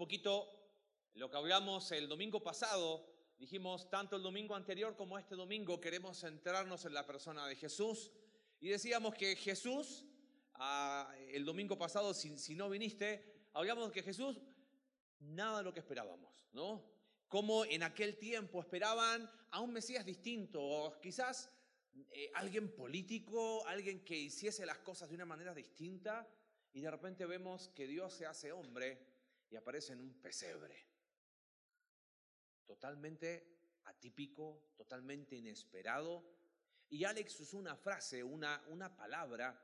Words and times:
poquito 0.00 0.48
lo 1.12 1.28
que 1.28 1.36
hablamos 1.36 1.92
el 1.92 2.08
domingo 2.08 2.42
pasado. 2.42 3.06
Dijimos, 3.38 3.90
tanto 3.90 4.16
el 4.16 4.22
domingo 4.22 4.54
anterior 4.54 4.96
como 4.96 5.18
este 5.18 5.34
domingo 5.34 5.78
queremos 5.78 6.20
centrarnos 6.20 6.86
en 6.86 6.94
la 6.94 7.06
persona 7.06 7.46
de 7.46 7.54
Jesús. 7.54 8.10
Y 8.60 8.70
decíamos 8.70 9.14
que 9.14 9.36
Jesús, 9.36 10.06
ah, 10.54 11.14
el 11.34 11.44
domingo 11.44 11.76
pasado, 11.76 12.14
si, 12.14 12.54
no 12.54 12.70
viniste, 12.70 13.50
hablamos 13.52 13.92
que 13.92 14.02
Jesús, 14.02 14.40
nada 15.18 15.60
lo 15.60 15.74
que 15.74 15.80
esperábamos, 15.80 16.46
¿no? 16.52 16.82
Como 17.28 17.66
en 17.66 17.82
aquel 17.82 18.16
tiempo 18.16 18.62
esperaban 18.62 19.30
a 19.50 19.60
un 19.60 19.70
Mesías 19.70 20.06
distinto, 20.06 20.62
o 20.62 20.98
quizás 20.98 21.50
eh, 22.10 22.30
alguien 22.36 22.74
político, 22.74 23.66
alguien 23.66 24.02
que 24.02 24.16
hiciese 24.16 24.64
las 24.64 24.78
cosas 24.78 25.10
de 25.10 25.16
una 25.16 25.26
manera 25.26 25.52
distinta, 25.52 26.26
y 26.72 26.80
de 26.80 26.90
repente 26.90 27.26
vemos 27.26 27.68
que 27.74 27.86
Dios 27.86 28.14
se 28.14 28.24
hace 28.24 28.50
hombre 28.50 29.09
y 29.50 29.56
aparece 29.56 29.92
en 29.92 30.00
un 30.00 30.14
pesebre. 30.20 30.86
Totalmente 32.64 33.58
atípico, 33.84 34.72
totalmente 34.76 35.36
inesperado. 35.36 36.24
Y 36.88 37.04
Alex 37.04 37.40
usó 37.40 37.58
una 37.58 37.76
frase, 37.76 38.22
una, 38.22 38.64
una 38.68 38.96
palabra 38.96 39.60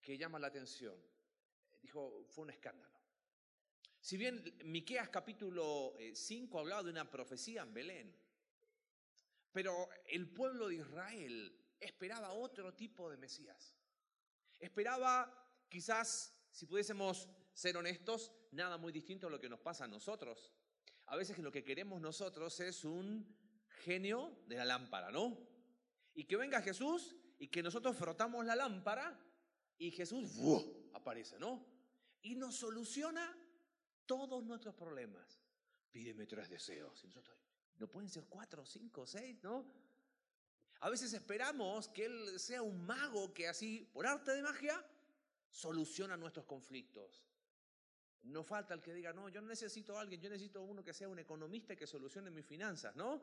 que 0.00 0.16
llama 0.16 0.38
la 0.38 0.46
atención. 0.46 0.96
Dijo, 1.82 2.24
fue 2.28 2.44
un 2.44 2.50
escándalo. 2.50 2.98
Si 4.00 4.16
bien 4.16 4.42
Miqueas 4.64 5.08
capítulo 5.10 5.94
5 6.14 6.56
eh, 6.56 6.60
hablaba 6.60 6.82
de 6.84 6.90
una 6.90 7.10
profecía 7.10 7.62
en 7.62 7.74
Belén, 7.74 8.16
pero 9.52 9.88
el 10.06 10.28
pueblo 10.28 10.68
de 10.68 10.76
Israel 10.76 11.54
esperaba 11.78 12.32
otro 12.32 12.74
tipo 12.74 13.10
de 13.10 13.16
Mesías. 13.16 13.76
Esperaba 14.58 15.64
quizás, 15.68 16.34
si 16.50 16.66
pudiésemos 16.66 17.28
ser 17.60 17.76
honestos, 17.76 18.32
nada 18.52 18.78
muy 18.78 18.90
distinto 18.90 19.26
a 19.26 19.30
lo 19.30 19.38
que 19.38 19.50
nos 19.50 19.60
pasa 19.60 19.84
a 19.84 19.88
nosotros. 19.88 20.50
A 21.06 21.16
veces 21.16 21.38
lo 21.40 21.52
que 21.52 21.62
queremos 21.62 22.00
nosotros 22.00 22.58
es 22.60 22.86
un 22.86 23.36
genio 23.84 24.42
de 24.46 24.56
la 24.56 24.64
lámpara, 24.64 25.10
¿no? 25.10 25.36
Y 26.14 26.24
que 26.24 26.38
venga 26.38 26.62
Jesús 26.62 27.14
y 27.38 27.48
que 27.48 27.62
nosotros 27.62 27.98
frotamos 27.98 28.46
la 28.46 28.56
lámpara 28.56 29.20
y 29.76 29.90
Jesús 29.90 30.38
aparece, 30.94 31.38
¿no? 31.38 31.66
Y 32.22 32.34
nos 32.34 32.56
soluciona 32.56 33.36
todos 34.06 34.42
nuestros 34.42 34.74
problemas. 34.74 35.38
Pídeme 35.90 36.26
tres 36.26 36.48
deseos. 36.48 37.04
no 37.76 37.90
pueden 37.90 38.08
ser 38.08 38.24
cuatro, 38.26 38.64
cinco, 38.64 39.06
seis, 39.06 39.36
¿no? 39.42 39.70
A 40.80 40.88
veces 40.88 41.12
esperamos 41.12 41.88
que 41.88 42.06
Él 42.06 42.40
sea 42.40 42.62
un 42.62 42.86
mago 42.86 43.34
que 43.34 43.48
así, 43.48 43.86
por 43.92 44.06
arte 44.06 44.30
de 44.30 44.42
magia, 44.42 44.82
soluciona 45.50 46.16
nuestros 46.16 46.46
conflictos. 46.46 47.29
No 48.22 48.44
falta 48.44 48.74
el 48.74 48.82
que 48.82 48.92
diga, 48.92 49.12
no, 49.12 49.28
yo 49.28 49.40
necesito 49.40 49.96
a 49.96 50.02
alguien, 50.02 50.20
yo 50.20 50.28
necesito 50.28 50.62
uno 50.62 50.84
que 50.84 50.92
sea 50.92 51.08
un 51.08 51.18
economista 51.18 51.72
y 51.72 51.76
que 51.76 51.86
solucione 51.86 52.30
mis 52.30 52.44
finanzas, 52.44 52.94
¿no? 52.94 53.20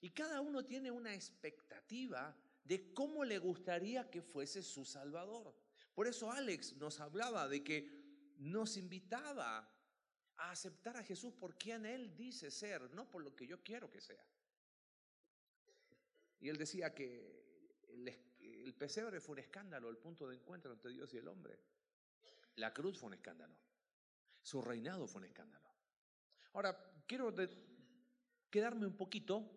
Y 0.00 0.10
cada 0.10 0.40
uno 0.40 0.64
tiene 0.64 0.90
una 0.90 1.14
expectativa 1.14 2.34
de 2.64 2.92
cómo 2.94 3.24
le 3.24 3.38
gustaría 3.38 4.10
que 4.10 4.22
fuese 4.22 4.62
su 4.62 4.84
Salvador. 4.84 5.54
Por 5.94 6.06
eso 6.06 6.30
Alex 6.32 6.76
nos 6.76 7.00
hablaba 7.00 7.48
de 7.48 7.62
que 7.62 8.34
nos 8.38 8.76
invitaba 8.76 9.70
a 10.36 10.50
aceptar 10.50 10.96
a 10.96 11.04
Jesús 11.04 11.34
por 11.34 11.56
quien 11.56 11.86
Él 11.86 12.16
dice 12.16 12.50
ser, 12.50 12.90
no 12.92 13.10
por 13.10 13.22
lo 13.22 13.36
que 13.36 13.46
yo 13.46 13.62
quiero 13.62 13.90
que 13.90 14.00
sea. 14.00 14.24
Y 16.40 16.50
él 16.50 16.58
decía 16.58 16.94
que 16.94 17.80
el, 17.88 18.08
el 18.40 18.74
pesebre 18.74 19.18
fue 19.18 19.34
un 19.34 19.38
escándalo, 19.38 19.88
el 19.88 19.96
punto 19.96 20.28
de 20.28 20.34
encuentro 20.36 20.72
entre 20.72 20.90
Dios 20.92 21.14
y 21.14 21.16
el 21.16 21.28
hombre. 21.28 21.58
La 22.56 22.74
cruz 22.74 22.98
fue 22.98 23.06
un 23.06 23.14
escándalo. 23.14 23.56
Su 24.44 24.60
reinado 24.60 25.06
fue 25.08 25.22
un 25.22 25.26
escándalo. 25.26 25.66
Ahora, 26.52 26.78
quiero 27.06 27.34
quedarme 28.50 28.86
un 28.86 28.94
poquito 28.94 29.50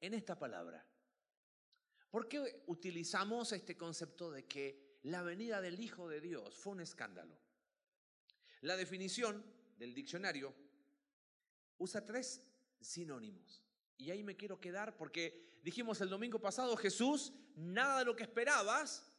en 0.00 0.12
esta 0.12 0.36
palabra. 0.36 0.84
¿Por 2.10 2.28
qué 2.28 2.64
utilizamos 2.66 3.52
este 3.52 3.76
concepto 3.76 4.32
de 4.32 4.44
que 4.44 4.98
la 5.04 5.22
venida 5.22 5.60
del 5.60 5.78
Hijo 5.78 6.08
de 6.08 6.20
Dios 6.20 6.56
fue 6.56 6.72
un 6.72 6.80
escándalo? 6.80 7.38
La 8.62 8.76
definición 8.76 9.44
del 9.76 9.94
diccionario 9.94 10.52
usa 11.78 12.04
tres 12.04 12.42
sinónimos. 12.80 13.62
Y 13.96 14.10
ahí 14.10 14.24
me 14.24 14.36
quiero 14.36 14.60
quedar 14.60 14.96
porque 14.96 15.60
dijimos 15.62 16.00
el 16.00 16.08
domingo 16.08 16.40
pasado, 16.40 16.76
Jesús, 16.76 17.32
nada 17.54 18.00
de 18.00 18.04
lo 18.04 18.16
que 18.16 18.24
esperabas. 18.24 19.12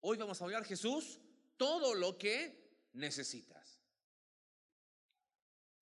Hoy 0.00 0.16
vamos 0.16 0.40
a 0.40 0.44
hablar 0.44 0.64
Jesús, 0.64 1.20
todo 1.58 1.94
lo 1.94 2.16
que 2.16 2.88
necesitas. 2.94 3.63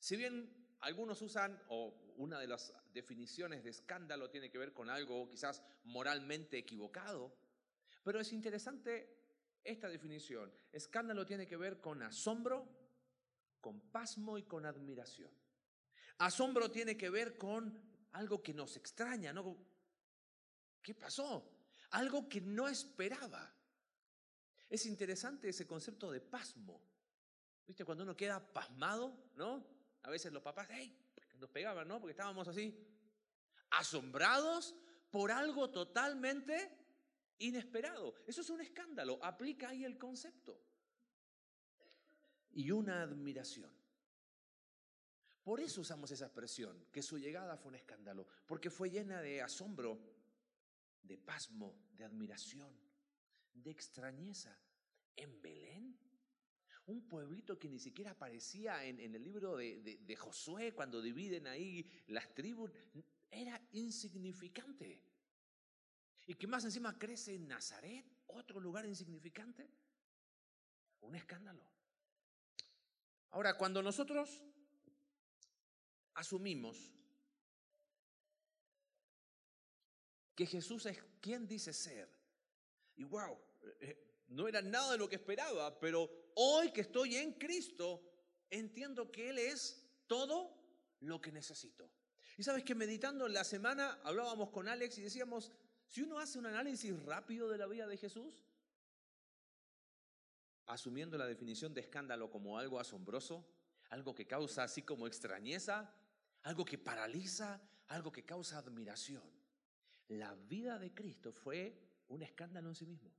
Si 0.02 0.16
bien 0.16 0.52
algunos 0.80 1.22
usan, 1.22 1.62
o 1.68 1.94
una 2.16 2.40
de 2.40 2.48
las 2.48 2.74
definiciones 2.92 3.62
de 3.62 3.70
escándalo 3.70 4.30
tiene 4.30 4.50
que 4.50 4.58
ver 4.58 4.72
con 4.72 4.90
algo 4.90 5.30
quizás 5.30 5.62
moralmente 5.84 6.58
equivocado, 6.58 7.32
pero 8.02 8.18
es 8.18 8.32
interesante 8.32 9.16
esta 9.62 9.88
definición. 9.88 10.52
Escándalo 10.72 11.24
tiene 11.24 11.46
que 11.46 11.56
ver 11.56 11.80
con 11.80 12.02
asombro, 12.02 12.68
con 13.60 13.92
pasmo 13.92 14.38
y 14.38 14.42
con 14.42 14.66
admiración. 14.66 15.30
Asombro 16.18 16.68
tiene 16.68 16.96
que 16.96 17.08
ver 17.08 17.38
con 17.38 17.80
algo 18.10 18.42
que 18.42 18.54
nos 18.54 18.76
extraña, 18.76 19.32
¿no? 19.32 19.56
¿Qué 20.82 20.96
pasó? 20.96 21.48
Algo 21.90 22.28
que 22.28 22.40
no 22.40 22.66
esperaba. 22.66 23.54
Es 24.68 24.84
interesante 24.84 25.50
ese 25.50 25.64
concepto 25.64 26.10
de 26.10 26.20
pasmo. 26.20 26.82
¿Viste? 27.68 27.84
Cuando 27.84 28.02
uno 28.02 28.16
queda 28.16 28.52
pasmado, 28.52 29.30
¿no? 29.36 29.81
A 30.02 30.10
veces 30.10 30.32
los 30.32 30.42
papás, 30.42 30.68
¡hey! 30.70 30.96
Nos 31.38 31.50
pegaban, 31.50 31.88
¿no? 31.88 32.00
Porque 32.00 32.12
estábamos 32.12 32.46
así, 32.48 32.76
asombrados 33.70 34.74
por 35.10 35.30
algo 35.30 35.70
totalmente 35.70 36.78
inesperado. 37.38 38.14
Eso 38.26 38.40
es 38.40 38.50
un 38.50 38.60
escándalo. 38.60 39.18
Aplica 39.22 39.70
ahí 39.70 39.84
el 39.84 39.98
concepto. 39.98 40.60
Y 42.52 42.70
una 42.70 43.02
admiración. 43.02 43.70
Por 45.42 45.60
eso 45.60 45.80
usamos 45.80 46.10
esa 46.12 46.26
expresión, 46.26 46.86
que 46.92 47.02
su 47.02 47.18
llegada 47.18 47.56
fue 47.56 47.70
un 47.70 47.74
escándalo, 47.74 48.26
porque 48.46 48.70
fue 48.70 48.90
llena 48.90 49.20
de 49.20 49.42
asombro, 49.42 49.98
de 51.02 51.18
pasmo, 51.18 51.74
de 51.94 52.04
admiración, 52.04 52.72
de 53.52 53.70
extrañeza. 53.70 54.56
En 55.16 55.42
Belén, 55.42 55.98
un 56.86 57.08
pueblito 57.08 57.58
que 57.58 57.68
ni 57.68 57.78
siquiera 57.78 58.12
aparecía 58.12 58.84
en, 58.84 58.98
el 59.00 59.22
libro 59.22 59.56
de, 59.56 59.98
de 60.00 60.16
Josué 60.16 60.74
cuando 60.74 61.00
dividen 61.00 61.46
ahí 61.46 61.88
las 62.08 62.34
tribus, 62.34 62.70
era 63.30 63.60
insignificante. 63.72 65.02
Y 66.26 66.34
que 66.34 66.46
más 66.46 66.64
encima 66.64 66.98
crece 66.98 67.34
en 67.34 67.48
Nazaret, 67.48 68.04
otro 68.26 68.60
lugar 68.60 68.86
insignificante. 68.86 69.68
Un 71.00 71.14
escándalo. 71.16 71.64
Ahora, 73.30 73.56
cuando 73.56 73.82
nosotros 73.82 74.44
asumimos 76.14 76.92
que 80.34 80.46
Jesús 80.46 80.86
es 80.86 81.02
quien 81.20 81.46
dice 81.46 81.72
ser. 81.72 82.08
Y 82.96 83.04
wow, 83.04 83.38
eh, 83.80 84.11
no 84.32 84.48
era 84.48 84.62
nada 84.62 84.92
de 84.92 84.98
lo 84.98 85.08
que 85.08 85.16
esperaba, 85.16 85.78
pero 85.78 86.10
hoy 86.34 86.72
que 86.72 86.80
estoy 86.80 87.16
en 87.16 87.34
Cristo, 87.34 88.02
entiendo 88.50 89.10
que 89.10 89.30
Él 89.30 89.38
es 89.38 89.86
todo 90.06 90.58
lo 91.00 91.20
que 91.20 91.32
necesito. 91.32 91.90
Y 92.38 92.42
sabes 92.42 92.64
que 92.64 92.74
meditando 92.74 93.26
en 93.26 93.34
la 93.34 93.44
semana 93.44 94.00
hablábamos 94.02 94.50
con 94.50 94.68
Alex 94.68 94.98
y 94.98 95.02
decíamos, 95.02 95.52
si 95.86 96.02
uno 96.02 96.18
hace 96.18 96.38
un 96.38 96.46
análisis 96.46 96.98
rápido 97.02 97.48
de 97.48 97.58
la 97.58 97.66
vida 97.66 97.86
de 97.86 97.98
Jesús, 97.98 98.42
asumiendo 100.66 101.18
la 101.18 101.26
definición 101.26 101.74
de 101.74 101.82
escándalo 101.82 102.30
como 102.30 102.58
algo 102.58 102.80
asombroso, 102.80 103.46
algo 103.90 104.14
que 104.14 104.26
causa 104.26 104.62
así 104.62 104.82
como 104.82 105.06
extrañeza, 105.06 105.94
algo 106.42 106.64
que 106.64 106.78
paraliza, 106.78 107.60
algo 107.88 108.10
que 108.10 108.24
causa 108.24 108.58
admiración. 108.58 109.22
La 110.08 110.34
vida 110.34 110.78
de 110.78 110.94
Cristo 110.94 111.32
fue 111.32 111.78
un 112.08 112.22
escándalo 112.22 112.68
en 112.70 112.74
sí 112.74 112.86
mismo. 112.86 113.12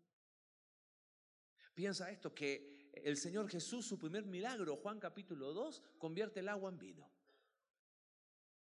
Piensa 1.74 2.12
esto, 2.12 2.34
que 2.34 2.92
el 2.94 3.18
Señor 3.18 3.50
Jesús, 3.50 3.86
su 3.86 3.98
primer 3.98 4.26
milagro, 4.26 4.78
Juan 4.78 5.00
capítulo 5.00 5.54
2, 5.54 5.82
convierte 5.98 6.40
el 6.40 6.50
agua 6.50 6.70
en 6.70 6.78
vino. 6.78 7.10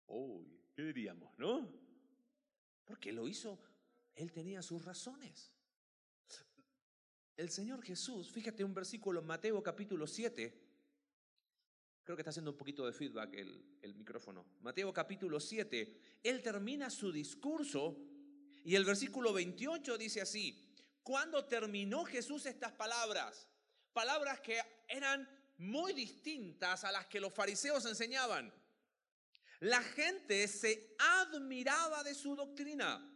Uy, 0.08 0.60
¿qué 0.74 0.84
diríamos, 0.84 1.38
no? 1.38 1.70
Porque 2.84 3.12
lo 3.12 3.28
hizo, 3.28 3.60
él 4.16 4.32
tenía 4.32 4.62
sus 4.62 4.84
razones. 4.84 5.52
El 7.38 7.50
Señor 7.50 7.82
Jesús, 7.82 8.32
fíjate 8.32 8.64
un 8.64 8.74
versículo 8.74 9.20
en 9.20 9.28
Mateo 9.28 9.62
capítulo 9.62 10.08
7, 10.08 10.66
Creo 12.06 12.16
que 12.16 12.22
está 12.22 12.30
haciendo 12.30 12.52
un 12.52 12.58
poquito 12.58 12.86
de 12.86 12.94
feedback 12.94 13.34
el, 13.34 13.96
micrófono. 13.96 14.46
Mateo 14.62 14.94
capítulo 14.94 15.40
7. 15.40 16.20
Él 16.22 16.44
termina 16.44 16.92
su 16.92 17.12
discurso 17.12 17.98
y 18.64 18.76
el 18.76 18.86
versículo 18.86 19.34
28 19.34 19.98
dice 19.98 20.22
así. 20.22 20.56
Cuando 21.06 21.46
terminó 21.46 22.04
Jesús 22.04 22.48
estas 22.48 22.72
palabras, 22.72 23.48
palabras 23.94 24.40
que 24.40 24.60
eran 24.88 25.30
muy 25.60 25.94
distintas 25.94 26.84
a 26.84 26.92
las 26.92 27.06
que 27.06 27.20
los 27.20 27.32
fariseos 27.32 27.86
enseñaban. 27.86 28.52
La 29.60 29.84
gente 29.84 30.48
se 30.48 30.96
admiraba 30.98 32.04
de 32.04 32.16
su 32.16 32.36
doctrina 32.36 33.08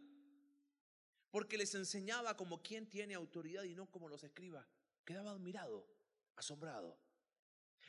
porque 1.32 1.58
les 1.58 1.74
enseñaba 1.74 2.36
como 2.36 2.62
quien 2.62 2.88
tiene 2.88 3.14
autoridad 3.14 3.64
y 3.64 3.74
no 3.74 3.90
como 3.90 4.08
los 4.08 4.22
escriba. 4.22 4.64
Quedaba 5.04 5.32
admirado, 5.32 5.84
asombrado. 6.36 6.96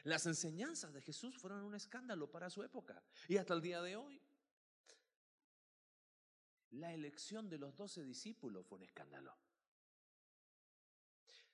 Las 0.01 0.25
enseñanzas 0.25 0.91
de 0.93 1.01
Jesús 1.03 1.37
fueron 1.37 1.61
un 1.63 1.75
escándalo 1.75 2.31
para 2.31 2.49
su 2.49 2.63
época 2.63 3.03
y 3.27 3.37
hasta 3.37 3.53
el 3.53 3.61
día 3.61 3.83
de 3.83 3.97
hoy. 3.97 4.19
La 6.71 6.91
elección 6.91 7.47
de 7.49 7.59
los 7.59 7.75
doce 7.75 8.03
discípulos 8.03 8.65
fue 8.65 8.79
un 8.79 8.85
escándalo. 8.85 9.37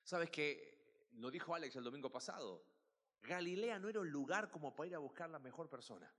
¿Sabes 0.07 0.29
que 0.29 1.09
Lo 1.17 1.29
dijo 1.29 1.53
Alex 1.53 1.75
el 1.75 1.83
domingo 1.83 2.09
pasado. 2.09 2.63
Galilea 3.23 3.77
no 3.77 3.89
era 3.89 3.99
un 3.99 4.09
lugar 4.09 4.49
como 4.49 4.73
para 4.73 4.87
ir 4.87 4.95
a 4.95 4.99
buscar 4.99 5.29
la 5.29 5.37
mejor 5.37 5.69
persona. 5.69 6.09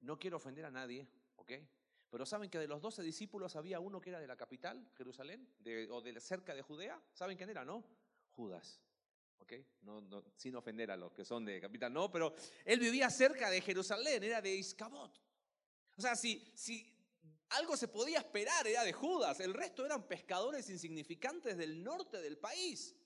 No 0.00 0.18
quiero 0.18 0.38
ofender 0.38 0.64
a 0.64 0.70
nadie, 0.70 1.06
¿ok? 1.34 1.52
Pero 2.08 2.24
saben 2.24 2.48
que 2.48 2.58
de 2.58 2.66
los 2.66 2.80
doce 2.80 3.02
discípulos 3.02 3.54
había 3.54 3.80
uno 3.80 4.00
que 4.00 4.08
era 4.08 4.18
de 4.18 4.26
la 4.26 4.36
capital, 4.36 4.88
Jerusalén, 4.96 5.46
o 5.90 6.00
de 6.00 6.18
cerca 6.22 6.54
de 6.54 6.62
Judea. 6.62 6.98
¿Saben 7.12 7.36
quién 7.36 7.50
era, 7.50 7.66
no? 7.66 7.84
Judas. 8.30 8.80
¿Ok? 9.40 9.52
No, 9.82 10.00
no, 10.00 10.24
sin 10.34 10.56
ofender 10.56 10.90
a 10.90 10.96
los 10.96 11.12
que 11.12 11.26
son 11.26 11.44
de 11.44 11.60
capital, 11.60 11.92
no, 11.92 12.10
pero 12.10 12.34
él 12.64 12.80
vivía 12.80 13.10
cerca 13.10 13.50
de 13.50 13.60
Jerusalén, 13.60 14.24
era 14.24 14.40
de 14.40 14.54
Iscabot. 14.54 15.20
O 15.98 16.00
sea, 16.00 16.16
si, 16.16 16.50
si 16.54 16.95
algo 17.50 17.76
se 17.76 17.88
podía 17.88 18.18
esperar, 18.18 18.66
era 18.66 18.82
de 18.82 18.92
Judas, 18.92 19.40
el 19.40 19.54
resto 19.54 19.84
eran 19.84 20.08
pescadores 20.08 20.68
insignificantes 20.68 21.56
del 21.56 21.82
norte 21.82 22.20
del 22.20 22.38
país. 22.38 22.96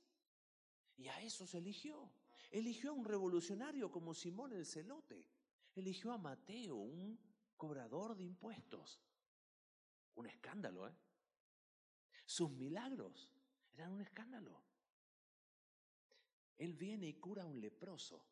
Y 0.96 1.08
a 1.08 1.20
eso 1.22 1.46
se 1.46 1.58
eligió. 1.58 2.12
Eligió 2.50 2.90
a 2.90 2.94
un 2.94 3.04
revolucionario 3.04 3.90
como 3.90 4.14
Simón 4.14 4.52
el 4.52 4.66
Celote. 4.66 5.26
Eligió 5.74 6.12
a 6.12 6.18
Mateo, 6.18 6.76
un 6.76 7.18
cobrador 7.56 8.16
de 8.16 8.24
impuestos. 8.24 9.00
Un 10.14 10.26
escándalo, 10.26 10.88
¿eh? 10.88 10.94
Sus 12.26 12.50
milagros 12.50 13.30
eran 13.72 13.92
un 13.92 14.00
escándalo. 14.00 14.62
Él 16.58 16.74
viene 16.74 17.08
y 17.08 17.14
cura 17.14 17.42
a 17.42 17.46
un 17.46 17.60
leproso. 17.60 18.24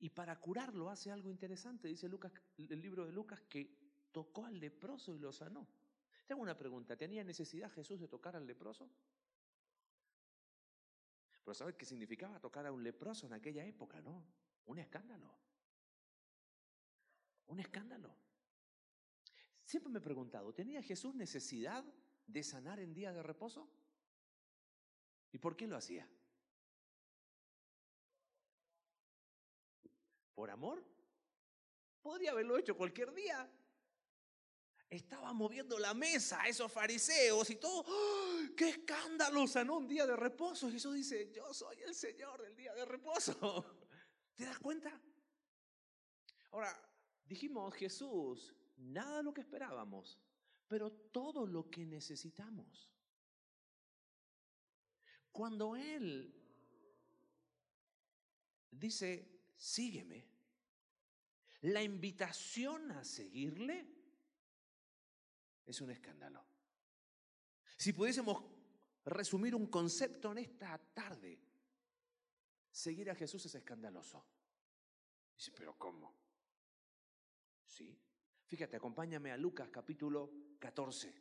Y 0.00 0.10
para 0.10 0.38
curarlo 0.40 0.90
hace 0.90 1.10
algo 1.10 1.30
interesante, 1.30 1.88
dice 1.88 2.08
Lucas, 2.08 2.32
el 2.56 2.80
libro 2.80 3.04
de 3.04 3.12
Lucas, 3.12 3.40
que 3.48 3.87
tocó 4.12 4.46
al 4.46 4.58
leproso 4.58 5.14
y 5.14 5.18
lo 5.18 5.32
sanó. 5.32 5.66
Tengo 6.26 6.42
una 6.42 6.56
pregunta, 6.56 6.96
¿tenía 6.96 7.24
necesidad 7.24 7.72
Jesús 7.72 8.00
de 8.00 8.08
tocar 8.08 8.36
al 8.36 8.46
leproso? 8.46 8.90
Pero 11.44 11.54
¿sabes 11.54 11.76
qué 11.76 11.86
significaba 11.86 12.38
tocar 12.38 12.66
a 12.66 12.72
un 12.72 12.82
leproso 12.82 13.26
en 13.26 13.32
aquella 13.32 13.64
época, 13.64 14.00
no? 14.02 14.22
Un 14.66 14.78
escándalo. 14.78 15.34
Un 17.46 17.60
escándalo. 17.60 18.14
Siempre 19.64 19.90
me 19.90 19.98
he 19.98 20.02
preguntado, 20.02 20.52
¿tenía 20.52 20.82
Jesús 20.82 21.14
necesidad 21.14 21.84
de 22.26 22.42
sanar 22.42 22.80
en 22.80 22.92
día 22.92 23.12
de 23.12 23.22
reposo? 23.22 23.70
¿Y 25.32 25.38
por 25.38 25.56
qué 25.56 25.66
lo 25.66 25.76
hacía? 25.76 26.06
¿Por 30.34 30.50
amor? 30.50 30.84
Podría 32.02 32.30
haberlo 32.30 32.56
hecho 32.58 32.76
cualquier 32.76 33.12
día. 33.12 33.50
Estaba 34.90 35.34
moviendo 35.34 35.78
la 35.78 35.92
mesa 35.92 36.42
a 36.42 36.48
esos 36.48 36.72
fariseos 36.72 37.50
y 37.50 37.56
todo. 37.56 37.84
¡Qué 38.56 38.70
escándalo! 38.70 39.46
Sanó 39.46 39.76
un 39.76 39.86
día 39.86 40.06
de 40.06 40.16
reposo. 40.16 40.70
Jesús 40.70 40.94
dice, 40.94 41.30
yo 41.30 41.52
soy 41.52 41.82
el 41.82 41.94
Señor 41.94 42.40
del 42.40 42.56
día 42.56 42.72
de 42.72 42.86
reposo. 42.86 43.64
¿Te 44.34 44.44
das 44.44 44.58
cuenta? 44.58 44.98
Ahora, 46.52 46.74
dijimos 47.26 47.74
Jesús, 47.74 48.54
nada 48.76 49.22
lo 49.22 49.34
que 49.34 49.42
esperábamos, 49.42 50.18
pero 50.66 50.90
todo 50.90 51.46
lo 51.46 51.68
que 51.68 51.84
necesitamos. 51.84 52.90
Cuando 55.30 55.76
Él 55.76 56.34
dice, 58.70 59.52
sígueme, 59.54 60.26
la 61.60 61.82
invitación 61.82 62.90
a 62.92 63.04
seguirle 63.04 63.97
es 65.68 65.80
un 65.82 65.90
escándalo. 65.90 66.44
Si 67.76 67.92
pudiésemos 67.92 68.42
resumir 69.04 69.54
un 69.54 69.66
concepto 69.66 70.32
en 70.32 70.38
esta 70.38 70.78
tarde, 70.78 71.38
seguir 72.70 73.10
a 73.10 73.14
Jesús 73.14 73.44
es 73.44 73.54
escandaloso. 73.54 74.24
Dice, 75.36 75.52
pero 75.54 75.76
¿cómo? 75.78 76.16
Sí. 77.66 78.00
Fíjate, 78.46 78.78
acompáñame 78.78 79.30
a 79.30 79.36
Lucas 79.36 79.68
capítulo 79.70 80.32
14. 80.58 81.14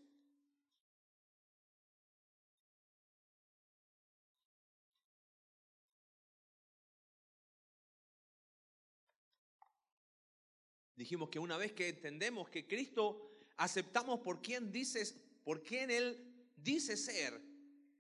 Dijimos 10.96 11.30
que 11.30 11.38
una 11.38 11.58
vez 11.58 11.74
que 11.74 11.90
entendemos 11.90 12.50
que 12.50 12.66
Cristo 12.66 13.37
aceptamos 13.58 14.20
por 14.20 14.42
quien 14.42 14.72
dices, 14.72 15.16
por 15.44 15.64
quien 15.64 15.92
Él 15.92 16.52
dice 16.56 16.96
ser. 16.96 17.42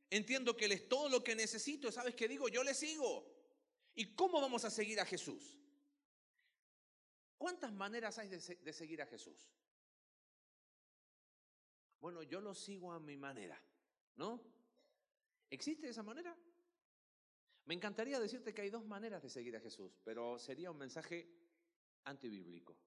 Entiendo 0.09 0.55
que 0.55 0.65
Él 0.65 0.71
es 0.71 0.87
todo 0.87 1.09
lo 1.09 1.23
que 1.23 1.35
necesito. 1.35 1.91
¿Sabes 1.91 2.15
qué 2.15 2.27
digo? 2.27 2.47
Yo 2.47 2.63
le 2.63 2.73
sigo. 2.73 3.35
¿Y 3.95 4.13
cómo 4.15 4.39
vamos 4.39 4.63
a 4.63 4.69
seguir 4.69 4.99
a 4.99 5.05
Jesús? 5.05 5.59
¿Cuántas 7.37 7.73
maneras 7.73 8.17
hay 8.17 8.29
de, 8.29 8.37
de 8.37 8.73
seguir 8.73 9.01
a 9.01 9.05
Jesús? 9.05 9.49
Bueno, 11.99 12.23
yo 12.23 12.39
lo 12.39 12.53
sigo 12.53 12.93
a 12.93 12.99
mi 12.99 13.17
manera, 13.17 13.61
¿no? 14.15 14.41
¿Existe 15.49 15.89
esa 15.89 16.03
manera? 16.03 16.35
Me 17.65 17.73
encantaría 17.73 18.19
decirte 18.19 18.53
que 18.53 18.61
hay 18.61 18.69
dos 18.69 18.85
maneras 18.85 19.21
de 19.23 19.29
seguir 19.29 19.55
a 19.55 19.59
Jesús, 19.59 19.99
pero 20.03 20.39
sería 20.39 20.71
un 20.71 20.77
mensaje 20.77 21.27
antibíblico. 22.03 22.77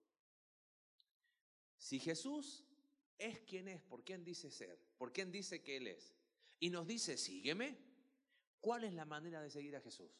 Si 1.80 1.98
Jesús 1.98 2.62
es 3.16 3.40
quien 3.40 3.66
es, 3.66 3.80
por 3.80 4.04
quién 4.04 4.22
dice 4.22 4.50
ser, 4.50 4.78
por 4.98 5.14
quién 5.14 5.32
dice 5.32 5.62
que 5.62 5.78
Él 5.78 5.86
es, 5.86 6.14
y 6.58 6.68
nos 6.68 6.86
dice, 6.86 7.16
sígueme, 7.16 7.78
¿cuál 8.60 8.84
es 8.84 8.92
la 8.92 9.06
manera 9.06 9.40
de 9.40 9.48
seguir 9.50 9.74
a 9.74 9.80
Jesús? 9.80 10.12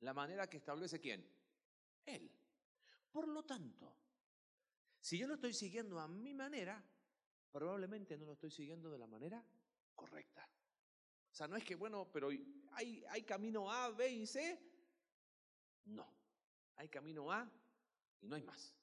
La 0.00 0.14
manera 0.14 0.48
que 0.48 0.56
establece 0.56 0.98
quién? 0.98 1.30
Él. 2.06 2.32
Por 3.12 3.28
lo 3.28 3.44
tanto, 3.44 3.94
si 4.98 5.18
yo 5.18 5.28
lo 5.28 5.34
estoy 5.34 5.52
siguiendo 5.52 6.00
a 6.00 6.08
mi 6.08 6.32
manera, 6.32 6.82
probablemente 7.52 8.16
no 8.16 8.24
lo 8.24 8.32
estoy 8.32 8.50
siguiendo 8.50 8.90
de 8.90 8.98
la 8.98 9.06
manera 9.06 9.44
correcta. 9.94 10.48
O 11.30 11.34
sea, 11.34 11.48
no 11.48 11.56
es 11.56 11.64
que, 11.64 11.74
bueno, 11.74 12.10
pero 12.10 12.30
hay, 12.72 13.04
hay 13.10 13.22
camino 13.24 13.70
A, 13.70 13.90
B 13.90 14.08
y 14.10 14.26
C. 14.26 14.58
No, 15.84 16.10
hay 16.76 16.88
camino 16.88 17.30
A 17.30 17.46
y 18.22 18.26
no 18.26 18.36
hay 18.36 18.42
más. 18.42 18.79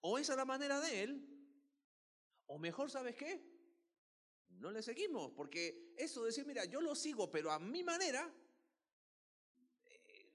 O 0.00 0.18
esa 0.18 0.32
es 0.32 0.36
la 0.36 0.44
manera 0.44 0.80
de 0.80 1.02
él, 1.02 1.38
o 2.46 2.58
mejor, 2.58 2.90
¿sabes 2.90 3.14
qué? 3.16 3.44
No 4.48 4.70
le 4.70 4.82
seguimos, 4.82 5.32
porque 5.32 5.94
eso 5.96 6.20
de 6.22 6.26
decir, 6.26 6.46
mira, 6.46 6.64
yo 6.64 6.80
lo 6.80 6.94
sigo, 6.94 7.30
pero 7.30 7.50
a 7.50 7.58
mi 7.58 7.82
manera, 7.84 8.32
eh, 9.84 10.32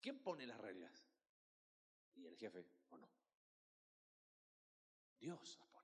¿quién 0.00 0.20
pone 0.20 0.46
las 0.46 0.60
reglas? 0.60 1.06
¿Y 2.14 2.26
el 2.26 2.36
jefe 2.36 2.66
o 2.90 2.96
no? 2.96 3.10
Dios 5.18 5.58
las 5.58 5.68
pone. 5.68 5.76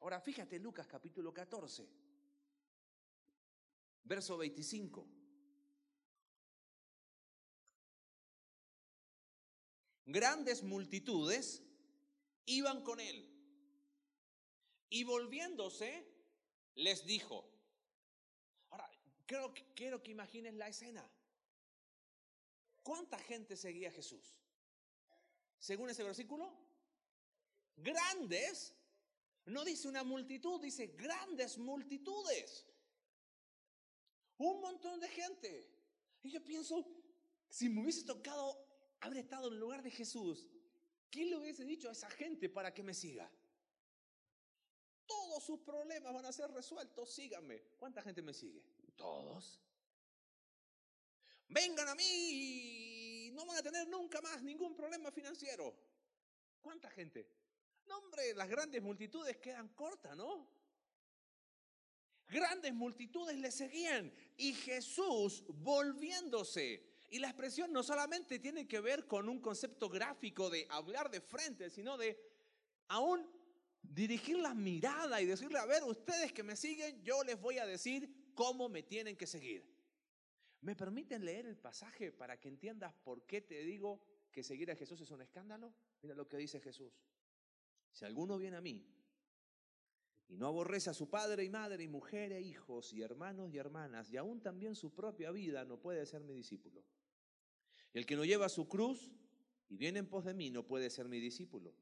Ahora 0.00 0.20
fíjate 0.20 0.58
Lucas 0.58 0.86
capítulo 0.86 1.32
14, 1.32 1.88
verso 4.04 4.36
25. 4.36 5.17
Grandes 10.08 10.62
multitudes 10.62 11.62
iban 12.46 12.82
con 12.82 12.98
él. 12.98 13.28
Y 14.88 15.04
volviéndose, 15.04 16.06
les 16.76 17.04
dijo, 17.04 17.46
ahora, 18.70 18.90
quiero, 19.26 20.02
que 20.02 20.10
imagines 20.10 20.54
la 20.54 20.68
escena. 20.68 21.08
¿Cuánta 22.82 23.18
gente 23.18 23.54
seguía 23.54 23.90
a 23.90 23.92
Jesús? 23.92 24.34
Según 25.58 25.90
ese 25.90 26.02
versículo, 26.02 26.56
grandes, 27.76 28.74
no 29.44 29.62
dice 29.62 29.88
una 29.88 30.04
multitud, 30.04 30.58
dice 30.62 30.86
grandes 30.86 31.58
multitudes. 31.58 32.66
Un 34.38 34.60
montón 34.62 35.00
de 35.00 35.08
gente. 35.08 35.70
Y 36.22 36.30
yo 36.30 36.42
pienso, 36.42 36.86
si 37.50 37.68
me 37.68 37.82
hubiese 37.82 38.04
tocado 38.04 38.67
haber 39.00 39.18
estado 39.18 39.48
en 39.48 39.54
el 39.54 39.60
lugar 39.60 39.82
de 39.82 39.90
Jesús, 39.90 40.46
¿quién 41.10 41.30
le 41.30 41.36
hubiese 41.36 41.64
dicho 41.64 41.88
a 41.88 41.92
esa 41.92 42.10
gente 42.10 42.48
para 42.48 42.72
que 42.72 42.82
me 42.82 42.94
siga? 42.94 43.30
Todos 45.06 45.42
sus 45.42 45.60
problemas 45.60 46.12
van 46.12 46.26
a 46.26 46.32
ser 46.32 46.50
resueltos, 46.50 47.10
síganme. 47.10 47.62
¿Cuánta 47.78 48.02
gente 48.02 48.20
me 48.22 48.34
sigue? 48.34 48.62
Todos. 48.96 49.60
vengan 51.48 51.88
a 51.88 51.94
mí 51.94 52.04
y 52.04 53.30
no 53.32 53.46
van 53.46 53.56
a 53.56 53.62
tener 53.62 53.88
nunca 53.88 54.20
más 54.20 54.42
ningún 54.42 54.74
problema 54.74 55.10
financiero. 55.10 55.74
¿Cuánta 56.60 56.90
gente? 56.90 57.26
No, 57.86 57.98
hombre, 57.98 58.34
las 58.34 58.48
grandes 58.48 58.82
multitudes 58.82 59.38
quedan 59.38 59.68
cortas, 59.68 60.14
¿no? 60.14 60.46
Grandes 62.28 62.74
multitudes 62.74 63.38
le 63.38 63.50
seguían 63.50 64.12
y 64.36 64.52
Jesús 64.52 65.44
volviéndose. 65.48 66.87
Y 67.10 67.18
la 67.18 67.28
expresión 67.28 67.72
no 67.72 67.82
solamente 67.82 68.38
tiene 68.38 68.68
que 68.68 68.80
ver 68.80 69.06
con 69.06 69.28
un 69.28 69.40
concepto 69.40 69.88
gráfico 69.88 70.50
de 70.50 70.66
hablar 70.68 71.10
de 71.10 71.20
frente, 71.20 71.70
sino 71.70 71.96
de 71.96 72.20
aún 72.88 73.26
dirigir 73.82 74.38
la 74.38 74.54
mirada 74.54 75.20
y 75.20 75.26
decirle, 75.26 75.58
a 75.58 75.66
ver, 75.66 75.82
ustedes 75.84 76.32
que 76.32 76.42
me 76.42 76.56
siguen, 76.56 77.02
yo 77.02 77.24
les 77.24 77.40
voy 77.40 77.58
a 77.58 77.66
decir 77.66 78.32
cómo 78.34 78.68
me 78.68 78.82
tienen 78.82 79.16
que 79.16 79.26
seguir. 79.26 79.78
¿Me 80.60 80.74
permiten 80.74 81.24
leer 81.24 81.46
el 81.46 81.56
pasaje 81.56 82.12
para 82.12 82.38
que 82.38 82.48
entiendas 82.48 82.92
por 82.92 83.22
qué 83.22 83.40
te 83.40 83.62
digo 83.62 84.00
que 84.30 84.42
seguir 84.42 84.70
a 84.70 84.76
Jesús 84.76 85.00
es 85.00 85.10
un 85.10 85.22
escándalo? 85.22 85.72
Mira 86.02 86.14
lo 86.14 86.28
que 86.28 86.36
dice 86.36 86.60
Jesús. 86.60 86.92
Si 87.92 88.04
alguno 88.04 88.38
viene 88.38 88.56
a 88.56 88.60
mí 88.60 88.84
y 90.28 90.36
no 90.36 90.48
aborrece 90.48 90.90
a 90.90 90.94
su 90.94 91.08
padre 91.08 91.44
y 91.44 91.48
madre 91.48 91.84
y 91.84 91.88
mujer 91.88 92.32
e 92.32 92.40
hijos 92.40 92.92
y 92.92 93.02
hermanos 93.02 93.50
y 93.52 93.58
hermanas 93.58 94.10
y 94.10 94.16
aún 94.16 94.42
también 94.42 94.74
su 94.74 94.92
propia 94.92 95.30
vida, 95.30 95.64
no 95.64 95.80
puede 95.80 96.04
ser 96.04 96.22
mi 96.22 96.34
discípulo. 96.34 96.84
El 97.92 98.06
que 98.06 98.16
no 98.16 98.24
lleva 98.24 98.48
su 98.48 98.68
cruz 98.68 99.10
y 99.68 99.76
viene 99.76 99.98
en 99.98 100.08
pos 100.08 100.24
de 100.24 100.34
mí 100.34 100.50
no 100.50 100.66
puede 100.66 100.90
ser 100.90 101.08
mi 101.08 101.20
discípulo. 101.20 101.74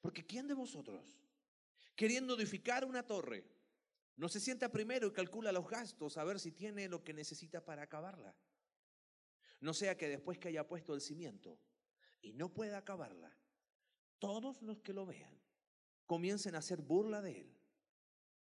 Porque 0.00 0.26
¿quién 0.26 0.48
de 0.48 0.54
vosotros, 0.54 1.18
queriendo 1.94 2.36
edificar 2.36 2.84
una 2.84 3.06
torre, 3.06 3.44
no 4.16 4.28
se 4.28 4.40
sienta 4.40 4.70
primero 4.70 5.06
y 5.06 5.12
calcula 5.12 5.52
los 5.52 5.68
gastos 5.68 6.16
a 6.16 6.24
ver 6.24 6.38
si 6.38 6.52
tiene 6.52 6.88
lo 6.88 7.02
que 7.02 7.14
necesita 7.14 7.64
para 7.64 7.82
acabarla? 7.82 8.36
No 9.60 9.74
sea 9.74 9.96
que 9.96 10.08
después 10.08 10.38
que 10.38 10.48
haya 10.48 10.66
puesto 10.66 10.94
el 10.94 11.00
cimiento 11.00 11.58
y 12.20 12.32
no 12.32 12.52
pueda 12.52 12.78
acabarla, 12.78 13.36
todos 14.18 14.60
los 14.62 14.80
que 14.80 14.92
lo 14.92 15.06
vean 15.06 15.40
comiencen 16.06 16.54
a 16.54 16.58
hacer 16.58 16.80
burla 16.80 17.22
de 17.22 17.40
él, 17.40 17.56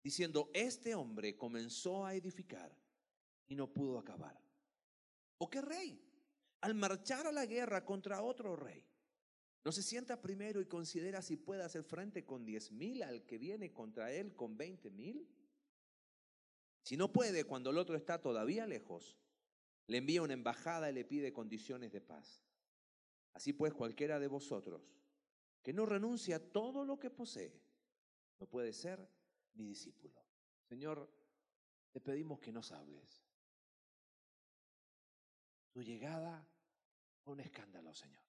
diciendo, 0.01 0.49
este 0.53 0.95
hombre 0.95 1.37
comenzó 1.37 2.05
a 2.05 2.15
edificar 2.15 2.75
y 3.47 3.55
no 3.55 3.71
pudo 3.71 3.99
acabar. 3.99 4.41
¿O 5.37 5.49
qué 5.49 5.61
rey? 5.61 6.08
Al 6.61 6.75
marchar 6.75 7.27
a 7.27 7.31
la 7.31 7.45
guerra 7.45 7.85
contra 7.85 8.21
otro 8.21 8.55
rey, 8.55 8.85
no 9.63 9.71
se 9.71 9.83
sienta 9.83 10.21
primero 10.21 10.61
y 10.61 10.65
considera 10.65 11.21
si 11.21 11.37
puede 11.37 11.63
hacer 11.63 11.83
frente 11.83 12.25
con 12.25 12.45
diez 12.45 12.71
mil 12.71 13.03
al 13.03 13.25
que 13.25 13.37
viene 13.37 13.71
contra 13.71 14.11
él 14.11 14.35
con 14.35 14.57
veinte 14.57 14.89
mil. 14.89 15.27
Si 16.83 16.97
no 16.97 17.11
puede, 17.11 17.43
cuando 17.43 17.69
el 17.69 17.77
otro 17.77 17.95
está 17.95 18.21
todavía 18.21 18.65
lejos, 18.65 19.17
le 19.87 19.97
envía 19.97 20.21
una 20.21 20.33
embajada 20.33 20.89
y 20.89 20.93
le 20.93 21.05
pide 21.05 21.33
condiciones 21.33 21.91
de 21.91 22.01
paz. 22.01 22.43
Así 23.33 23.53
pues, 23.53 23.73
cualquiera 23.73 24.19
de 24.19 24.27
vosotros 24.27 24.81
que 25.61 25.73
no 25.73 25.85
renuncia 25.85 26.37
a 26.37 26.39
todo 26.39 26.85
lo 26.85 26.99
que 26.99 27.09
posee, 27.09 27.61
no 28.39 28.47
puede 28.47 28.71
ser 28.71 29.07
mi 29.53 29.65
discípulo. 29.65 30.23
Señor, 30.63 31.11
te 31.91 31.99
pedimos 31.99 32.39
que 32.39 32.51
nos 32.51 32.71
hables. 32.71 33.28
Tu 35.79 35.85
llegada 35.85 36.45
fue 37.21 37.35
un 37.35 37.39
escándalo, 37.39 37.93
Señor. 37.93 38.21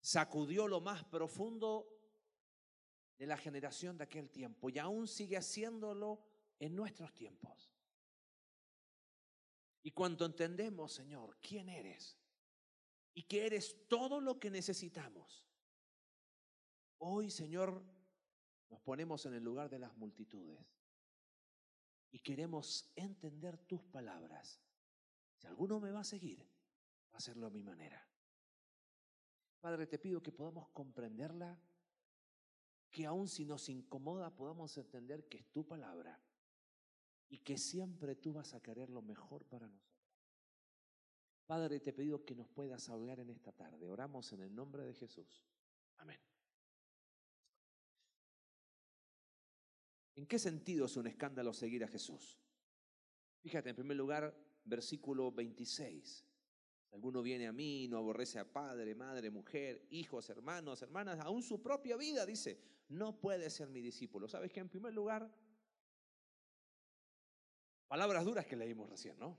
Sacudió 0.00 0.66
lo 0.66 0.80
más 0.80 1.04
profundo 1.04 1.86
de 3.16 3.24
la 3.28 3.36
generación 3.36 3.96
de 3.96 4.02
aquel 4.02 4.28
tiempo 4.28 4.68
y 4.68 4.80
aún 4.80 5.06
sigue 5.06 5.36
haciéndolo 5.36 6.26
en 6.58 6.74
nuestros 6.74 7.14
tiempos. 7.14 7.72
Y 9.84 9.92
cuando 9.92 10.26
entendemos, 10.26 10.92
Señor, 10.92 11.38
quién 11.40 11.68
eres 11.68 12.18
y 13.14 13.22
que 13.22 13.46
eres 13.46 13.86
todo 13.86 14.20
lo 14.20 14.40
que 14.40 14.50
necesitamos, 14.50 15.46
Hoy, 16.98 17.30
Señor, 17.30 17.80
nos 18.70 18.80
ponemos 18.80 19.24
en 19.26 19.34
el 19.34 19.44
lugar 19.44 19.70
de 19.70 19.78
las 19.78 19.96
multitudes 19.96 20.66
y 22.10 22.18
queremos 22.18 22.90
entender 22.96 23.56
tus 23.56 23.84
palabras. 23.84 24.60
Si 25.42 25.48
alguno 25.48 25.80
me 25.80 25.90
va 25.90 26.02
a 26.02 26.04
seguir, 26.04 26.38
va 26.38 27.14
a 27.14 27.16
hacerlo 27.16 27.48
a 27.48 27.50
mi 27.50 27.64
manera. 27.64 28.00
Padre, 29.60 29.88
te 29.88 29.98
pido 29.98 30.22
que 30.22 30.30
podamos 30.30 30.68
comprenderla, 30.68 31.60
que 32.88 33.06
aun 33.06 33.26
si 33.26 33.44
nos 33.44 33.68
incomoda 33.68 34.36
podamos 34.36 34.78
entender 34.78 35.28
que 35.28 35.38
es 35.38 35.50
tu 35.50 35.66
palabra 35.66 36.22
y 37.28 37.38
que 37.38 37.58
siempre 37.58 38.14
tú 38.14 38.32
vas 38.32 38.54
a 38.54 38.62
querer 38.62 38.88
lo 38.88 39.02
mejor 39.02 39.44
para 39.44 39.66
nosotros. 39.66 40.22
Padre, 41.44 41.80
te 41.80 41.92
pido 41.92 42.24
que 42.24 42.36
nos 42.36 42.48
puedas 42.48 42.88
hablar 42.88 43.18
en 43.18 43.30
esta 43.30 43.50
tarde. 43.50 43.88
Oramos 43.88 44.32
en 44.32 44.42
el 44.42 44.54
nombre 44.54 44.84
de 44.84 44.94
Jesús. 44.94 45.44
Amén. 45.96 46.20
¿En 50.14 50.24
qué 50.24 50.38
sentido 50.38 50.86
es 50.86 50.96
un 50.96 51.08
escándalo 51.08 51.52
seguir 51.52 51.82
a 51.82 51.88
Jesús? 51.88 52.38
Fíjate, 53.40 53.70
en 53.70 53.76
primer 53.76 53.96
lugar, 53.96 54.51
versículo 54.64 55.32
26. 55.32 56.24
Si 56.82 56.94
alguno 56.94 57.22
viene 57.22 57.46
a 57.46 57.52
mí, 57.52 57.88
no 57.88 57.98
aborrece 57.98 58.38
a 58.38 58.52
padre, 58.52 58.94
madre, 58.94 59.30
mujer, 59.30 59.86
hijos, 59.90 60.28
hermanos, 60.30 60.82
hermanas, 60.82 61.20
aún 61.20 61.42
su 61.42 61.62
propia 61.62 61.96
vida, 61.96 62.26
dice, 62.26 62.60
no 62.88 63.18
puede 63.20 63.48
ser 63.50 63.68
mi 63.68 63.80
discípulo. 63.80 64.28
¿Sabes 64.28 64.52
qué? 64.52 64.60
En 64.60 64.68
primer 64.68 64.92
lugar, 64.92 65.30
palabras 67.88 68.24
duras 68.24 68.46
que 68.46 68.56
leímos 68.56 68.88
recién, 68.88 69.18
¿no? 69.18 69.38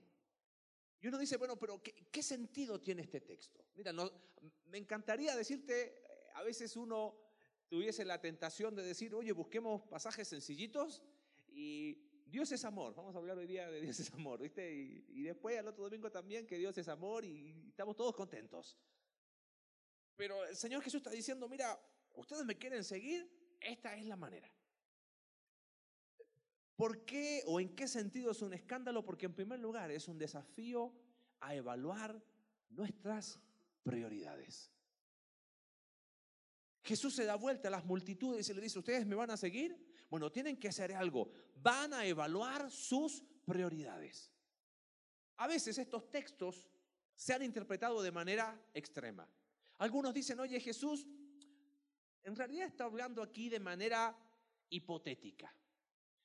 Y 1.02 1.08
uno 1.08 1.18
dice, 1.18 1.36
bueno, 1.36 1.60
pero 1.60 1.82
¿qué, 1.84 2.24
sentido 2.24 2.80
tiene 2.80 3.02
este 3.02 3.20
texto? 3.20 3.66
Mira, 3.76 3.92
me 4.66 4.78
encantaría 4.78 5.36
decirte, 5.36 5.98
eh, 5.98 6.30
a 6.34 6.44
veces 6.44 6.78
uno 6.78 7.14
tuviese 7.68 8.06
la 8.06 8.22
tentación 8.22 8.74
de 8.74 8.84
decir, 8.84 9.14
oye, 9.14 9.34
busquemos 9.34 9.82
pasajes 9.84 10.30
sencillitos 10.30 11.04
y 11.50 12.13
Dios 12.34 12.52
es 12.52 12.66
amor. 12.66 12.96
Vamos 12.96 13.14
a 13.14 13.20
hablar 13.20 13.38
hoy 13.38 13.46
día 13.46 13.70
de 13.70 13.80
Dios 13.80 14.00
es 14.00 14.12
amor, 14.12 14.42
¿viste? 14.42 14.74
Y, 14.74 15.22
después 15.22 15.56
al 15.60 15.68
otro 15.68 15.84
domingo 15.84 16.12
también 16.12 16.48
que 16.48 16.58
Dios 16.58 16.76
es 16.80 16.88
amor 16.88 17.24
y 17.24 17.68
estamos 17.70 17.96
todos 17.96 18.16
contentos. 18.16 18.76
Pero 20.16 20.44
el 20.44 20.56
Señor 20.56 20.82
Jesús 20.82 20.98
está 20.98 21.12
diciendo, 21.12 21.48
mira, 21.48 21.80
ustedes 22.16 22.44
me 22.44 22.58
quieren 22.58 22.84
seguir, 22.84 23.30
esta 23.62 23.96
es 23.96 24.08
la 24.08 24.16
manera. 24.16 24.52
¿Por 26.76 27.06
qué 27.06 27.44
o 27.46 27.60
en 27.60 27.76
qué 27.76 27.88
sentido 27.88 28.32
es 28.32 28.42
un 28.42 28.56
escándalo? 28.56 29.06
Porque 29.06 29.28
en 29.28 29.36
primer 29.36 29.60
lugar 29.60 29.92
es 29.92 30.08
un 30.08 30.18
desafío 30.18 30.92
a 31.40 31.54
evaluar 31.54 32.20
nuestras 32.72 33.40
prioridades. 33.84 34.72
Jesús 36.82 37.14
se 37.14 37.26
da 37.26 37.36
vuelta 37.36 37.68
a 37.68 37.72
las 37.72 37.86
multitudes 37.86 38.50
y 38.50 38.54
le 38.56 38.62
dice, 38.62 38.80
¿ustedes 38.80 39.06
me 39.06 39.14
van 39.14 39.30
a 39.30 39.38
seguir? 39.38 39.93
Bueno, 40.14 40.32
tienen 40.32 40.58
que 40.58 40.68
hacer 40.68 40.94
algo. 40.94 41.32
Van 41.56 41.92
a 41.92 42.06
evaluar 42.06 42.70
sus 42.70 43.24
prioridades. 43.48 44.32
A 45.38 45.48
veces 45.48 45.76
estos 45.80 46.12
textos 46.12 46.70
se 47.16 47.34
han 47.34 47.42
interpretado 47.42 48.00
de 48.00 48.12
manera 48.12 48.64
extrema. 48.76 49.28
Algunos 49.80 50.14
dicen, 50.14 50.40
oye 50.40 50.60
Jesús, 50.60 51.08
en 52.22 52.36
realidad 52.36 52.68
está 52.68 52.84
hablando 52.84 53.24
aquí 53.24 53.50
de 53.50 53.60
manera 53.60 54.16
hipotética. 54.70 55.52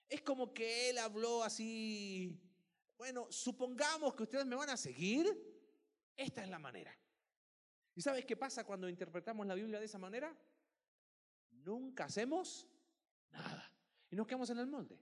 Es 0.07 0.21
como 0.21 0.53
que 0.53 0.91
él 0.91 0.99
habló 0.99 1.43
así, 1.43 2.39
bueno, 2.99 3.27
supongamos 3.31 4.15
que 4.15 4.25
ustedes 4.25 4.45
me 4.45 4.57
van 4.57 4.69
a 4.69 4.77
seguir, 4.77 5.27
esta 6.15 6.43
es 6.43 6.51
la 6.51 6.59
manera. 6.59 6.95
¿Y 7.95 8.03
sabes 8.03 8.27
qué 8.27 8.37
pasa 8.37 8.65
cuando 8.65 8.87
interpretamos 8.87 9.47
la 9.47 9.55
Biblia 9.55 9.81
de 9.81 9.87
esa 9.87 9.99
manera? 9.99 10.37
Nunca 11.53 12.05
hacemos 12.05 12.69
nada. 13.31 13.78
Y 14.11 14.17
nos 14.17 14.27
quedamos 14.27 14.51
en 14.51 14.59
el 14.59 14.67
molde. 14.67 14.99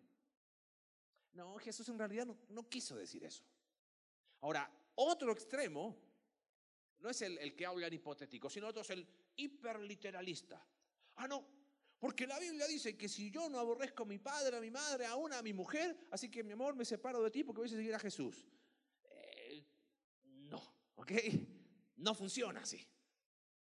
No, 1.33 1.57
Jesús 1.59 1.89
en 1.91 1.99
realidad 1.99 2.27
no, 2.49 2.69
quiso 2.69 2.97
decir 2.97 3.23
eso. 3.25 3.45
Ahora, 4.41 4.71
otro 4.95 5.33
extremo 5.33 5.97
no 6.99 7.11
es 7.11 7.21
el, 7.23 7.55
que 7.55 7.67
habla 7.67 7.87
en 7.87 7.95
hipotético, 7.95 8.49
sino 8.49 8.69
otro 8.69 8.83
es 8.83 8.91
el 8.91 9.07
hiperliteralista. 9.37 10.67
Ah, 11.17 11.29
no, 11.29 11.47
porque 11.99 12.27
la 12.27 12.39
Biblia 12.39 12.67
dice 12.67 12.97
que 12.97 13.09
si 13.09 13.31
yo 13.31 13.49
no 13.49 13.59
aborrezco 13.59 14.05
a 14.05 14.07
mi 14.07 14.19
padre, 14.19 14.57
a 14.57 14.61
mi 14.61 14.71
madre, 14.71 15.07
aún 15.07 15.33
a 15.33 15.43
mi 15.43 15.53
mujer, 15.53 15.97
así 16.11 16.31
que 16.31 16.43
mi 16.43 16.53
amor 16.53 16.75
me 16.75 16.85
separo 16.85 17.23
de 17.23 17.31
ti 17.31 17.45
porque 17.45 17.61
voy 17.61 17.69
a 17.69 17.71
seguir 17.71 17.95
a 17.95 17.99
Jesús. 17.99 18.47
Eh, 19.05 19.65
no, 20.25 20.63
¿ok? 20.97 21.13
No 21.97 22.15
funciona 22.15 22.61
así. 22.61 22.87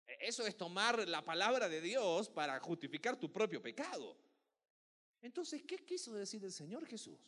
E, 0.07 0.17
eso 0.21 0.45
es 0.45 0.57
tomar 0.57 1.07
la 1.07 1.23
palabra 1.23 1.69
de 1.69 1.81
Dios 1.81 2.29
para 2.29 2.59
justificar 2.59 3.15
tu 3.17 3.31
propio 3.31 3.61
pecado. 3.61 4.17
Entonces, 5.21 5.63
¿qué 5.63 5.77
quiso 5.85 6.13
decir 6.13 6.43
el 6.43 6.51
Señor 6.51 6.85
Jesús? 6.85 7.19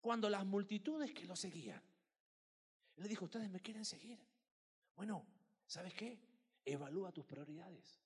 Cuando 0.00 0.28
las 0.28 0.44
multitudes 0.44 1.12
que 1.12 1.26
lo 1.26 1.34
seguían, 1.34 1.82
le 2.96 3.08
dijo, 3.08 3.24
ustedes 3.24 3.50
me 3.50 3.60
quieren 3.60 3.84
seguir. 3.84 4.18
Bueno, 4.96 5.26
¿sabes 5.66 5.94
qué? 5.94 6.20
Evalúa 6.64 7.12
tus 7.12 7.24
prioridades. 7.24 8.00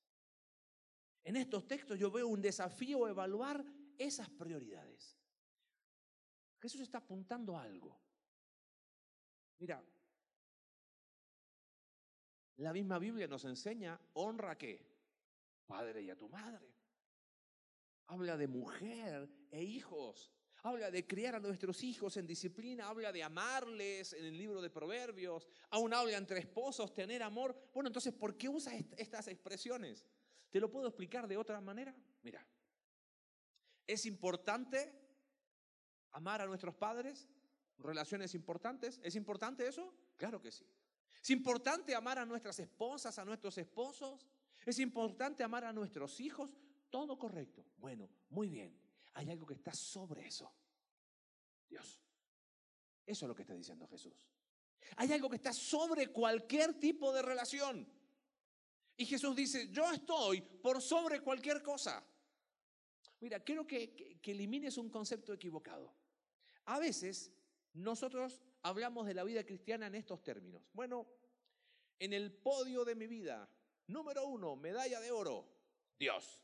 En 1.24 1.36
estos 1.36 1.66
textos 1.66 1.98
yo 1.98 2.10
veo 2.10 2.28
un 2.28 2.42
desafío 2.42 3.06
a 3.06 3.10
evaluar 3.10 3.64
esas 3.98 4.28
prioridades. 4.28 5.16
Jesús 6.60 6.80
está 6.82 6.98
apuntando 6.98 7.56
a 7.56 7.62
algo. 7.62 7.98
Mira, 9.58 9.82
la 12.56 12.72
misma 12.72 12.98
Biblia 12.98 13.26
nos 13.26 13.44
enseña, 13.44 13.98
honra 14.14 14.52
a 14.52 14.58
qué? 14.58 14.84
Padre 15.66 16.02
y 16.02 16.10
a 16.10 16.16
tu 16.16 16.28
madre. 16.28 16.71
Habla 18.06 18.36
de 18.36 18.46
mujer 18.46 19.28
e 19.50 19.62
hijos. 19.62 20.32
Habla 20.64 20.90
de 20.90 21.06
criar 21.06 21.34
a 21.34 21.40
nuestros 21.40 21.82
hijos 21.82 22.16
en 22.16 22.26
disciplina, 22.26 22.88
habla 22.88 23.10
de 23.10 23.24
amarles 23.24 24.12
en 24.12 24.24
el 24.24 24.38
libro 24.38 24.62
de 24.62 24.70
Proverbios, 24.70 25.48
aún 25.70 25.92
habla 25.92 26.16
entre 26.16 26.38
esposos, 26.38 26.94
tener 26.94 27.20
amor. 27.22 27.56
Bueno, 27.74 27.88
entonces, 27.88 28.12
¿por 28.12 28.36
qué 28.36 28.48
usa 28.48 28.72
estas 28.96 29.26
expresiones? 29.26 30.06
¿Te 30.50 30.60
lo 30.60 30.70
puedo 30.70 30.86
explicar 30.86 31.26
de 31.26 31.36
otra 31.36 31.60
manera? 31.60 31.96
Mira, 32.22 32.46
¿es 33.88 34.06
importante 34.06 34.92
amar 36.12 36.40
a 36.42 36.46
nuestros 36.46 36.76
padres? 36.76 37.28
¿Relaciones 37.78 38.34
importantes? 38.34 39.00
¿Es 39.02 39.16
importante 39.16 39.66
eso? 39.66 39.92
Claro 40.16 40.40
que 40.40 40.52
sí. 40.52 40.64
¿Es 41.20 41.30
importante 41.30 41.94
amar 41.94 42.18
a 42.18 42.26
nuestras 42.26 42.58
esposas, 42.60 43.18
a 43.18 43.24
nuestros 43.24 43.58
esposos? 43.58 44.28
¿Es 44.64 44.78
importante 44.78 45.42
amar 45.42 45.64
a 45.64 45.72
nuestros 45.72 46.20
hijos? 46.20 46.54
Todo 46.92 47.18
correcto. 47.18 47.64
Bueno, 47.78 48.06
muy 48.28 48.50
bien. 48.50 48.78
Hay 49.14 49.30
algo 49.30 49.46
que 49.46 49.54
está 49.54 49.72
sobre 49.72 50.26
eso. 50.26 50.52
Dios. 51.66 51.98
Eso 53.06 53.24
es 53.24 53.28
lo 53.28 53.34
que 53.34 53.42
está 53.42 53.54
diciendo 53.54 53.88
Jesús. 53.88 54.28
Hay 54.96 55.10
algo 55.10 55.30
que 55.30 55.36
está 55.36 55.54
sobre 55.54 56.08
cualquier 56.08 56.78
tipo 56.78 57.10
de 57.14 57.22
relación. 57.22 57.90
Y 58.94 59.06
Jesús 59.06 59.34
dice, 59.34 59.70
yo 59.70 59.90
estoy 59.90 60.42
por 60.42 60.82
sobre 60.82 61.22
cualquier 61.22 61.62
cosa. 61.62 62.04
Mira, 63.20 63.40
quiero 63.40 63.66
que, 63.66 64.18
que 64.20 64.30
elimines 64.30 64.76
un 64.76 64.90
concepto 64.90 65.32
equivocado. 65.32 65.94
A 66.66 66.78
veces 66.78 67.32
nosotros 67.72 68.42
hablamos 68.60 69.06
de 69.06 69.14
la 69.14 69.24
vida 69.24 69.44
cristiana 69.44 69.86
en 69.86 69.94
estos 69.94 70.22
términos. 70.22 70.62
Bueno, 70.74 71.08
en 71.98 72.12
el 72.12 72.34
podio 72.34 72.84
de 72.84 72.96
mi 72.96 73.06
vida, 73.06 73.48
número 73.86 74.26
uno, 74.26 74.56
medalla 74.56 75.00
de 75.00 75.10
oro, 75.10 75.48
Dios. 75.98 76.42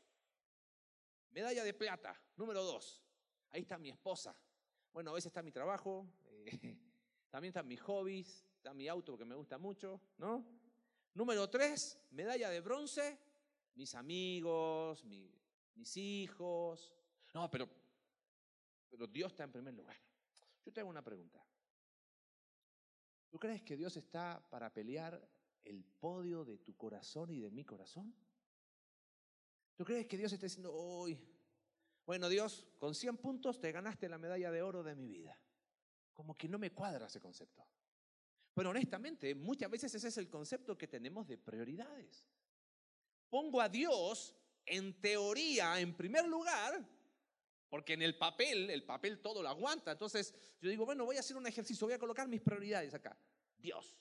Medalla 1.31 1.63
de 1.63 1.73
plata, 1.73 2.19
número 2.35 2.63
dos, 2.63 3.03
ahí 3.49 3.61
está 3.61 3.77
mi 3.77 3.89
esposa. 3.89 4.35
Bueno, 4.91 5.11
a 5.11 5.13
veces 5.13 5.27
está 5.27 5.41
mi 5.41 5.51
trabajo, 5.51 6.07
eh, 6.25 6.77
también 7.29 7.49
están 7.49 7.67
mis 7.67 7.81
hobbies, 7.81 8.45
está 8.55 8.73
mi 8.73 8.87
auto 8.87 9.17
que 9.17 9.25
me 9.25 9.35
gusta 9.35 9.57
mucho, 9.57 10.01
¿no? 10.17 10.45
Número 11.13 11.49
tres, 11.49 11.99
medalla 12.11 12.49
de 12.49 12.61
bronce, 12.61 13.19
mis 13.75 13.93
amigos, 13.95 15.05
mis 15.05 15.97
hijos. 15.97 16.93
No, 17.33 17.49
pero, 17.49 17.69
pero 18.89 19.07
Dios 19.07 19.31
está 19.31 19.43
en 19.43 19.51
primer 19.51 19.73
lugar. 19.73 19.97
Yo 20.65 20.73
te 20.73 20.81
hago 20.81 20.89
una 20.89 21.03
pregunta. 21.03 21.45
¿Tú 23.29 23.37
crees 23.37 23.61
que 23.61 23.77
Dios 23.77 23.95
está 23.97 24.43
para 24.49 24.73
pelear 24.73 25.21
el 25.63 25.83
podio 25.83 26.43
de 26.43 26.57
tu 26.57 26.75
corazón 26.75 27.31
y 27.31 27.39
de 27.39 27.51
mi 27.51 27.63
corazón? 27.63 28.13
¿Tú 29.79 29.85
crees 29.85 30.07
que 30.07 30.17
Dios 30.17 30.33
está 30.33 30.45
diciendo, 30.45 30.73
hoy, 30.73 31.17
bueno 32.05 32.27
Dios, 32.27 32.67
con 32.79 32.93
100 32.93 33.15
puntos 33.15 33.61
te 33.61 33.71
ganaste 33.71 34.09
la 34.09 34.17
medalla 34.17 34.51
de 34.51 34.61
oro 34.61 34.83
de 34.83 34.93
mi 34.93 35.07
vida? 35.07 35.41
Como 36.11 36.37
que 36.37 36.49
no 36.49 36.59
me 36.59 36.73
cuadra 36.73 37.07
ese 37.07 37.21
concepto. 37.21 37.65
Pero 38.53 38.71
honestamente, 38.71 39.33
muchas 39.35 39.71
veces 39.71 39.95
ese 39.95 40.09
es 40.09 40.17
el 40.17 40.29
concepto 40.29 40.77
que 40.77 40.89
tenemos 40.89 41.29
de 41.29 41.37
prioridades. 41.37 42.27
Pongo 43.29 43.61
a 43.61 43.69
Dios 43.69 44.35
en 44.65 44.99
teoría 44.99 45.79
en 45.79 45.95
primer 45.95 46.27
lugar, 46.27 46.85
porque 47.69 47.93
en 47.93 48.01
el 48.01 48.17
papel, 48.17 48.69
el 48.69 48.83
papel 48.83 49.21
todo 49.21 49.41
lo 49.41 49.47
aguanta. 49.47 49.93
Entonces 49.93 50.35
yo 50.59 50.69
digo, 50.69 50.85
bueno, 50.85 51.05
voy 51.05 51.15
a 51.15 51.21
hacer 51.21 51.37
un 51.37 51.47
ejercicio, 51.47 51.87
voy 51.87 51.93
a 51.93 51.99
colocar 51.99 52.27
mis 52.27 52.41
prioridades 52.41 52.93
acá. 52.93 53.17
Dios, 53.57 53.97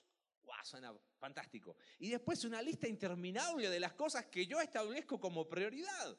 wow, 0.49 0.65
suena 0.65 0.95
fantástico. 1.19 1.77
Y 1.99 2.09
después 2.09 2.45
una 2.45 2.63
lista 2.63 2.89
interminable 2.89 3.69
de 3.69 3.81
las 3.81 3.93
cosas 3.93 4.27
que 4.27 4.47
yo 4.47 4.61
establezco 4.61 5.21
como 5.21 5.49
prioridad. 5.49 6.19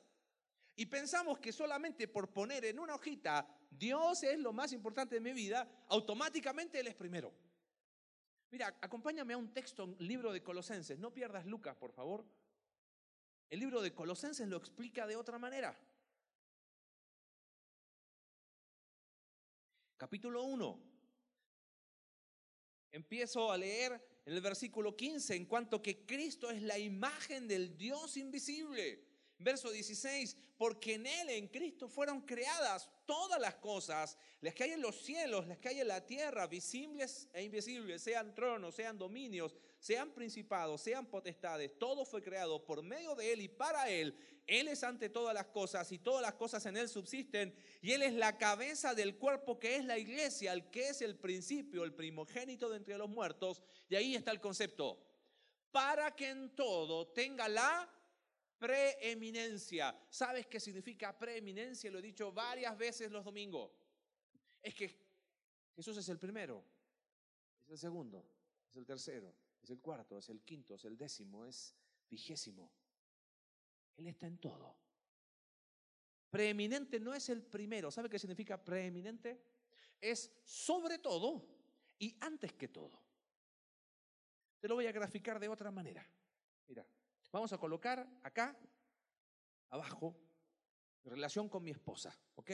Y 0.75 0.85
pensamos 0.85 1.39
que 1.39 1.51
solamente 1.51 2.07
por 2.07 2.31
poner 2.31 2.63
en 2.65 2.79
una 2.79 2.95
hojita, 2.95 3.45
Dios 3.69 4.23
es 4.23 4.39
lo 4.39 4.53
más 4.53 4.71
importante 4.71 5.15
de 5.15 5.21
mi 5.21 5.33
vida, 5.33 5.67
automáticamente 5.89 6.79
Él 6.79 6.87
es 6.87 6.95
primero. 6.95 7.33
Mira, 8.51 8.77
acompáñame 8.81 9.33
a 9.33 9.37
un 9.37 9.53
texto, 9.53 9.83
un 9.83 9.95
libro 9.99 10.31
de 10.31 10.41
Colosenses. 10.41 10.97
No 10.97 11.13
pierdas 11.13 11.45
Lucas, 11.45 11.75
por 11.75 11.91
favor. 11.91 12.25
El 13.49 13.59
libro 13.59 13.81
de 13.81 13.93
Colosenses 13.93 14.47
lo 14.47 14.57
explica 14.57 15.05
de 15.05 15.15
otra 15.15 15.37
manera. 15.37 15.77
Capítulo 19.97 20.43
1. 20.43 20.89
Empiezo 22.91 23.51
a 23.51 23.57
leer 23.57 24.08
en 24.29 24.35
el 24.35 24.41
versículo 24.41 24.95
15, 24.95 25.35
en 25.35 25.45
cuanto 25.45 25.81
que 25.81 26.05
Cristo 26.05 26.51
es 26.51 26.61
la 26.61 26.77
imagen 26.77 27.47
del 27.47 27.75
Dios 27.75 28.15
invisible. 28.15 29.03
Verso 29.39 29.71
16, 29.71 30.37
porque 30.55 30.93
en 30.93 31.07
Él, 31.07 31.29
en 31.31 31.47
Cristo, 31.47 31.89
fueron 31.89 32.21
creadas 32.21 32.87
todas 33.07 33.41
las 33.41 33.55
cosas, 33.55 34.19
las 34.41 34.53
que 34.53 34.65
hay 34.65 34.71
en 34.73 34.81
los 34.81 35.01
cielos, 35.01 35.47
las 35.47 35.57
que 35.57 35.69
hay 35.69 35.79
en 35.79 35.87
la 35.87 36.05
tierra, 36.05 36.45
visibles 36.45 37.27
e 37.33 37.41
invisibles, 37.41 38.03
sean 38.03 38.35
tronos, 38.35 38.75
sean 38.75 38.99
dominios, 38.99 39.55
sean 39.79 40.11
principados, 40.11 40.81
sean 40.81 41.05
potestades, 41.05 41.77
todo 41.79 42.05
fue 42.05 42.21
creado 42.21 42.63
por 42.65 42.83
medio 42.83 43.15
de 43.15 43.33
Él 43.33 43.41
y 43.41 43.47
para 43.47 43.89
Él. 43.89 44.15
Él 44.45 44.67
es 44.67 44.83
ante 44.83 45.09
todas 45.09 45.33
las 45.33 45.47
cosas 45.47 45.91
y 45.91 45.99
todas 45.99 46.21
las 46.21 46.33
cosas 46.33 46.65
en 46.65 46.75
Él 46.75 46.89
subsisten 46.89 47.55
y 47.81 47.93
Él 47.93 48.01
es 48.01 48.13
la 48.13 48.37
cabeza 48.37 48.93
del 48.93 49.17
cuerpo 49.17 49.59
que 49.59 49.77
es 49.77 49.85
la 49.85 49.97
iglesia, 49.97 50.53
el 50.53 50.69
que 50.69 50.89
es 50.89 51.01
el 51.01 51.17
principio, 51.17 51.83
el 51.83 51.93
primogénito 51.93 52.69
de 52.69 52.77
entre 52.77 52.97
los 52.97 53.09
muertos. 53.09 53.61
Y 53.87 53.95
ahí 53.95 54.15
está 54.15 54.31
el 54.31 54.41
concepto. 54.41 55.05
Para 55.71 56.15
que 56.15 56.29
en 56.29 56.55
todo 56.55 57.07
tenga 57.07 57.47
la 57.47 57.89
preeminencia. 58.57 59.97
¿Sabes 60.09 60.47
qué 60.47 60.59
significa 60.59 61.17
preeminencia? 61.17 61.89
Lo 61.89 61.99
he 61.99 62.01
dicho 62.01 62.31
varias 62.33 62.77
veces 62.77 63.11
los 63.11 63.23
domingos. 63.23 63.71
Es 64.61 64.75
que 64.75 64.93
Jesús 65.75 65.95
es 65.95 66.09
el 66.09 66.19
primero, 66.19 66.65
es 67.63 67.71
el 67.71 67.77
segundo, 67.77 68.29
es 68.69 68.75
el 68.75 68.85
tercero, 68.85 69.33
es 69.61 69.69
el 69.69 69.79
cuarto, 69.79 70.17
es 70.17 70.29
el 70.29 70.41
quinto, 70.41 70.75
es 70.75 70.85
el 70.85 70.97
décimo, 70.97 71.45
es 71.45 71.75
vigésimo. 72.09 72.71
Él 73.97 74.07
está 74.07 74.27
en 74.27 74.37
todo. 74.37 74.77
Preeminente 76.29 76.99
no 76.99 77.13
es 77.13 77.29
el 77.29 77.43
primero. 77.43 77.91
¿Sabe 77.91 78.09
qué 78.09 78.19
significa 78.19 78.63
preeminente? 78.63 79.43
Es 79.99 80.31
sobre 80.43 80.99
todo 80.99 81.45
y 81.97 82.15
antes 82.21 82.53
que 82.53 82.67
todo. 82.67 83.01
Te 84.59 84.67
lo 84.67 84.75
voy 84.75 84.87
a 84.87 84.91
graficar 84.91 85.39
de 85.39 85.49
otra 85.49 85.71
manera. 85.71 86.05
Mira, 86.67 86.85
Vamos 87.31 87.53
a 87.53 87.59
colocar 87.59 88.07
acá, 88.23 88.57
abajo, 89.69 90.19
relación 91.03 91.47
con 91.47 91.63
mi 91.63 91.69
esposa, 91.69 92.17
¿ok? 92.35 92.51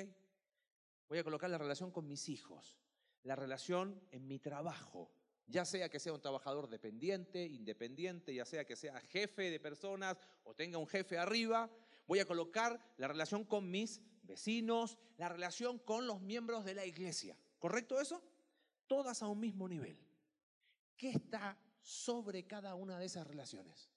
Voy 1.08 1.18
a 1.18 1.24
colocar 1.24 1.50
la 1.50 1.58
relación 1.58 1.92
con 1.92 2.08
mis 2.08 2.28
hijos, 2.28 2.78
la 3.24 3.38
relación 3.38 4.06
en 4.12 4.28
mi 4.28 4.38
trabajo, 4.40 5.14
ya 5.48 5.66
sea 5.66 5.90
que 5.90 6.00
sea 6.00 6.14
un 6.14 6.22
trabajador 6.22 6.70
dependiente, 6.70 7.46
independiente, 7.46 8.34
ya 8.34 8.46
sea 8.46 8.66
que 8.66 8.76
sea 8.76 9.00
jefe 9.02 9.52
de 9.52 9.60
personas 9.60 10.18
o 10.44 10.54
tenga 10.54 10.78
un 10.78 10.88
jefe 10.88 11.18
arriba, 11.18 11.70
voy 12.08 12.20
a 12.20 12.26
colocar 12.26 12.80
la 12.98 13.08
relación 13.08 13.44
con 13.44 13.70
mis 13.70 14.02
vecinos, 14.24 14.98
la 15.18 15.30
relación 15.30 15.80
con 15.80 16.08
los 16.08 16.22
miembros 16.22 16.66
de 16.66 16.74
la 16.74 16.86
iglesia. 16.86 17.38
¿Correcto 17.60 18.00
eso? 18.00 18.24
Todas 18.88 19.22
a 19.22 19.28
un 19.28 19.40
mismo 19.40 19.68
nivel. 19.68 19.98
¿Qué 20.98 21.10
está 21.10 21.58
sobre 21.82 22.46
cada 22.48 22.76
una 22.76 22.98
de 22.98 23.06
esas 23.06 23.28
relaciones? 23.28 23.90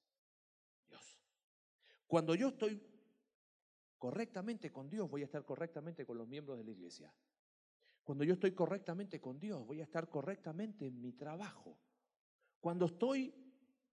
Cuando 2.07 2.35
yo 2.35 2.49
estoy 2.49 2.83
correctamente 3.99 4.73
con 4.73 4.89
Dios, 4.89 5.11
voy 5.11 5.23
a 5.23 5.27
estar 5.27 5.45
correctamente 5.45 6.07
con 6.07 6.17
los 6.17 6.27
miembros 6.27 6.57
de 6.59 6.65
la 6.65 6.71
iglesia. 6.71 7.13
Cuando 8.09 8.25
yo 8.25 8.33
estoy 8.33 8.53
correctamente 8.53 9.21
con 9.21 9.39
Dios, 9.39 9.67
voy 9.67 9.83
a 9.83 9.85
estar 9.85 10.09
correctamente 10.09 10.87
en 10.87 10.99
mi 10.99 11.13
trabajo. 11.13 11.79
Cuando 12.59 12.87
estoy 12.87 13.35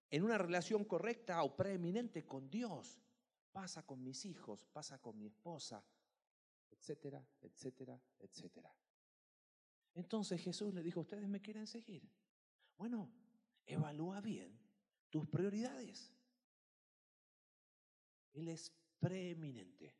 en 0.09 0.23
una 0.23 0.37
relación 0.37 0.85
correcta 0.85 1.43
o 1.43 1.53
preeminente 1.53 2.25
con 2.25 2.49
Dios, 2.49 3.03
pasa 3.51 3.85
con 3.85 4.01
mis 4.01 4.23
hijos, 4.23 4.65
pasa 4.71 4.99
con 4.99 5.17
mi 5.17 5.25
esposa, 5.25 5.83
etcétera, 6.71 7.27
etcétera, 7.41 8.01
etcétera. 8.17 8.73
Entonces 9.95 10.41
Jesús 10.41 10.73
le 10.73 10.81
dijo, 10.81 11.01
ustedes 11.01 11.27
me 11.27 11.41
quieren 11.41 11.67
seguir. 11.67 12.09
Bueno, 12.77 13.11
evalúa 13.65 14.21
bien 14.21 14.57
tus 15.09 15.27
prioridades. 15.27 16.15
Él 18.31 18.47
es 18.47 18.71
preeminente. 18.97 19.93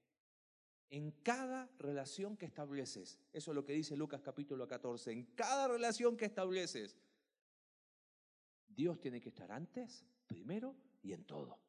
En 0.90 1.12
cada 1.24 1.70
relación 1.80 2.38
que 2.38 2.46
estableces, 2.46 3.20
eso 3.34 3.52
es 3.52 3.56
lo 3.56 3.66
que 3.66 3.74
dice 3.74 3.98
Lucas 3.98 4.22
capítulo 4.22 4.68
14, 4.68 5.12
en 5.12 5.26
cada 5.36 5.68
relación 5.68 6.16
que 6.16 6.26
estableces, 6.26 6.96
Dios 8.68 9.00
tiene 9.00 9.20
que 9.20 9.30
estar 9.30 9.52
antes, 9.52 10.06
primero 10.28 10.76
y 11.02 11.14
en 11.14 11.26
todo. 11.26 11.60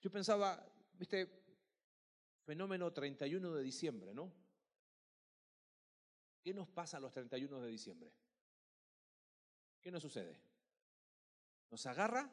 Yo 0.00 0.10
pensaba, 0.10 0.66
viste, 0.94 1.28
fenómeno 2.44 2.92
31 2.92 3.52
de 3.54 3.62
diciembre, 3.62 4.14
¿no? 4.14 4.32
¿Qué 6.42 6.52
nos 6.52 6.68
pasa 6.68 7.00
los 7.00 7.12
31 7.12 7.60
de 7.60 7.70
diciembre? 7.70 8.12
¿qué 9.84 9.90
nos 9.90 10.02
sucede? 10.02 10.40
Nos 11.70 11.84
agarra 11.84 12.32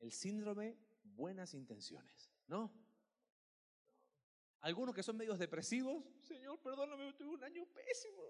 el 0.00 0.12
síndrome 0.12 0.76
buenas 1.02 1.54
intenciones, 1.54 2.30
¿no? 2.46 2.70
Algunos 4.66 4.96
que 4.96 5.02
son 5.04 5.16
medios 5.16 5.38
depresivos, 5.38 6.02
Señor, 6.22 6.58
perdóname, 6.58 7.12
tuve 7.12 7.36
un 7.36 7.44
año 7.44 7.64
pésimo. 7.66 8.20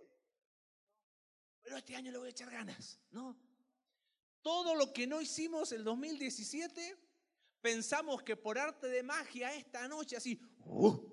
Pero 1.62 1.78
este 1.78 1.96
año 1.96 2.12
le 2.12 2.18
voy 2.18 2.26
a 2.26 2.30
echar 2.30 2.50
ganas, 2.50 3.00
¿no? 3.10 3.34
Todo 4.42 4.74
lo 4.74 4.92
que 4.92 5.06
no 5.06 5.22
hicimos 5.22 5.72
el 5.72 5.82
2017, 5.82 6.94
pensamos 7.62 8.22
que 8.22 8.36
por 8.36 8.58
arte 8.58 8.86
de 8.86 9.02
magia 9.02 9.54
esta 9.54 9.88
noche 9.88 10.14
así, 10.14 10.38
¡uh! 10.66 11.10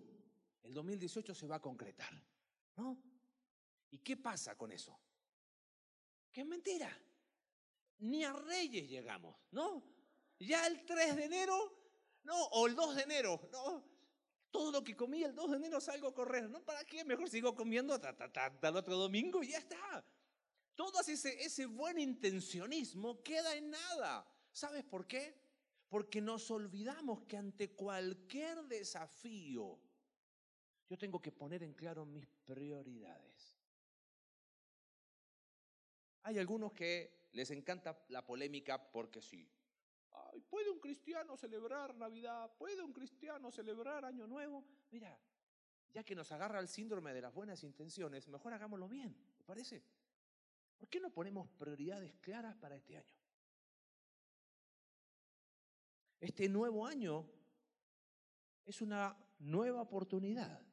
el 0.64 0.74
2018 0.74 1.34
se 1.34 1.48
va 1.48 1.56
a 1.56 1.62
concretar, 1.62 2.22
¿no? 2.76 3.02
¿Y 3.92 4.00
qué 4.00 4.18
pasa 4.18 4.58
con 4.58 4.74
eso? 4.74 5.00
Que 6.34 6.42
es 6.42 6.48
mentira. 6.48 6.92
Ni 8.00 8.26
a 8.26 8.34
Reyes 8.34 8.90
llegamos, 8.90 9.38
¿no? 9.52 9.86
Ya 10.38 10.68
el 10.68 10.84
3 10.84 11.16
de 11.16 11.24
enero, 11.24 11.56
no, 12.24 12.44
o 12.48 12.68
el 12.68 12.76
2 12.76 12.96
de 12.98 13.04
enero, 13.04 13.50
no. 13.54 13.93
Todo 14.54 14.72
lo 14.72 14.84
que 14.84 14.96
comí 14.96 15.24
el 15.24 15.34
2 15.34 15.50
de 15.50 15.58
enero 15.58 15.82
salgo 15.82 16.10
a 16.10 16.14
correr, 16.14 16.48
¿no? 16.48 16.64
¿Para 16.64 16.86
qué? 16.86 17.04
Mejor 17.04 17.28
sigo 17.28 17.56
comiendo 17.56 17.92
hasta, 17.96 18.60
el 18.62 18.76
otro 18.76 18.96
domingo 18.96 19.42
y 19.42 19.48
ya 19.48 19.58
está. 19.58 20.06
Todo 20.76 21.02
ese, 21.02 21.44
ese 21.44 21.66
buen 21.66 21.98
intencionismo 21.98 23.24
queda 23.24 23.56
en 23.56 23.72
nada. 23.72 24.24
¿Sabes 24.52 24.84
por 24.84 25.08
qué? 25.08 25.36
Porque 25.90 26.22
nos 26.22 26.52
olvidamos 26.52 27.24
que 27.24 27.36
ante 27.36 27.72
cualquier 27.72 28.62
desafío, 28.66 29.80
yo 30.88 30.98
tengo 31.00 31.20
que 31.20 31.32
poner 31.32 31.64
en 31.64 31.74
claro 31.74 32.06
mis 32.06 32.28
prioridades. 32.46 33.58
Hay 36.22 36.38
algunos 36.38 36.74
que 36.74 37.30
les 37.32 37.50
encanta 37.50 38.06
la 38.10 38.24
polémica 38.24 38.92
porque 38.92 39.20
sí. 39.20 39.50
¿Puede 40.50 40.70
un 40.70 40.80
cristiano 40.80 41.36
celebrar 41.38 41.96
Navidad? 41.96 42.52
¿Puede 42.58 42.84
un 42.84 42.94
cristiano 42.94 43.52
celebrar 43.52 44.06
Año 44.06 44.28
Nuevo? 44.28 44.64
Mira, 44.92 45.20
ya 45.92 46.04
que 46.04 46.16
nos 46.16 46.32
agarra 46.32 46.60
el 46.60 46.68
síndrome 46.68 47.14
de 47.14 47.22
las 47.22 47.34
buenas 47.34 47.64
intenciones, 47.64 48.28
mejor 48.28 48.54
hagámoslo 48.54 48.88
bien, 48.88 49.16
¿te 49.38 49.44
parece? 49.44 49.84
¿Por 50.78 50.90
qué 50.90 51.00
no 51.00 51.12
ponemos 51.12 51.50
prioridades 51.50 52.16
claras 52.16 52.56
para 52.58 52.76
este 52.76 52.98
año? 52.98 53.16
Este 56.20 56.48
nuevo 56.50 56.86
año 56.86 57.28
es 58.66 58.82
una 58.82 59.18
nueva 59.40 59.82
oportunidad 59.82 60.66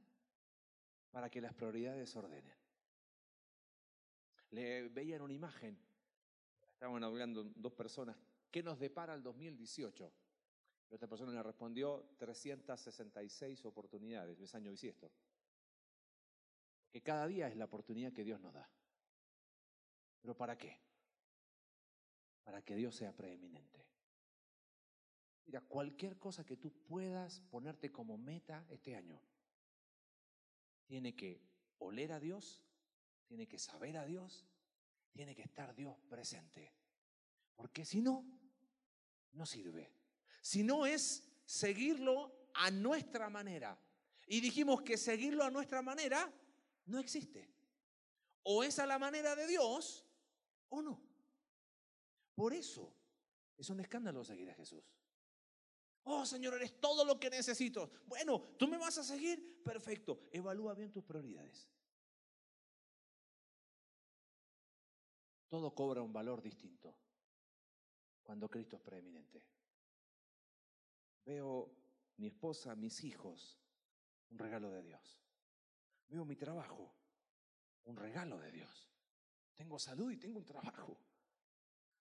para 1.11 1.29
que 1.29 1.41
las 1.41 1.55
prioridades 1.55 2.11
se 2.11 2.19
ordenen. 2.19 2.57
Le 4.51 4.89
veían 4.89 5.23
una 5.23 5.33
imagen, 5.33 5.79
estaban 6.73 7.03
hablando 7.03 7.45
dos 7.45 7.73
personas 7.73 8.17
¿Qué 8.51 8.63
nos 8.63 8.79
depara 8.79 9.15
el 9.15 9.23
2018? 9.23 10.13
Y 10.91 10.95
otra 10.95 11.09
persona 11.09 11.33
le 11.33 11.43
respondió 11.43 12.15
366 12.19 13.65
oportunidades, 13.65 14.41
es 14.41 14.55
año 14.55 14.71
bisiesto. 14.71 15.13
Que 16.91 17.01
cada 17.01 17.27
día 17.29 17.47
es 17.49 17.57
la 17.57 17.67
oportunidad 17.67 18.13
que 18.13 18.25
Dios 18.25 18.41
nos 18.41 18.53
da. 18.53 18.69
¿Pero 20.21 20.37
para 20.37 20.59
qué? 20.59 20.81
Para 22.43 22.63
que 22.63 22.75
Dios 22.75 22.97
sea 22.97 23.15
preeminente. 23.15 23.87
Mira, 25.47 25.61
cualquier 25.61 26.19
cosa 26.19 26.45
que 26.45 26.57
tú 26.57 26.73
puedas 26.85 27.41
ponerte 27.41 27.91
como 27.93 28.19
meta 28.19 28.67
este 28.69 28.97
año, 28.97 29.21
tiene 30.87 31.15
que 31.15 31.41
oler 31.79 32.13
a 32.13 32.21
Dios, 32.21 32.65
tiene 33.27 33.47
que 33.47 33.59
saber 33.59 33.97
a 33.97 34.05
Dios, 34.05 34.45
tiene 35.13 35.37
que 35.37 35.43
estar 35.43 35.75
Dios 35.75 35.97
presente. 36.09 36.73
Porque 37.55 37.85
si 37.85 38.01
no, 38.01 38.25
no 39.33 39.47
sirve. 39.47 39.93
Si 40.41 40.63
no 40.63 40.87
es 40.87 41.31
seguirlo 41.45 42.49
a 42.55 42.71
nuestra 42.71 43.29
manera. 43.29 43.79
Y 44.27 44.41
dijimos 44.41 44.83
que 44.83 44.97
seguirlo 44.97 45.45
a 45.45 45.51
nuestra 45.51 45.83
manera 45.83 46.33
no 46.87 46.99
existe. 46.99 47.53
O 48.43 48.63
es 48.63 48.79
a 48.79 48.87
la 48.87 48.99
manera 48.99 49.35
de 49.35 49.47
Dios 49.47 50.07
o 50.69 50.83
no. 50.83 51.03
Por 52.35 52.55
eso 52.55 52.95
es 53.59 53.69
un 53.71 53.81
escándalo 53.81 54.25
seguir 54.25 54.49
a 54.51 54.55
Jesús. 54.55 54.85
Oh 56.05 56.25
Señor, 56.25 56.55
eres 56.55 56.81
todo 56.81 57.05
lo 57.05 57.21
que 57.21 57.29
necesito. 57.29 57.91
Bueno, 58.07 58.55
tú 58.59 58.67
me 58.69 58.79
vas 58.79 58.97
a 58.99 59.05
seguir. 59.05 59.63
Perfecto. 59.63 60.29
Evalúa 60.33 60.75
bien 60.75 60.93
tus 60.93 61.05
prioridades. 61.05 61.69
Todo 65.49 65.75
cobra 65.75 66.01
un 66.01 66.13
valor 66.13 66.41
distinto 66.41 66.97
cuando 68.31 68.49
Cristo 68.49 68.77
es 68.77 68.83
preeminente. 68.83 69.45
Veo 71.27 71.69
mi 72.19 72.29
esposa, 72.29 72.77
mis 72.77 73.03
hijos, 73.03 73.59
un 74.31 74.39
regalo 74.39 74.71
de 74.71 74.85
Dios. 74.85 75.21
Veo 76.07 76.25
mi 76.25 76.37
trabajo, 76.37 76.95
un 77.87 77.97
regalo 77.97 78.39
de 78.39 78.53
Dios. 78.53 78.89
Tengo 79.57 79.81
salud 79.81 80.13
y 80.13 80.17
tengo 80.17 80.39
un 80.39 80.45
trabajo. 80.45 80.97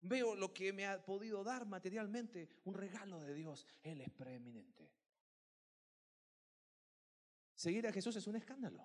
Veo 0.01 0.35
lo 0.35 0.53
que 0.53 0.73
me 0.73 0.89
ha 0.89 1.05
podido 1.05 1.45
dar 1.45 1.65
materialmente, 1.65 2.49
un 2.65 2.75
regalo 2.75 3.21
de 3.21 3.33
Dios. 3.33 3.65
Él 3.85 4.01
es 4.01 4.11
preeminente. 4.11 4.91
Seguir 7.55 7.87
a 7.87 7.93
Jesús 7.93 8.17
es 8.17 8.27
un 8.27 8.35
escándalo. 8.35 8.85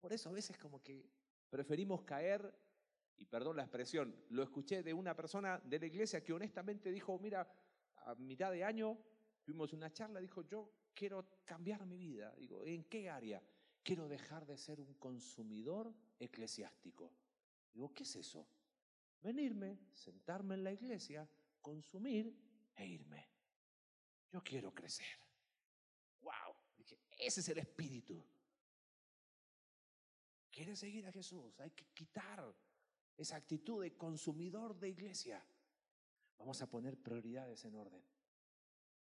Por 0.00 0.14
eso 0.14 0.30
a 0.30 0.32
veces 0.32 0.56
como 0.56 0.82
que 0.82 1.06
preferimos 1.50 2.00
caer 2.00 2.69
y 3.20 3.26
perdón 3.26 3.56
la 3.56 3.62
expresión, 3.62 4.16
lo 4.30 4.42
escuché 4.42 4.82
de 4.82 4.94
una 4.94 5.14
persona 5.14 5.58
de 5.58 5.78
la 5.78 5.86
iglesia 5.86 6.24
que 6.24 6.32
honestamente 6.32 6.90
dijo, 6.90 7.18
mira, 7.18 7.46
a 8.06 8.14
mitad 8.14 8.50
de 8.50 8.64
año 8.64 8.98
tuvimos 9.44 9.74
una 9.74 9.92
charla, 9.92 10.20
dijo, 10.20 10.40
yo 10.42 10.72
quiero 10.94 11.28
cambiar 11.44 11.84
mi 11.84 11.98
vida. 11.98 12.34
Digo, 12.36 12.64
¿en 12.64 12.84
qué 12.84 13.10
área? 13.10 13.42
Quiero 13.82 14.08
dejar 14.08 14.46
de 14.46 14.56
ser 14.56 14.80
un 14.80 14.94
consumidor 14.94 15.94
eclesiástico. 16.18 17.12
Digo, 17.74 17.92
¿qué 17.92 18.04
es 18.04 18.16
eso? 18.16 18.48
Venirme, 19.20 19.78
sentarme 19.92 20.54
en 20.54 20.64
la 20.64 20.72
iglesia, 20.72 21.28
consumir 21.60 22.34
e 22.74 22.86
irme. 22.86 23.28
Yo 24.32 24.42
quiero 24.42 24.72
crecer. 24.72 25.18
¡Wow! 26.22 26.54
Dije, 26.78 26.98
ese 27.18 27.40
es 27.40 27.48
el 27.50 27.58
espíritu. 27.58 28.24
¿Quieres 30.50 30.78
seguir 30.78 31.06
a 31.06 31.12
Jesús? 31.12 31.60
Hay 31.60 31.70
que 31.72 31.84
quitar 31.92 32.54
esa 33.20 33.36
actitud 33.36 33.82
de 33.82 33.96
consumidor 33.96 34.78
de 34.78 34.88
iglesia. 34.88 35.44
Vamos 36.38 36.62
a 36.62 36.70
poner 36.70 36.96
prioridades 36.96 37.64
en 37.66 37.74
orden. 37.74 38.02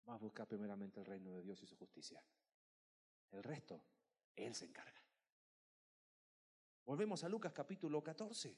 Vamos 0.05 0.21
a 0.21 0.23
buscar 0.23 0.47
primeramente 0.47 0.99
el 0.99 1.05
reino 1.05 1.31
de 1.31 1.41
Dios 1.41 1.61
y 1.63 1.65
su 1.65 1.77
justicia. 1.77 2.21
El 3.31 3.43
resto, 3.43 3.81
Él 4.35 4.53
se 4.53 4.65
encarga. 4.65 5.01
Volvemos 6.85 7.23
a 7.23 7.29
Lucas 7.29 7.53
capítulo 7.53 8.03
14. 8.03 8.57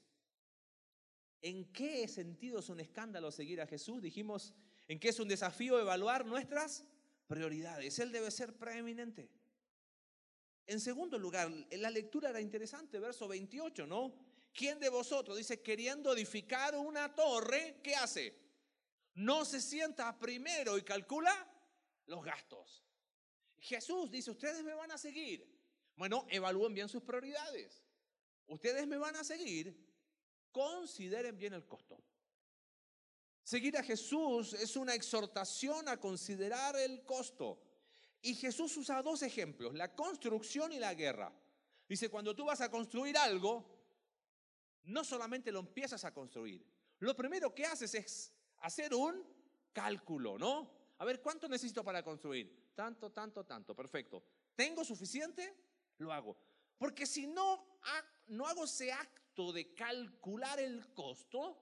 ¿En 1.44 1.72
qué 1.72 2.08
sentido 2.08 2.60
es 2.60 2.70
un 2.70 2.80
escándalo 2.80 3.32
seguir 3.32 3.62
a 3.62 3.68
Jesús? 3.68 4.02
Dijimos, 4.02 4.56
¿en 4.88 5.00
qué 5.00 5.10
es 5.10 5.20
un 5.20 5.28
desafío 5.28 5.80
evaluar 5.80 6.26
nuestras 6.26 6.84
prioridades? 7.28 8.00
Él 8.00 8.12
debe 8.12 8.32
ser 8.32 8.58
preeminente. 8.58 9.30
En 10.66 10.80
segundo 10.80 11.20
lugar, 11.20 11.52
la 11.70 11.92
lectura 11.92 12.32
era 12.32 12.42
interesante, 12.42 13.00
verso 13.00 13.28
28, 13.28 13.86
¿no? 13.86 14.25
¿Quién 14.56 14.80
de 14.80 14.88
vosotros, 14.88 15.38
dice, 15.38 15.62
queriendo 15.62 16.14
edificar 16.14 16.78
una 16.78 17.14
torre, 17.14 17.82
¿qué 17.84 17.94
hace? 17.94 18.34
No 19.16 19.44
se 19.44 19.60
sienta 19.60 20.18
primero 20.18 20.78
y 20.78 20.84
calcula 20.84 21.34
los 22.06 22.24
gastos. 22.24 22.82
Jesús 23.60 24.10
dice, 24.10 24.32
ustedes 24.32 24.64
me 24.64 24.74
van 24.74 24.92
a 24.92 24.98
seguir. 24.98 25.46
Bueno, 25.98 26.26
evalúen 26.30 26.74
bien 26.74 26.88
sus 26.88 27.04
prioridades. 27.04 27.84
Ustedes 28.48 28.88
me 28.88 28.98
van 28.98 29.18
a 29.18 29.26
seguir, 29.26 29.76
consideren 30.54 31.38
bien 31.38 31.54
el 31.54 31.68
costo. 31.68 32.02
Seguir 33.44 33.78
a 33.78 33.84
Jesús 33.84 34.54
es 34.54 34.78
una 34.78 34.96
exhortación 34.96 35.90
a 35.90 36.00
considerar 36.00 36.78
el 36.78 37.04
costo. 37.04 37.62
Y 38.22 38.36
Jesús 38.36 38.78
usa 38.78 39.02
dos 39.02 39.22
ejemplos, 39.22 39.74
la 39.74 39.94
construcción 39.94 40.72
y 40.72 40.80
la 40.80 40.94
guerra. 40.94 41.34
Dice, 41.90 42.08
cuando 42.08 42.34
tú 42.34 42.46
vas 42.46 42.62
a 42.62 42.72
construir 42.72 43.18
algo, 43.18 43.75
no 44.86 45.04
solamente 45.04 45.52
lo 45.52 45.60
empiezas 45.60 46.04
a 46.06 46.14
construir, 46.14 46.66
lo 47.00 47.16
primero 47.16 47.54
que 47.54 47.66
haces 47.66 47.94
es 47.96 48.34
hacer 48.60 48.94
un 48.94 49.24
cálculo, 49.74 50.38
¿no? 50.38 50.72
A 50.98 51.06
ver, 51.06 51.22
¿cuánto 51.22 51.48
necesito 51.48 51.84
para 51.84 52.04
construir? 52.04 52.72
Tanto, 52.74 53.12
tanto, 53.12 53.46
tanto, 53.46 53.76
perfecto. 53.76 54.24
¿Tengo 54.56 54.84
suficiente? 54.86 55.54
Lo 55.98 56.12
hago. 56.12 56.38
Porque 56.78 57.06
si 57.06 57.28
no, 57.28 57.80
no 58.28 58.48
hago 58.48 58.64
ese 58.64 58.92
acto 58.92 59.52
de 59.52 59.74
calcular 59.74 60.60
el 60.60 60.94
costo, 60.94 61.62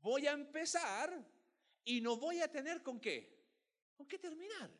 voy 0.00 0.26
a 0.26 0.32
empezar 0.32 1.26
y 1.84 2.00
no 2.00 2.16
voy 2.16 2.40
a 2.40 2.50
tener 2.50 2.82
con 2.82 3.00
qué. 3.00 3.38
¿Con 3.96 4.06
qué 4.06 4.18
terminar? 4.18 4.70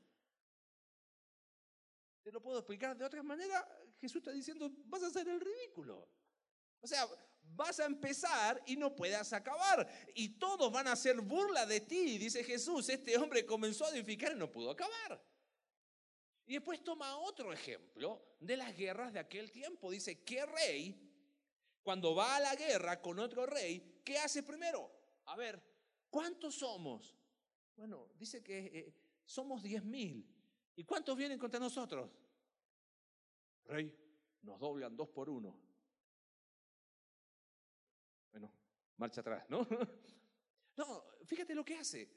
Te 2.23 2.33
lo 2.33 2.41
puedo 2.41 2.59
explicar 2.59 2.97
de 2.97 3.05
otra 3.05 3.23
manera. 3.23 3.67
Jesús 3.99 4.17
está 4.17 4.33
diciendo, 4.33 4.71
vas 4.87 5.03
a 5.03 5.09
hacer 5.09 5.29
el 5.29 5.41
ridículo. 5.41 6.09
O 6.81 6.87
sea, 6.87 7.07
vas 7.55 7.79
a 7.81 7.87
empezar 7.87 8.63
y 8.67 8.77
no 8.77 8.95
puedas 8.95 9.33
acabar. 9.33 9.89
Y 10.15 10.39
todos 10.39 10.73
van 10.73 10.89
a 10.89 10.93
hacer 10.93 11.21
burla 11.21 11.67
de 11.67 11.81
ti. 11.81 12.19
Dice 12.19 12.43
Jesús, 12.45 12.89
este 12.89 13.17
hombre 13.17 13.45
comenzó 13.45 13.85
a 13.85 13.91
edificar 13.91 14.33
y 14.33 14.37
no 14.37 14.51
pudo 14.51 14.71
acabar. 14.71 15.23
Y 16.47 16.55
después 16.55 16.83
toma 16.83 17.17
otro 17.19 17.53
ejemplo 17.53 18.37
de 18.41 18.57
las 18.57 18.77
guerras 18.77 19.13
de 19.13 19.21
aquel 19.21 19.53
tiempo. 19.53 19.91
Dice, 19.91 20.25
¿qué 20.25 20.45
rey, 20.47 21.01
cuando 21.83 22.15
va 22.15 22.37
a 22.37 22.41
la 22.41 22.57
guerra 22.57 23.01
con 23.01 23.19
otro 23.19 23.47
rey, 23.47 24.01
qué 24.05 24.19
hace 24.19 24.43
primero? 24.43 24.91
A 25.27 25.37
ver, 25.37 25.63
¿cuántos 26.11 26.57
somos? 26.57 27.15
Bueno, 27.77 28.09
dice 28.19 28.43
que 28.43 28.59
eh, 28.59 28.95
somos 29.25 29.63
diez 29.63 29.85
mil. 29.85 30.27
¿Y 30.75 30.85
cuántos 30.85 31.17
vienen 31.17 31.39
contra 31.39 31.61
nosotros? 31.61 32.11
Rey, 33.65 33.95
nos 34.43 34.59
doblan 34.59 34.97
dos 34.97 35.09
por 35.11 35.31
uno. 35.31 35.70
Marcha 39.01 39.21
atrás, 39.21 39.45
¿no? 39.49 39.67
No, 40.77 41.05
fíjate 41.27 41.55
lo 41.55 41.63
que 41.63 41.77
hace. 41.77 42.09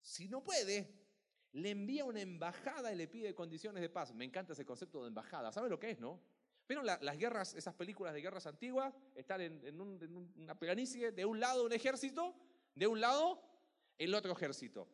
Si 0.00 0.26
no 0.26 0.42
puede, 0.42 0.98
le 1.52 1.70
envía 1.70 2.04
una 2.04 2.20
embajada 2.20 2.90
y 2.92 2.96
le 2.96 3.08
pide 3.08 3.34
condiciones 3.34 3.82
de 3.82 3.90
paz. 3.90 4.14
Me 4.14 4.24
encanta 4.24 4.54
ese 4.54 4.64
concepto 4.64 5.02
de 5.02 5.08
embajada. 5.08 5.52
¿Sabe 5.52 5.68
lo 5.68 5.78
que 5.78 5.90
es, 5.90 5.98
no? 5.98 6.18
Pero 6.66 6.82
las 6.82 7.18
guerras, 7.18 7.54
esas 7.54 7.74
películas 7.74 8.12
de 8.12 8.20
guerras 8.20 8.46
antiguas, 8.46 8.94
están 9.14 9.40
en, 9.40 9.80
una 9.80 10.58
planicie, 10.58 11.12
de 11.12 11.24
un 11.24 11.40
lado 11.40 11.64
un 11.64 11.72
ejército, 11.72 12.34
de 12.74 12.86
un 12.86 13.00
lado 13.00 13.42
el 13.96 14.14
otro 14.14 14.32
ejército. 14.32 14.86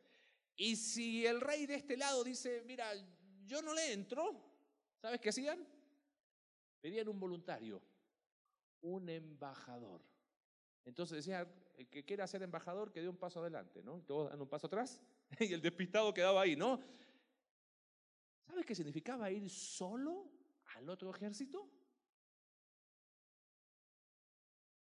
Y 0.56 0.76
si 0.76 1.26
el 1.26 1.40
rey 1.40 1.66
de 1.66 1.74
este 1.74 1.96
lado 1.96 2.22
dice, 2.22 2.62
mira, 2.64 2.92
yo 3.44 3.60
no 3.60 3.74
le 3.74 3.92
entro, 3.92 4.40
¿sabes 5.00 5.20
qué 5.20 5.30
hacían? 5.30 5.66
Pedían 6.80 7.08
un 7.08 7.18
voluntario, 7.18 7.82
un 8.82 9.08
embajador. 9.08 10.13
Entonces 10.84 11.16
decía, 11.16 11.46
el 11.76 11.88
que 11.88 12.04
quiera 12.04 12.26
ser 12.26 12.42
embajador, 12.42 12.92
que 12.92 13.00
dé 13.00 13.08
un 13.08 13.16
paso 13.16 13.40
adelante, 13.40 13.82
¿no? 13.82 14.02
Todos 14.02 14.30
dan 14.30 14.40
un 14.40 14.48
paso 14.48 14.66
atrás 14.66 15.00
y 15.40 15.52
el 15.52 15.62
despistado 15.62 16.12
quedaba 16.12 16.42
ahí, 16.42 16.56
¿no? 16.56 16.80
¿Sabes 18.46 18.66
qué 18.66 18.74
significaba 18.74 19.30
ir 19.30 19.48
solo 19.48 20.30
al 20.76 20.88
otro 20.88 21.10
ejército? 21.10 21.68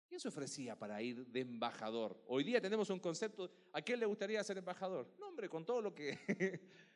¿Quién 0.07 0.19
se 0.19 0.27
ofrecía 0.29 0.77
para 0.77 1.01
ir 1.01 1.25
de 1.27 1.41
embajador? 1.41 2.23
Hoy 2.27 2.43
día 2.43 2.61
tenemos 2.61 2.89
un 2.89 2.99
concepto, 2.99 3.51
¿a 3.73 3.81
quién 3.81 3.99
le 3.99 4.05
gustaría 4.05 4.43
ser 4.43 4.57
embajador? 4.57 5.13
No, 5.19 5.27
hombre, 5.27 5.49
con 5.49 5.65
todo 5.65 5.81
lo 5.81 5.93
que... 5.93 6.17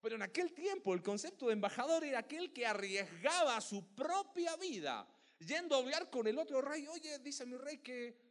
Pero 0.00 0.14
en 0.14 0.22
aquel 0.22 0.52
tiempo 0.52 0.94
el 0.94 1.02
concepto 1.02 1.46
de 1.46 1.54
embajador 1.54 2.04
era 2.04 2.20
aquel 2.20 2.52
que 2.52 2.66
arriesgaba 2.66 3.60
su 3.60 3.94
propia 3.94 4.56
vida, 4.56 5.06
yendo 5.40 5.74
a 5.74 5.78
hablar 5.78 6.08
con 6.08 6.26
el 6.26 6.38
otro 6.38 6.62
rey. 6.62 6.86
Oye, 6.86 7.18
dice 7.18 7.44
mi 7.46 7.56
rey 7.56 7.78
que, 7.78 8.27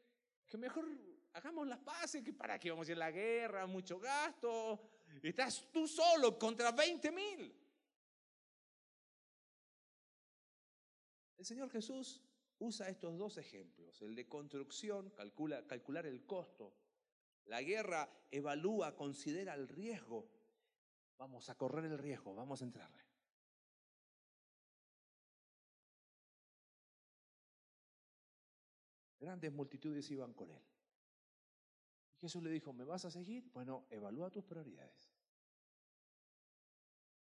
que 0.47 0.57
mejor 0.57 0.87
hagamos 1.33 1.67
las 1.67 1.79
paces, 1.79 2.23
que 2.23 2.33
para 2.33 2.59
qué 2.59 2.71
vamos 2.71 2.87
a 2.87 2.91
ir 2.91 2.97
a 2.97 2.99
la 2.99 3.11
guerra, 3.11 3.67
mucho 3.67 3.99
gasto. 3.99 4.79
Estás 5.21 5.67
tú 5.71 5.87
solo 5.87 6.37
contra 6.37 6.71
20 6.71 7.11
mil. 7.11 7.55
El 11.37 11.45
Señor 11.45 11.69
Jesús 11.69 12.21
usa 12.59 12.89
estos 12.89 13.17
dos 13.17 13.37
ejemplos, 13.37 14.01
el 14.01 14.15
de 14.15 14.27
construcción, 14.27 15.11
calcula, 15.11 15.65
calcular 15.67 16.05
el 16.05 16.25
costo. 16.25 16.73
La 17.45 17.61
guerra 17.61 18.09
evalúa, 18.31 18.95
considera 18.95 19.53
el 19.53 19.67
riesgo. 19.67 20.27
Vamos 21.17 21.49
a 21.49 21.55
correr 21.55 21.85
el 21.85 21.97
riesgo, 21.97 22.33
vamos 22.33 22.61
a 22.61 22.65
entrarle. 22.65 23.06
Grandes 29.27 29.51
multitudes 29.51 30.09
iban 30.09 30.33
con 30.33 30.49
él. 30.51 30.63
Jesús 32.21 32.41
le 32.41 32.49
dijo, 32.49 32.71
¿me 32.71 32.85
vas 32.85 33.03
a 33.03 33.11
seguir? 33.11 33.51
Bueno, 33.51 33.85
evalúa 33.89 34.31
tus 34.31 34.45
prioridades. 34.45 35.11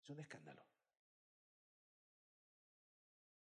Es 0.04 0.10
un 0.12 0.20
escándalo. 0.20 0.64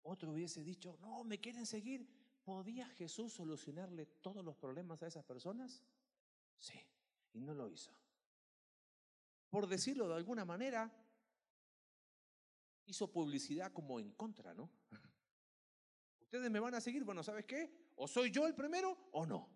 Otro 0.03 0.31
hubiese 0.31 0.63
dicho, 0.63 0.97
no, 1.01 1.25
¿me 1.25 1.41
quieren 1.41 1.67
seguir? 1.67 2.09
¿Podía 2.45 2.87
Jesús 2.91 3.33
solucionarle 3.33 4.07
todos 4.07 4.45
los 4.45 4.55
problemas 4.55 5.03
a 5.03 5.09
esas 5.09 5.25
personas? 5.25 5.83
Sí, 6.57 6.79
y 7.33 7.41
no 7.41 7.55
lo 7.55 7.69
hizo. 7.69 7.91
Por 9.51 9.67
decirlo 9.67 10.07
de 10.07 10.15
alguna 10.15 10.45
manera, 10.45 10.93
hizo 12.87 13.11
publicidad 13.11 13.73
como 13.73 13.99
en 13.99 14.13
contra, 14.13 14.55
¿no? 14.55 14.71
Ustedes 16.21 16.49
me 16.53 16.61
van 16.61 16.77
a 16.77 16.81
seguir, 16.81 17.03
bueno, 17.03 17.25
¿sabes 17.25 17.47
qué? 17.47 17.84
O 17.97 18.09
soy 18.09 18.31
yo 18.31 18.47
el 18.47 18.55
primero 18.55 19.09
o 19.13 19.25
no. 19.27 19.49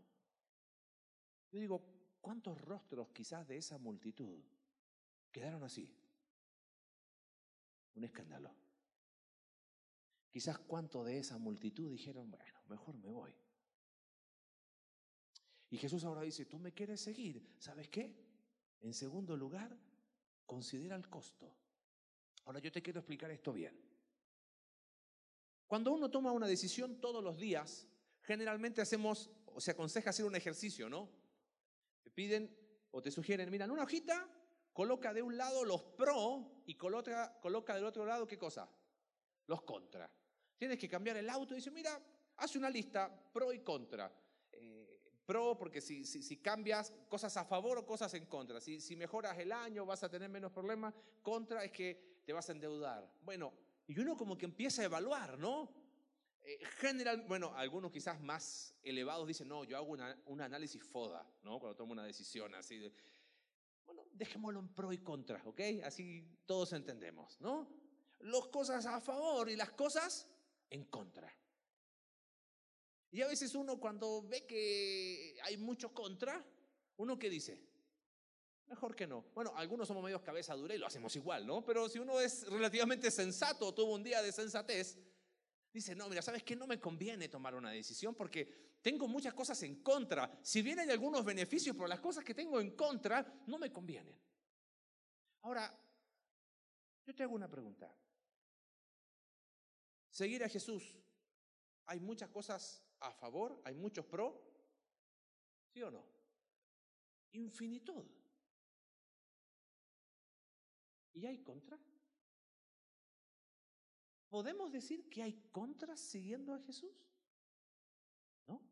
Yo 1.50 1.58
digo, 1.58 1.82
¿cuántos 2.20 2.60
rostros 2.60 3.08
quizás 3.10 3.46
de 3.46 3.56
esa 3.56 3.78
multitud 3.78 4.42
quedaron 5.32 5.62
así? 5.62 5.92
Un 7.94 8.04
escándalo. 8.04 8.54
Quizás 10.30 10.58
cuántos 10.58 11.06
de 11.06 11.18
esa 11.18 11.38
multitud 11.38 11.90
dijeron, 11.90 12.30
bueno, 12.30 12.60
mejor 12.68 12.96
me 12.98 13.10
voy. 13.10 13.34
Y 15.70 15.78
Jesús 15.78 16.04
ahora 16.04 16.22
dice, 16.22 16.46
tú 16.46 16.58
me 16.58 16.72
quieres 16.72 17.00
seguir, 17.00 17.54
¿sabes 17.58 17.88
qué? 17.88 18.14
En 18.80 18.94
segundo 18.94 19.36
lugar, 19.36 19.76
considera 20.46 20.96
el 20.96 21.08
costo. 21.08 21.54
Ahora 22.44 22.60
yo 22.60 22.72
te 22.72 22.82
quiero 22.82 23.00
explicar 23.00 23.30
esto 23.30 23.52
bien. 23.52 23.78
Cuando 25.66 25.92
uno 25.92 26.10
toma 26.10 26.32
una 26.32 26.46
decisión 26.46 27.00
todos 27.00 27.22
los 27.22 27.36
días, 27.36 27.86
generalmente 28.28 28.82
hacemos, 28.82 29.30
o 29.46 29.58
se 29.58 29.70
aconseja 29.70 30.10
hacer 30.10 30.26
un 30.26 30.36
ejercicio, 30.36 30.86
¿no? 30.90 31.08
Te 32.02 32.10
piden 32.10 32.54
o 32.90 33.00
te 33.00 33.10
sugieren, 33.10 33.50
mira, 33.50 33.64
en 33.64 33.70
una 33.70 33.84
hojita 33.84 34.28
coloca 34.74 35.14
de 35.14 35.22
un 35.22 35.38
lado 35.38 35.64
los 35.64 35.82
pro 35.82 36.62
y 36.66 36.74
coloca, 36.74 37.40
coloca 37.40 37.74
del 37.74 37.86
otro 37.86 38.04
lado, 38.04 38.26
¿qué 38.26 38.36
cosa? 38.36 38.68
Los 39.46 39.62
contra. 39.62 40.12
Tienes 40.58 40.78
que 40.78 40.90
cambiar 40.90 41.16
el 41.16 41.30
auto 41.30 41.54
y 41.54 41.56
dice, 41.56 41.70
mira, 41.70 41.98
haz 42.36 42.54
una 42.54 42.68
lista 42.68 43.10
pro 43.32 43.50
y 43.50 43.60
contra. 43.60 44.12
Eh, 44.52 45.00
pro 45.24 45.56
porque 45.56 45.80
si, 45.80 46.04
si, 46.04 46.36
cambias 46.36 46.92
cosas 47.08 47.34
a 47.38 47.46
favor 47.46 47.78
o 47.78 47.86
cosas 47.86 48.12
en 48.12 48.26
contra. 48.26 48.60
Si, 48.60 48.78
si 48.78 48.94
mejoras 48.94 49.38
el 49.38 49.52
año 49.52 49.86
vas 49.86 50.02
a 50.02 50.10
tener 50.10 50.28
menos 50.28 50.52
problemas. 50.52 50.92
Contra 51.22 51.64
es 51.64 51.72
que 51.72 52.20
te 52.26 52.34
vas 52.34 52.46
a 52.50 52.52
endeudar. 52.52 53.10
Bueno, 53.22 53.54
y 53.86 53.98
uno 53.98 54.18
como 54.18 54.36
que 54.36 54.44
empieza 54.44 54.82
a 54.82 54.84
evaluar, 54.84 55.38
¿no? 55.38 55.87
Eh, 56.48 56.64
general, 56.78 57.26
bueno, 57.28 57.52
algunos 57.54 57.92
quizás 57.92 58.18
más 58.22 58.74
elevados 58.82 59.28
dicen, 59.28 59.48
no, 59.48 59.64
yo 59.64 59.76
hago 59.76 59.94
un 60.24 60.40
análisis 60.40 60.82
FODA, 60.82 61.30
¿no? 61.42 61.60
Cuando 61.60 61.76
tomo 61.76 61.92
una 61.92 62.06
decisión 62.06 62.54
así. 62.54 62.78
De, 62.78 62.90
bueno, 63.84 64.06
dejémoslo 64.12 64.60
en 64.60 64.68
pro 64.68 64.90
y 64.90 64.96
contra, 64.96 65.42
¿ok? 65.44 65.60
Así 65.84 66.26
todos 66.46 66.72
entendemos, 66.72 67.38
¿no? 67.42 67.68
Las 68.20 68.46
cosas 68.46 68.86
a 68.86 68.98
favor 68.98 69.50
y 69.50 69.56
las 69.56 69.72
cosas 69.72 70.26
en 70.70 70.84
contra. 70.84 71.30
Y 73.10 73.20
a 73.20 73.26
veces 73.26 73.54
uno 73.54 73.78
cuando 73.78 74.22
ve 74.22 74.46
que 74.46 75.36
hay 75.42 75.58
mucho 75.58 75.92
contra, 75.92 76.42
uno 76.96 77.18
que 77.18 77.28
dice, 77.28 77.62
mejor 78.68 78.96
que 78.96 79.06
no. 79.06 79.26
Bueno, 79.34 79.52
algunos 79.54 79.86
somos 79.86 80.02
medios 80.02 80.22
cabeza 80.22 80.54
dura 80.54 80.74
y 80.74 80.78
lo 80.78 80.86
hacemos 80.86 81.14
igual, 81.14 81.46
¿no? 81.46 81.62
Pero 81.66 81.90
si 81.90 81.98
uno 81.98 82.18
es 82.18 82.48
relativamente 82.48 83.10
sensato, 83.10 83.74
tuvo 83.74 83.92
un 83.92 84.02
día 84.02 84.22
de 84.22 84.32
sensatez, 84.32 84.96
Dice, 85.78 85.94
no, 85.94 86.08
mira, 86.08 86.22
¿sabes 86.22 86.42
qué? 86.42 86.56
No 86.56 86.66
me 86.66 86.80
conviene 86.80 87.28
tomar 87.28 87.54
una 87.54 87.70
decisión 87.70 88.12
porque 88.12 88.80
tengo 88.82 89.06
muchas 89.06 89.32
cosas 89.32 89.62
en 89.62 89.80
contra. 89.80 90.40
Si 90.42 90.60
bien 90.60 90.80
hay 90.80 90.90
algunos 90.90 91.24
beneficios, 91.24 91.76
pero 91.76 91.86
las 91.86 92.00
cosas 92.00 92.24
que 92.24 92.34
tengo 92.34 92.60
en 92.60 92.74
contra 92.74 93.44
no 93.46 93.58
me 93.58 93.70
convienen. 93.70 94.20
Ahora, 95.42 95.72
yo 97.06 97.14
te 97.14 97.22
hago 97.22 97.36
una 97.36 97.48
pregunta. 97.48 97.94
Seguir 100.10 100.42
a 100.42 100.48
Jesús, 100.48 100.98
¿hay 101.86 102.00
muchas 102.00 102.28
cosas 102.28 102.82
a 102.98 103.12
favor? 103.12 103.62
¿Hay 103.64 103.76
muchos 103.76 104.04
pro? 104.04 104.50
¿Sí 105.72 105.80
o 105.80 105.92
no? 105.92 106.04
Infinitud. 107.30 108.04
¿Y 111.12 111.24
hay 111.24 111.38
contra? 111.44 111.78
¿Podemos 114.28 114.70
decir 114.70 115.08
que 115.08 115.22
hay 115.22 115.34
contras 115.50 116.00
siguiendo 116.00 116.54
a 116.54 116.60
Jesús? 116.60 116.94
No. 118.46 118.62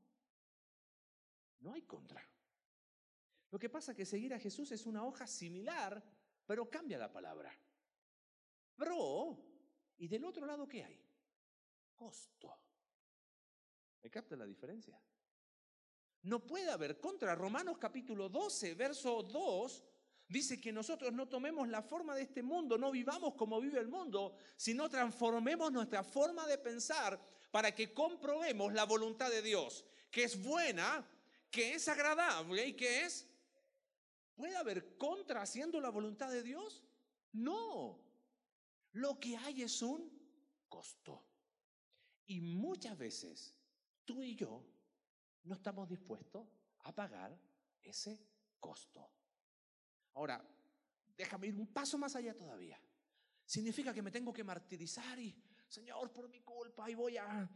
No 1.60 1.72
hay 1.72 1.82
contra. 1.82 2.22
Lo 3.50 3.58
que 3.58 3.70
pasa 3.70 3.92
es 3.92 3.96
que 3.96 4.04
seguir 4.04 4.34
a 4.34 4.38
Jesús 4.38 4.70
es 4.72 4.84
una 4.86 5.04
hoja 5.04 5.26
similar, 5.26 6.02
pero 6.44 6.68
cambia 6.68 6.98
la 6.98 7.10
palabra. 7.10 7.56
Pro, 8.74 9.38
y 9.96 10.08
del 10.08 10.24
otro 10.24 10.44
lado, 10.44 10.68
¿qué 10.68 10.84
hay? 10.84 11.02
Costo. 11.94 12.60
¿Me 14.02 14.10
capta 14.10 14.36
la 14.36 14.44
diferencia? 14.44 15.00
No 16.22 16.46
puede 16.46 16.70
haber 16.70 17.00
contra. 17.00 17.34
Romanos 17.34 17.78
capítulo 17.78 18.28
12, 18.28 18.74
verso 18.74 19.22
2, 19.22 19.84
Dice 20.28 20.60
que 20.60 20.72
nosotros 20.72 21.12
no 21.12 21.28
tomemos 21.28 21.68
la 21.68 21.82
forma 21.82 22.14
de 22.14 22.22
este 22.22 22.42
mundo, 22.42 22.76
no 22.76 22.90
vivamos 22.90 23.34
como 23.34 23.60
vive 23.60 23.78
el 23.78 23.88
mundo, 23.88 24.34
sino 24.56 24.88
transformemos 24.88 25.70
nuestra 25.70 26.02
forma 26.02 26.46
de 26.48 26.58
pensar 26.58 27.20
para 27.52 27.72
que 27.72 27.94
comprobemos 27.94 28.72
la 28.72 28.84
voluntad 28.84 29.30
de 29.30 29.40
Dios, 29.40 29.84
que 30.10 30.24
es 30.24 30.42
buena, 30.42 31.06
que 31.50 31.74
es 31.74 31.88
agradable 31.88 32.66
y 32.66 32.74
que 32.74 33.04
es... 33.04 33.28
¿Puede 34.34 34.56
haber 34.56 34.98
contra 34.98 35.42
haciendo 35.42 35.80
la 35.80 35.88
voluntad 35.90 36.30
de 36.30 36.42
Dios? 36.42 36.84
No. 37.32 37.98
Lo 38.92 39.18
que 39.18 39.36
hay 39.36 39.62
es 39.62 39.80
un 39.80 40.10
costo. 40.68 41.24
Y 42.26 42.40
muchas 42.40 42.98
veces 42.98 43.54
tú 44.04 44.22
y 44.22 44.34
yo 44.34 44.62
no 45.44 45.54
estamos 45.54 45.88
dispuestos 45.88 46.46
a 46.80 46.92
pagar 46.92 47.38
ese 47.82 48.20
costo. 48.60 49.08
Ahora, 50.16 50.42
déjame 51.16 51.48
ir 51.48 51.56
un 51.56 51.66
paso 51.66 51.98
más 51.98 52.16
allá 52.16 52.34
todavía. 52.34 52.80
Significa 53.44 53.92
que 53.92 54.00
me 54.00 54.10
tengo 54.10 54.32
que 54.32 54.42
martirizar 54.42 55.18
y, 55.18 55.36
Señor, 55.68 56.10
por 56.10 56.28
mi 56.28 56.40
culpa, 56.40 56.90
y 56.90 56.94
voy 56.94 57.18
a... 57.18 57.48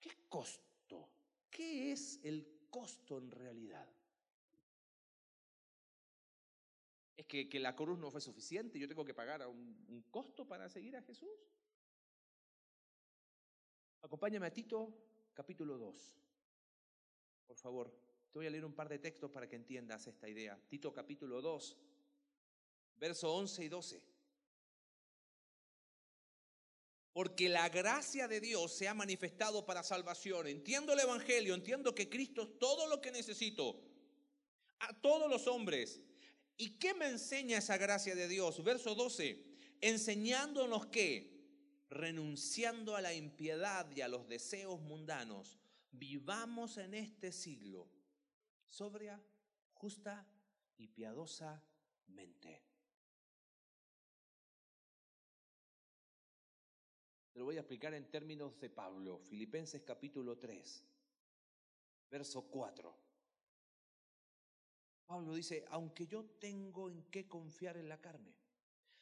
¿Qué 0.00 0.28
costo? 0.28 1.10
¿Qué 1.50 1.90
es 1.90 2.20
el 2.22 2.68
costo 2.70 3.18
en 3.18 3.32
realidad? 3.32 3.88
¿Es 7.16 7.26
que, 7.26 7.48
que 7.48 7.58
la 7.58 7.74
cruz 7.74 7.98
no 7.98 8.12
fue 8.12 8.20
suficiente? 8.20 8.78
¿Yo 8.78 8.86
tengo 8.86 9.04
que 9.04 9.14
pagar 9.14 9.44
un, 9.48 9.84
un 9.88 10.02
costo 10.10 10.46
para 10.46 10.68
seguir 10.68 10.96
a 10.96 11.02
Jesús? 11.02 11.28
Acompáñame 14.00 14.46
a 14.46 14.52
Tito, 14.52 14.94
capítulo 15.34 15.76
2. 15.76 16.16
Por 17.48 17.56
favor, 17.56 18.07
te 18.30 18.38
voy 18.38 18.46
a 18.46 18.50
leer 18.50 18.64
un 18.64 18.74
par 18.74 18.88
de 18.88 18.98
textos 18.98 19.30
para 19.30 19.48
que 19.48 19.56
entiendas 19.56 20.06
esta 20.06 20.28
idea. 20.28 20.58
Tito, 20.68 20.92
capítulo 20.92 21.40
2, 21.40 21.76
verso 22.96 23.32
11 23.34 23.64
y 23.64 23.68
12. 23.68 24.02
Porque 27.12 27.48
la 27.48 27.68
gracia 27.68 28.28
de 28.28 28.40
Dios 28.40 28.72
se 28.72 28.86
ha 28.86 28.94
manifestado 28.94 29.64
para 29.64 29.82
salvación. 29.82 30.46
Entiendo 30.46 30.92
el 30.92 31.00
Evangelio, 31.00 31.54
entiendo 31.54 31.94
que 31.94 32.08
Cristo 32.08 32.42
es 32.42 32.58
todo 32.58 32.86
lo 32.86 33.00
que 33.00 33.10
necesito. 33.10 33.82
A 34.80 34.92
todos 35.00 35.28
los 35.28 35.46
hombres. 35.48 36.00
¿Y 36.56 36.78
qué 36.78 36.94
me 36.94 37.08
enseña 37.08 37.58
esa 37.58 37.76
gracia 37.76 38.14
de 38.14 38.28
Dios? 38.28 38.62
Verso 38.62 38.94
12. 38.94 39.44
Enseñándonos 39.80 40.86
que 40.86 41.38
renunciando 41.88 42.94
a 42.94 43.00
la 43.00 43.14
impiedad 43.14 43.90
y 43.96 44.02
a 44.02 44.08
los 44.08 44.28
deseos 44.28 44.80
mundanos, 44.80 45.58
vivamos 45.90 46.76
en 46.76 46.94
este 46.94 47.32
siglo 47.32 47.88
sobria, 48.68 49.20
justa 49.72 50.26
y 50.76 50.88
piadosamente. 50.88 52.62
Te 57.32 57.38
lo 57.38 57.44
voy 57.44 57.56
a 57.56 57.60
explicar 57.60 57.94
en 57.94 58.10
términos 58.10 58.58
de 58.58 58.70
Pablo, 58.70 59.18
Filipenses 59.18 59.82
capítulo 59.82 60.38
3, 60.38 60.84
verso 62.10 62.42
4. 62.48 63.08
Pablo 65.06 65.34
dice, 65.34 65.64
aunque 65.70 66.06
yo 66.06 66.24
tengo 66.24 66.90
en 66.90 67.04
qué 67.04 67.28
confiar 67.28 67.76
en 67.76 67.88
la 67.88 68.00
carne, 68.00 68.34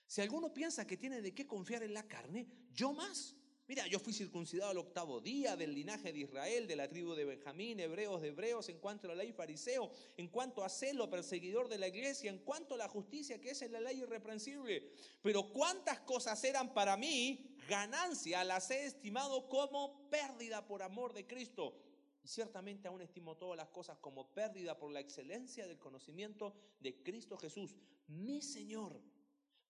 si 0.06 0.20
alguno 0.20 0.54
piensa 0.54 0.86
que 0.86 0.96
tiene 0.96 1.20
de 1.20 1.34
qué 1.34 1.46
confiar 1.46 1.82
en 1.82 1.94
la 1.94 2.06
carne, 2.06 2.46
yo 2.72 2.92
más. 2.92 3.34
Mira, 3.68 3.84
yo 3.88 3.98
fui 3.98 4.12
circuncidado 4.12 4.70
al 4.70 4.78
octavo 4.78 5.20
día 5.20 5.56
del 5.56 5.74
linaje 5.74 6.12
de 6.12 6.20
Israel, 6.20 6.68
de 6.68 6.76
la 6.76 6.88
tribu 6.88 7.14
de 7.14 7.24
Benjamín, 7.24 7.80
hebreos 7.80 8.22
de 8.22 8.28
hebreos, 8.28 8.68
en 8.68 8.78
cuanto 8.78 9.08
a 9.08 9.08
la 9.08 9.16
ley 9.16 9.32
fariseo, 9.32 9.90
en 10.16 10.28
cuanto 10.28 10.62
a 10.62 10.68
celo, 10.68 11.10
perseguidor 11.10 11.68
de 11.68 11.78
la 11.78 11.88
iglesia, 11.88 12.30
en 12.30 12.38
cuanto 12.38 12.74
a 12.74 12.78
la 12.78 12.88
justicia 12.88 13.40
que 13.40 13.50
es 13.50 13.62
en 13.62 13.72
la 13.72 13.80
ley 13.80 14.02
irreprensible. 14.02 14.92
Pero 15.20 15.52
cuántas 15.52 15.98
cosas 16.00 16.42
eran 16.44 16.74
para 16.74 16.96
mí 16.96 17.56
ganancia, 17.68 18.44
las 18.44 18.70
he 18.70 18.86
estimado 18.86 19.48
como 19.48 20.08
pérdida 20.10 20.64
por 20.64 20.84
amor 20.84 21.12
de 21.12 21.26
Cristo. 21.26 21.74
Y 22.22 22.28
ciertamente 22.28 22.86
aún 22.86 23.02
estimo 23.02 23.36
todas 23.36 23.56
las 23.56 23.68
cosas 23.70 23.98
como 23.98 24.32
pérdida 24.32 24.78
por 24.78 24.92
la 24.92 25.00
excelencia 25.00 25.66
del 25.66 25.80
conocimiento 25.80 26.54
de 26.78 27.02
Cristo 27.02 27.36
Jesús, 27.36 27.74
mi 28.06 28.42
Señor 28.42 29.02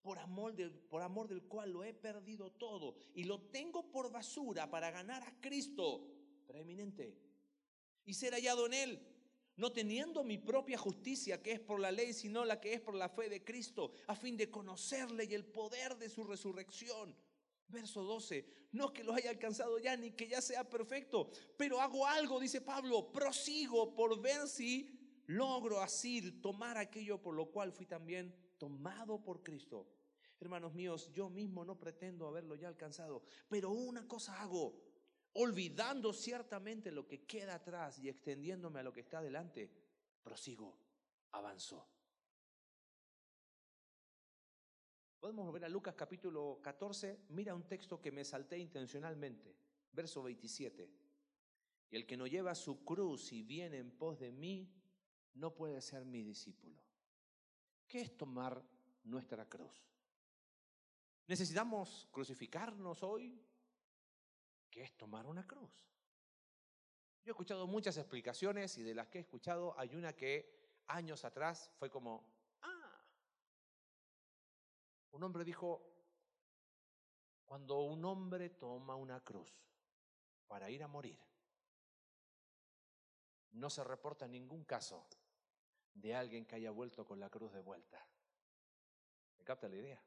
por 0.07 0.19
amor, 0.19 0.55
del, 0.55 0.71
por 0.71 1.01
amor 1.01 1.27
del 1.27 1.43
cual 1.43 1.73
lo 1.73 1.83
he 1.83 1.93
perdido 1.93 2.49
todo 2.49 2.95
y 3.13 3.25
lo 3.25 3.41
tengo 3.41 3.91
por 3.91 4.09
basura 4.09 4.69
para 4.69 4.89
ganar 4.89 5.21
a 5.21 5.41
Cristo 5.41 6.07
preeminente 6.47 7.13
y 8.05 8.13
ser 8.13 8.33
hallado 8.33 8.67
en 8.67 8.73
Él, 8.73 9.05
no 9.57 9.73
teniendo 9.73 10.23
mi 10.23 10.37
propia 10.37 10.77
justicia 10.77 11.43
que 11.43 11.51
es 11.51 11.59
por 11.59 11.81
la 11.81 11.91
ley, 11.91 12.13
sino 12.13 12.45
la 12.45 12.61
que 12.61 12.73
es 12.73 12.79
por 12.79 12.95
la 12.95 13.09
fe 13.09 13.27
de 13.27 13.43
Cristo, 13.43 13.91
a 14.07 14.15
fin 14.15 14.37
de 14.37 14.49
conocerle 14.49 15.25
y 15.25 15.33
el 15.33 15.43
poder 15.43 15.97
de 15.97 16.07
su 16.09 16.23
resurrección. 16.23 17.13
Verso 17.67 18.01
12, 18.01 18.45
no 18.71 18.93
que 18.93 19.03
lo 19.03 19.13
haya 19.13 19.29
alcanzado 19.29 19.77
ya 19.77 19.97
ni 19.97 20.11
que 20.11 20.29
ya 20.29 20.41
sea 20.41 20.63
perfecto, 20.69 21.29
pero 21.57 21.81
hago 21.81 22.07
algo, 22.07 22.39
dice 22.39 22.61
Pablo, 22.61 23.11
prosigo 23.11 23.93
por 23.93 24.21
ver 24.21 24.47
si 24.47 24.89
logro 25.25 25.81
así 25.81 26.31
tomar 26.39 26.77
aquello 26.77 27.21
por 27.21 27.35
lo 27.35 27.47
cual 27.51 27.73
fui 27.73 27.85
también 27.85 28.33
tomado 28.57 29.21
por 29.21 29.43
Cristo 29.43 29.96
Hermanos 30.39 30.73
míos, 30.73 31.11
yo 31.11 31.29
mismo 31.29 31.65
no 31.65 31.79
pretendo 31.79 32.27
haberlo 32.27 32.55
ya 32.55 32.67
alcanzado, 32.67 33.23
pero 33.49 33.71
una 33.71 34.07
cosa 34.07 34.41
hago, 34.41 34.79
olvidando 35.33 36.13
ciertamente 36.13 36.91
lo 36.91 37.07
que 37.07 37.25
queda 37.25 37.55
atrás 37.55 37.97
y 37.99 38.09
extendiéndome 38.09 38.79
a 38.79 38.83
lo 38.83 38.93
que 38.93 39.01
está 39.01 39.21
delante, 39.21 39.71
prosigo, 40.23 40.77
avanzo. 41.31 41.87
Podemos 45.19 45.45
volver 45.45 45.65
a 45.65 45.69
Lucas 45.69 45.95
capítulo 45.95 46.59
14, 46.61 47.25
mira 47.29 47.55
un 47.55 47.67
texto 47.67 47.99
que 47.99 48.11
me 48.11 48.23
salté 48.23 48.59
intencionalmente, 48.59 49.55
verso 49.91 50.21
27. 50.21 50.89
Y 51.89 51.95
el 51.95 52.05
que 52.05 52.17
no 52.17 52.27
lleva 52.27 52.53
su 52.53 52.83
cruz 52.83 53.31
y 53.31 53.41
viene 53.41 53.77
en 53.77 53.91
pos 53.91 54.19
de 54.19 54.31
mí, 54.31 54.71
no 55.33 55.55
puede 55.55 55.81
ser 55.81 56.05
mi 56.05 56.21
discípulo. 56.21 56.79
¿Qué 57.87 58.01
es 58.01 58.15
tomar 58.17 58.61
nuestra 59.03 59.47
cruz? 59.47 59.87
Necesitamos 61.27 62.07
crucificarnos 62.11 63.03
hoy, 63.03 63.45
que 64.69 64.83
es 64.83 64.97
tomar 64.97 65.25
una 65.25 65.45
cruz. 65.45 65.71
Yo 67.23 67.31
he 67.31 67.33
escuchado 67.33 67.67
muchas 67.67 67.97
explicaciones 67.97 68.77
y 68.77 68.83
de 68.83 68.95
las 68.95 69.09
que 69.09 69.17
he 69.17 69.21
escuchado 69.21 69.77
hay 69.77 69.93
una 69.93 70.13
que 70.13 70.81
años 70.87 71.25
atrás 71.25 71.69
fue 71.77 71.89
como, 71.89 72.25
ah, 72.61 73.03
un 75.11 75.23
hombre 75.23 75.43
dijo, 75.43 75.85
cuando 77.45 77.81
un 77.81 78.05
hombre 78.05 78.49
toma 78.51 78.95
una 78.95 79.19
cruz 79.19 79.51
para 80.47 80.69
ir 80.69 80.81
a 80.81 80.87
morir, 80.87 81.19
no 83.51 83.69
se 83.69 83.83
reporta 83.83 84.27
ningún 84.27 84.63
caso 84.63 85.05
de 85.93 86.15
alguien 86.15 86.45
que 86.45 86.55
haya 86.55 86.71
vuelto 86.71 87.05
con 87.05 87.19
la 87.19 87.29
cruz 87.29 87.51
de 87.51 87.59
vuelta. 87.59 88.05
¿Me 89.37 89.43
capta 89.43 89.67
la 89.67 89.75
idea? 89.75 90.01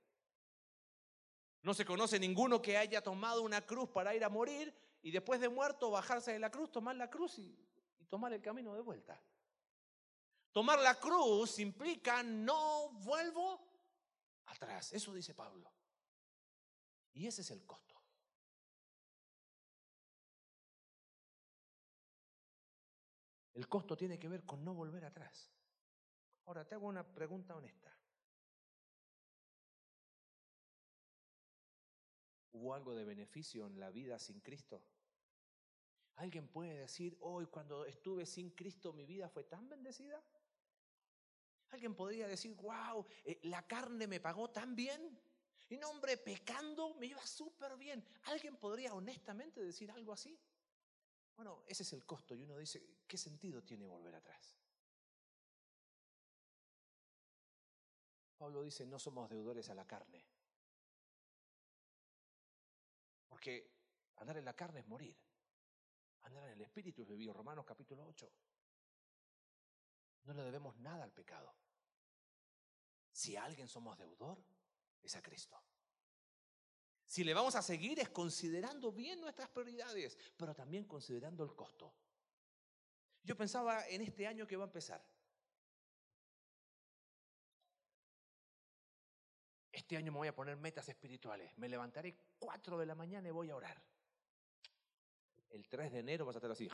No 1.63 1.75
se 1.75 1.85
conoce 1.85 2.19
ninguno 2.19 2.63
que 2.63 2.77
haya 2.77 3.03
tomado 3.03 3.43
una 3.43 3.67
cruz 3.67 3.91
para 3.91 4.15
ir 4.15 4.25
a 4.25 4.29
morir 4.29 4.75
y 5.03 5.11
después 5.11 5.41
de 5.41 5.49
muerto 5.49 5.91
bajarse 5.91 6.33
de 6.33 6.39
la 6.39 6.51
cruz, 6.51 6.71
tomar 6.71 6.97
la 6.97 7.11
cruz 7.11 7.39
y, 7.39 7.57
tomar 8.09 8.33
el 8.33 8.43
camino 8.43 8.75
de 8.75 8.81
vuelta. 8.81 9.23
Tomar 10.53 10.81
la 10.81 10.99
cruz 10.99 11.59
implica 11.59 12.23
no 12.23 12.91
vuelvo 12.91 13.69
atrás. 14.47 14.93
Eso 14.93 15.13
dice 15.13 15.35
Pablo. 15.35 15.73
Y 17.13 17.27
ese 17.27 17.43
es 17.43 17.51
el 17.51 17.65
costo. 17.65 17.95
El 23.55 23.69
costo 23.69 23.97
tiene 23.97 24.19
que 24.19 24.29
ver 24.29 24.45
con 24.45 24.65
no 24.65 24.75
volver 24.75 25.05
atrás. 25.05 25.53
Ahora 26.47 26.67
te 26.67 26.75
hago 26.75 26.87
una 26.87 27.07
pregunta 27.07 27.55
honesta. 27.55 28.00
¿Hubo 32.61 32.75
algo 32.75 32.95
de 32.95 33.05
beneficio 33.05 33.67
en 33.67 33.81
la 33.81 33.91
vida 33.91 34.19
sin 34.19 34.39
Cristo? 34.41 34.83
¿Alguien 36.17 36.47
puede 36.47 36.75
decir, 36.75 37.17
hoy 37.21 37.47
cuando 37.47 37.87
estuve 37.87 38.27
sin 38.27 38.51
Cristo 38.51 38.93
mi 38.93 39.07
vida 39.07 39.31
fue 39.31 39.45
tan 39.45 39.67
bendecida? 39.67 40.23
¿Alguien 41.71 41.95
podría 41.95 42.29
decir, 42.29 42.55
wow, 42.57 43.07
eh, 43.25 43.41
la 43.45 43.67
carne 43.67 44.07
me 44.07 44.21
pagó 44.21 44.51
tan 44.51 44.77
bien? 44.77 45.19
Y 45.71 45.79
no, 45.79 45.89
hombre, 45.89 46.19
pecando 46.19 46.93
me 46.97 47.07
iba 47.07 47.25
súper 47.27 47.79
bien. 47.79 48.05
¿Alguien 48.25 48.59
podría 48.59 48.93
honestamente 48.93 49.63
decir 49.63 49.91
algo 49.91 50.13
así? 50.13 50.39
Bueno, 51.37 51.65
ese 51.67 51.83
es 51.83 51.95
el 51.95 52.05
costo 52.05 52.35
y 52.35 52.43
uno 52.43 52.59
dice, 52.59 52.99
¿qué 53.07 53.17
sentido 53.17 53.63
tiene 53.63 53.87
volver 53.87 54.17
atrás? 54.17 54.55
Pablo 58.37 58.63
dice, 58.63 58.85
no 58.85 58.99
somos 58.99 59.31
deudores 59.31 59.71
a 59.71 59.75
la 59.75 59.87
carne, 59.87 60.27
porque 63.41 63.73
andar 64.17 64.37
en 64.37 64.45
la 64.45 64.53
carne 64.53 64.81
es 64.81 64.87
morir. 64.87 65.17
Andar 66.25 66.45
en 66.45 66.51
el 66.51 66.61
espíritu 66.61 67.01
es 67.01 67.09
vivir. 67.09 67.33
Romanos 67.33 67.65
capítulo 67.65 68.05
8. 68.05 68.31
No 70.25 70.35
le 70.35 70.43
debemos 70.43 70.77
nada 70.77 71.05
al 71.05 71.13
pecado. 71.13 71.57
Si 73.11 73.37
a 73.37 73.45
alguien 73.45 73.67
somos 73.67 73.97
deudor, 73.97 74.45
es 75.03 75.17
a 75.17 75.23
Cristo. 75.23 75.59
Si 77.07 77.25
le 77.25 77.33
vamos 77.33 77.55
a 77.55 77.63
seguir 77.63 77.99
es 77.99 78.11
considerando 78.11 78.93
bien 78.93 79.23
nuestras 79.23 79.49
prioridades, 79.49 80.19
pero 80.37 80.55
también 80.55 80.85
considerando 80.85 81.43
el 81.43 81.55
costo. 81.55 81.95
Yo 83.23 83.39
pensaba 83.39 83.89
en 83.89 84.03
este 84.03 84.27
año 84.27 84.47
que 84.47 84.57
va 84.59 84.65
a 84.65 84.67
empezar. 84.67 85.03
Este 89.91 89.97
año 89.97 90.13
me 90.13 90.19
voy 90.19 90.29
a 90.29 90.35
poner 90.37 90.57
metas 90.57 90.89
espirituales. 90.89 91.51
Me 91.59 91.69
levantaré 91.69 92.17
4 92.39 92.79
de 92.79 92.87
la 92.87 92.95
mañana 92.95 93.27
y 93.27 93.33
voy 93.33 93.51
a 93.51 93.57
orar. 93.57 93.83
El 95.49 95.67
3 95.69 95.91
de 95.91 95.99
enero 95.99 96.25
vas 96.25 96.37
a 96.37 96.39
estar 96.39 96.53
así. 96.53 96.69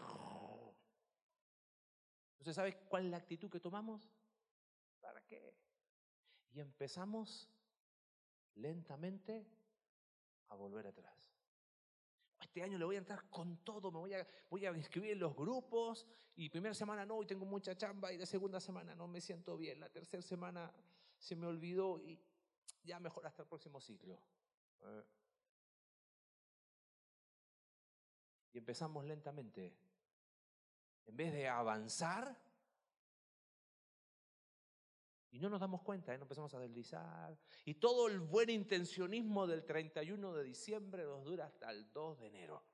¿Usted 2.38 2.52
sabe 2.52 2.76
cuál 2.90 3.06
es 3.06 3.10
la 3.12 3.16
actitud 3.16 3.48
que 3.50 3.58
tomamos? 3.58 4.12
¿Para 5.00 5.22
qué? 5.22 5.56
Y 6.50 6.60
empezamos 6.60 7.48
lentamente 8.56 9.46
a 10.48 10.54
volver 10.54 10.86
atrás. 10.86 11.32
Este 12.38 12.62
año 12.62 12.76
le 12.76 12.84
voy 12.84 12.96
a 12.96 12.98
entrar 12.98 13.30
con 13.30 13.64
todo, 13.64 13.90
me 13.90 13.98
voy 13.98 14.12
a, 14.12 14.28
voy 14.50 14.66
a 14.66 14.76
inscribir 14.76 15.12
en 15.12 15.20
los 15.20 15.34
grupos 15.34 16.06
y 16.34 16.50
primera 16.50 16.74
semana 16.74 17.06
no, 17.06 17.22
y 17.22 17.26
tengo 17.26 17.46
mucha 17.46 17.74
chamba 17.74 18.12
y 18.12 18.18
de 18.18 18.26
segunda 18.26 18.60
semana 18.60 18.94
no 18.94 19.08
me 19.08 19.22
siento 19.22 19.56
bien, 19.56 19.80
la 19.80 19.88
tercera 19.88 20.22
semana 20.22 20.70
se 21.18 21.34
me 21.34 21.46
olvidó 21.46 21.98
y 21.98 22.20
ya 22.86 22.98
mejor 23.00 23.26
hasta 23.26 23.42
el 23.42 23.48
próximo 23.48 23.80
ciclo. 23.80 24.18
Y 28.52 28.58
empezamos 28.58 29.04
lentamente. 29.04 29.76
En 31.04 31.16
vez 31.16 31.32
de 31.32 31.46
avanzar, 31.46 32.36
y 35.30 35.38
no 35.38 35.50
nos 35.50 35.60
damos 35.60 35.82
cuenta, 35.82 36.14
¿eh? 36.14 36.18
no 36.18 36.24
empezamos 36.24 36.54
a 36.54 36.58
deslizar. 36.58 37.38
Y 37.66 37.74
todo 37.74 38.08
el 38.08 38.20
buen 38.20 38.48
intencionismo 38.48 39.46
del 39.46 39.66
31 39.66 40.32
de 40.32 40.42
diciembre 40.42 41.04
nos 41.04 41.24
dura 41.24 41.44
hasta 41.44 41.70
el 41.70 41.92
2 41.92 42.20
de 42.20 42.26
enero. 42.28 42.64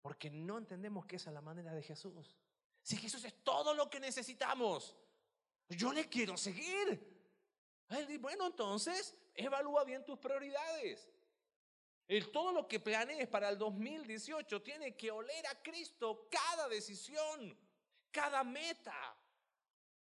Porque 0.00 0.30
no 0.30 0.56
entendemos 0.56 1.04
que 1.04 1.16
esa 1.16 1.30
es 1.30 1.34
la 1.34 1.42
manera 1.42 1.74
de 1.74 1.82
Jesús. 1.82 2.38
Si 2.80 2.96
Jesús 2.96 3.24
es 3.26 3.44
todo 3.44 3.74
lo 3.74 3.90
que 3.90 4.00
necesitamos, 4.00 4.96
yo 5.68 5.92
le 5.92 6.08
quiero 6.08 6.36
seguir. 6.36 7.17
Bueno, 8.20 8.46
entonces 8.46 9.16
evalúa 9.34 9.84
bien 9.84 10.04
tus 10.04 10.18
prioridades. 10.18 11.08
El, 12.06 12.30
todo 12.30 12.52
lo 12.52 12.66
que 12.66 12.80
planees 12.80 13.28
para 13.28 13.48
el 13.48 13.58
2018 13.58 14.62
tiene 14.62 14.96
que 14.96 15.10
oler 15.10 15.46
a 15.46 15.62
Cristo 15.62 16.28
cada 16.30 16.68
decisión, 16.68 17.56
cada 18.10 18.44
meta. 18.44 19.16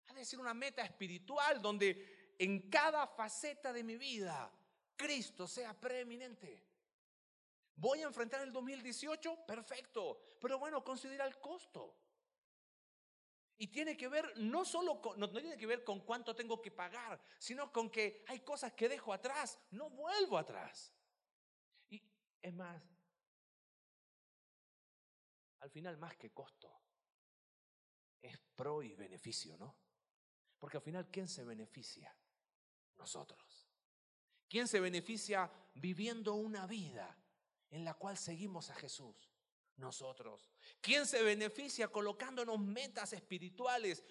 Ha 0.08 0.14
de 0.14 0.24
ser 0.24 0.40
una 0.40 0.54
meta 0.54 0.82
espiritual 0.82 1.62
donde 1.62 2.34
en 2.38 2.68
cada 2.68 3.06
faceta 3.06 3.72
de 3.72 3.84
mi 3.84 3.96
vida 3.96 4.50
Cristo 4.96 5.46
sea 5.46 5.74
preeminente. 5.78 6.62
¿Voy 7.76 8.00
a 8.02 8.06
enfrentar 8.06 8.42
el 8.42 8.52
2018? 8.52 9.46
Perfecto. 9.46 10.20
Pero 10.40 10.58
bueno, 10.58 10.84
considera 10.84 11.26
el 11.26 11.38
costo. 11.38 11.96
Y 13.58 13.68
tiene 13.68 13.96
que 13.96 14.08
ver 14.08 14.32
no 14.38 14.64
solo 14.64 15.00
con, 15.00 15.20
no, 15.20 15.30
tiene 15.30 15.56
que 15.56 15.66
ver 15.66 15.84
con 15.84 16.00
cuánto 16.00 16.34
tengo 16.34 16.60
que 16.60 16.70
pagar, 16.70 17.20
sino 17.38 17.72
con 17.72 17.90
que 17.90 18.24
hay 18.26 18.40
cosas 18.40 18.72
que 18.72 18.88
dejo 18.88 19.12
atrás, 19.12 19.58
no 19.70 19.90
vuelvo 19.90 20.36
atrás. 20.36 20.92
Y 21.90 22.02
es 22.40 22.52
más, 22.54 22.82
al 25.60 25.70
final 25.70 25.96
más 25.98 26.16
que 26.16 26.32
costo, 26.32 26.82
es 28.20 28.38
pro 28.56 28.82
y 28.82 28.94
beneficio, 28.94 29.56
¿no? 29.56 29.76
Porque 30.58 30.76
al 30.76 30.82
final, 30.82 31.10
¿quién 31.10 31.28
se 31.28 31.44
beneficia? 31.44 32.16
Nosotros. 32.96 33.68
¿Quién 34.48 34.68
se 34.68 34.80
beneficia 34.80 35.50
viviendo 35.74 36.34
una 36.34 36.66
vida 36.66 37.18
en 37.70 37.84
la 37.84 37.94
cual 37.94 38.16
seguimos 38.16 38.70
a 38.70 38.74
Jesús? 38.74 39.31
Nosotros. 39.76 40.50
¿Quién 40.80 41.06
se 41.06 41.22
beneficia 41.22 41.88
colocándonos 41.88 42.58
metas 42.58 43.12
espirituales 43.12 44.04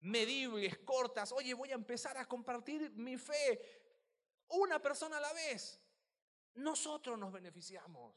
medibles, 0.00 0.78
cortas? 0.78 1.32
Oye, 1.32 1.54
voy 1.54 1.70
a 1.70 1.74
empezar 1.74 2.16
a 2.16 2.26
compartir 2.26 2.90
mi 2.92 3.16
fe 3.16 3.60
una 4.48 4.80
persona 4.80 5.16
a 5.16 5.20
la 5.20 5.32
vez. 5.32 5.80
Nosotros 6.54 7.18
nos 7.18 7.32
beneficiamos. 7.32 8.14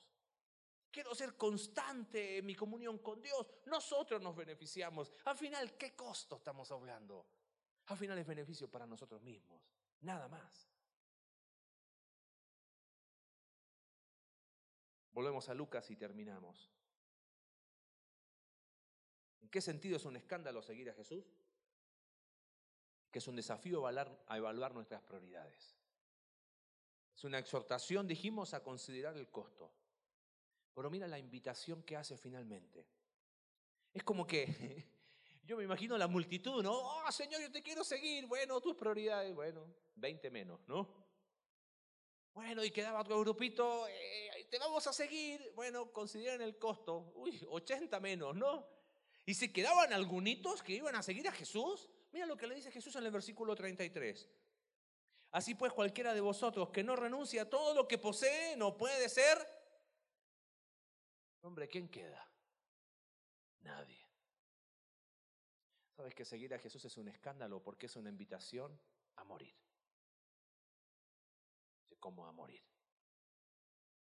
Quiero 0.91 1.13
ser 1.13 1.35
constante 1.35 2.37
en 2.37 2.45
mi 2.45 2.55
comunión 2.55 2.99
con 2.99 3.21
Dios. 3.21 3.47
Nosotros 3.65 4.21
nos 4.21 4.35
beneficiamos. 4.35 5.11
Al 5.25 5.37
final, 5.37 5.75
¿qué 5.77 5.95
costo 5.95 6.37
estamos 6.37 6.71
hablando? 6.71 7.27
Al 7.87 7.97
final 7.97 8.17
es 8.17 8.25
beneficio 8.25 8.69
para 8.69 8.85
nosotros 8.85 9.21
mismos. 9.21 9.61
Nada 10.01 10.27
más. 10.27 10.74
Volvemos 15.15 15.47
a 15.47 15.53
Lucas 15.53 15.89
y 15.91 15.95
terminamos. 15.95 16.69
¿En 19.39 19.47
qué 19.49 19.61
sentido 19.61 19.95
es 19.95 20.03
un 20.03 20.17
escándalo 20.17 20.61
seguir 20.61 20.89
a 20.89 20.93
Jesús? 20.93 21.23
Que 23.09 23.19
es 23.19 23.27
un 23.29 23.37
desafío 23.37 23.87
a 23.87 24.35
evaluar, 24.35 24.73
nuestras 24.73 25.01
prioridades. 25.03 25.73
Es 27.15 27.23
una 27.23 27.39
exhortación, 27.39 28.05
dijimos, 28.05 28.53
a 28.53 28.61
considerar 28.61 29.15
el 29.15 29.29
costo. 29.29 29.71
Pero 30.73 30.89
mira 30.89 31.07
la 31.07 31.17
invitación 31.17 31.81
que 31.83 31.95
hace 31.95 32.17
finalmente. 32.17 32.85
Es 33.93 34.03
como 34.03 34.27
que 34.27 34.83
yo 35.45 35.55
me 35.55 35.63
imagino 35.63 35.97
la 35.97 36.09
multitud, 36.09 36.61
¿no? 36.61 36.73
Oh, 36.73 37.09
Señor, 37.13 37.39
yo 37.39 37.49
te 37.49 37.63
quiero 37.63 37.85
seguir. 37.85 38.25
Bueno, 38.27 38.59
tus 38.59 38.75
prioridades, 38.75 39.33
bueno, 39.33 39.65
20 39.95 40.29
menos, 40.29 40.67
¿no? 40.67 41.04
Bueno, 42.35 42.63
y 42.63 42.69
quedaba 42.69 42.99
otro 42.99 43.19
grupito, 43.21 43.87
eh, 43.87 44.47
te 44.51 44.59
vamos 44.59 44.85
a 44.85 44.93
seguir. 44.93 45.51
Bueno, 45.55 45.91
consideren 45.91 46.41
el 46.41 46.59
costo. 46.59 47.11
Uy, 47.15 47.43
80 47.49 47.99
menos, 47.99 48.35
¿no? 48.35 48.67
Y 49.25 49.33
se 49.33 49.51
quedaban 49.51 49.91
algunos 49.91 50.61
que 50.61 50.73
iban 50.73 50.95
a 50.95 51.01
seguir 51.01 51.27
a 51.27 51.31
Jesús. 51.31 51.89
Mira 52.11 52.27
lo 52.27 52.37
que 52.37 52.45
le 52.45 52.53
dice 52.53 52.71
Jesús 52.71 52.95
en 52.97 53.05
el 53.05 53.11
versículo 53.11 53.55
33. 53.55 54.29
Así 55.31 55.55
pues, 55.55 55.73
cualquiera 55.73 56.13
de 56.13 56.21
vosotros 56.21 56.69
que 56.69 56.83
no 56.83 56.95
renuncie 56.95 57.39
a 57.39 57.49
todo 57.49 57.73
lo 57.73 57.87
que 57.87 57.97
posee 57.97 58.55
no 58.55 58.77
puede 58.77 59.09
ser 59.09 59.55
Hombre, 61.45 61.67
¿quién 61.67 61.87
queda? 61.89 62.27
Nadie. 63.61 64.03
¿Sabes 65.95 66.15
que 66.15 66.25
seguir 66.25 66.51
a 66.55 66.59
Jesús 66.59 66.83
es 66.85 66.97
un 66.97 67.07
escándalo 67.07 67.61
porque 67.61 67.85
es 67.85 67.95
una 67.95 68.09
invitación 68.09 68.79
a 69.17 69.23
morir? 69.23 69.55
¿Cómo 72.05 72.27
a 72.27 72.31
morir? 72.31 72.61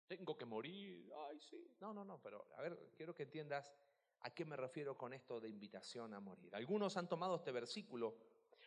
Tengo 0.07 0.37
que 0.37 0.45
morir. 0.45 1.11
Ay, 1.27 1.41
sí. 1.41 1.75
No, 1.81 1.95
no, 1.95 2.05
no, 2.05 2.21
pero 2.21 2.47
a 2.55 2.61
ver, 2.61 2.93
quiero 2.95 3.15
que 3.15 3.23
entiendas 3.23 3.73
a 4.21 4.35
qué 4.35 4.45
me 4.45 4.59
refiero 4.59 4.95
con 4.95 5.15
esto 5.15 5.41
de 5.41 5.49
invitación 5.49 6.13
a 6.13 6.21
morir. 6.21 6.55
Algunos 6.55 6.99
han 6.99 7.09
tomado 7.09 7.37
este 7.37 7.51
versículo 7.51 8.15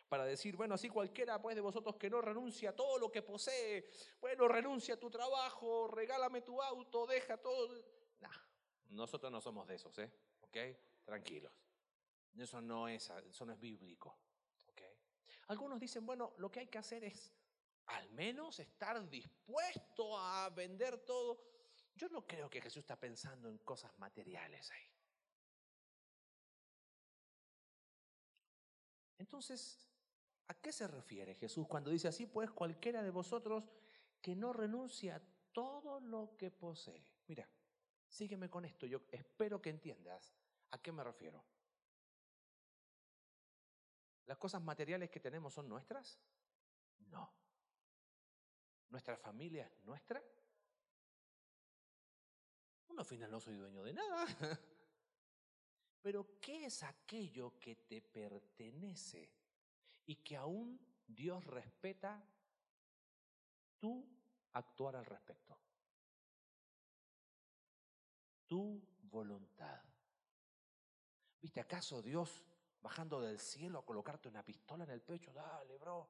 para 0.08 0.24
decir, 0.24 0.56
bueno, 0.56 0.74
así 0.74 0.88
cualquiera 0.88 1.40
pues 1.40 1.54
de 1.54 1.60
vosotros 1.60 1.94
que 1.94 2.10
no 2.10 2.20
renuncia 2.20 2.70
a 2.70 2.72
todo 2.74 2.98
lo 2.98 3.12
que 3.12 3.22
posee, 3.22 3.88
bueno, 4.20 4.48
renuncia 4.48 4.94
a 4.94 4.96
tu 4.98 5.08
trabajo, 5.08 5.86
regálame 5.86 6.42
tu 6.42 6.60
auto, 6.60 7.06
deja 7.06 7.36
todo. 7.36 7.80
Nosotros 8.88 9.30
no 9.30 9.40
somos 9.40 9.68
de 9.68 9.76
esos, 9.76 9.96
¿eh? 10.00 10.12
¿Ok? 10.40 10.56
Tranquilos. 11.04 11.52
Eso 12.36 12.60
no 12.60 12.88
es, 12.88 13.08
eso 13.08 13.46
no 13.46 13.52
es 13.52 13.60
bíblico. 13.60 14.18
¿Ok? 14.66 14.82
Algunos 15.46 15.78
dicen, 15.78 16.04
bueno, 16.04 16.34
lo 16.38 16.50
que 16.50 16.58
hay 16.58 16.66
que 16.66 16.78
hacer 16.78 17.04
es 17.04 17.37
al 17.88 18.10
menos 18.10 18.58
estar 18.58 19.08
dispuesto 19.08 20.18
a 20.18 20.48
vender 20.50 21.04
todo. 21.04 21.42
Yo 21.94 22.08
no 22.08 22.26
creo 22.26 22.48
que 22.48 22.60
Jesús 22.60 22.78
está 22.78 22.98
pensando 22.98 23.48
en 23.48 23.58
cosas 23.58 23.96
materiales 23.98 24.70
ahí. 24.70 24.90
Entonces, 29.18 29.90
¿a 30.46 30.54
qué 30.54 30.72
se 30.72 30.86
refiere 30.86 31.34
Jesús 31.34 31.66
cuando 31.66 31.90
dice 31.90 32.08
así? 32.08 32.26
Pues 32.26 32.50
cualquiera 32.50 33.02
de 33.02 33.10
vosotros 33.10 33.64
que 34.22 34.36
no 34.36 34.52
renuncia 34.52 35.16
a 35.16 35.22
todo 35.52 36.00
lo 36.00 36.36
que 36.36 36.50
posee. 36.50 37.04
Mira, 37.26 37.48
Sígueme 38.08 38.48
con 38.48 38.64
esto, 38.64 38.86
yo 38.86 39.02
espero 39.10 39.60
que 39.60 39.70
entiendas 39.70 40.34
a 40.70 40.80
qué 40.80 40.90
me 40.90 41.04
refiero. 41.04 41.44
¿Las 44.26 44.38
cosas 44.38 44.62
materiales 44.62 45.10
que 45.10 45.20
tenemos 45.20 45.54
son 45.54 45.68
nuestras? 45.68 46.18
No. 47.10 47.32
¿Nuestra 48.90 49.16
familia 49.16 49.66
es 49.66 49.84
nuestra? 49.84 50.22
Uno 52.88 53.00
al 53.00 53.06
final 53.06 53.30
no 53.30 53.40
soy 53.40 53.56
dueño 53.56 53.82
de 53.82 53.92
nada. 53.92 54.26
Pero 56.02 56.38
¿qué 56.40 56.66
es 56.66 56.82
aquello 56.82 57.58
que 57.58 57.76
te 57.76 58.00
pertenece 58.00 59.30
y 60.06 60.16
que 60.16 60.36
aún 60.36 60.80
Dios 61.06 61.44
respeta 61.44 62.24
tú 63.78 64.06
actuar 64.52 64.96
al 64.96 65.04
respecto? 65.04 65.58
tu 68.48 68.82
voluntad. 69.02 69.82
¿Viste 71.40 71.60
acaso 71.60 72.02
Dios 72.02 72.42
bajando 72.80 73.20
del 73.20 73.38
cielo 73.38 73.78
a 73.78 73.84
colocarte 73.84 74.28
una 74.28 74.42
pistola 74.42 74.84
en 74.84 74.90
el 74.90 75.02
pecho. 75.02 75.32
Dale, 75.32 75.76
bro. 75.78 76.08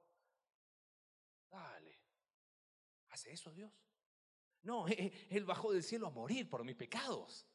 Dale. 1.50 1.98
¿Hace 3.10 3.32
eso 3.32 3.52
Dios? 3.52 3.72
No, 4.62 4.86
Él 5.30 5.44
bajó 5.44 5.72
del 5.72 5.82
cielo 5.82 6.06
a 6.06 6.10
morir 6.10 6.48
por 6.48 6.64
mis 6.64 6.76
pecados. 6.76 7.46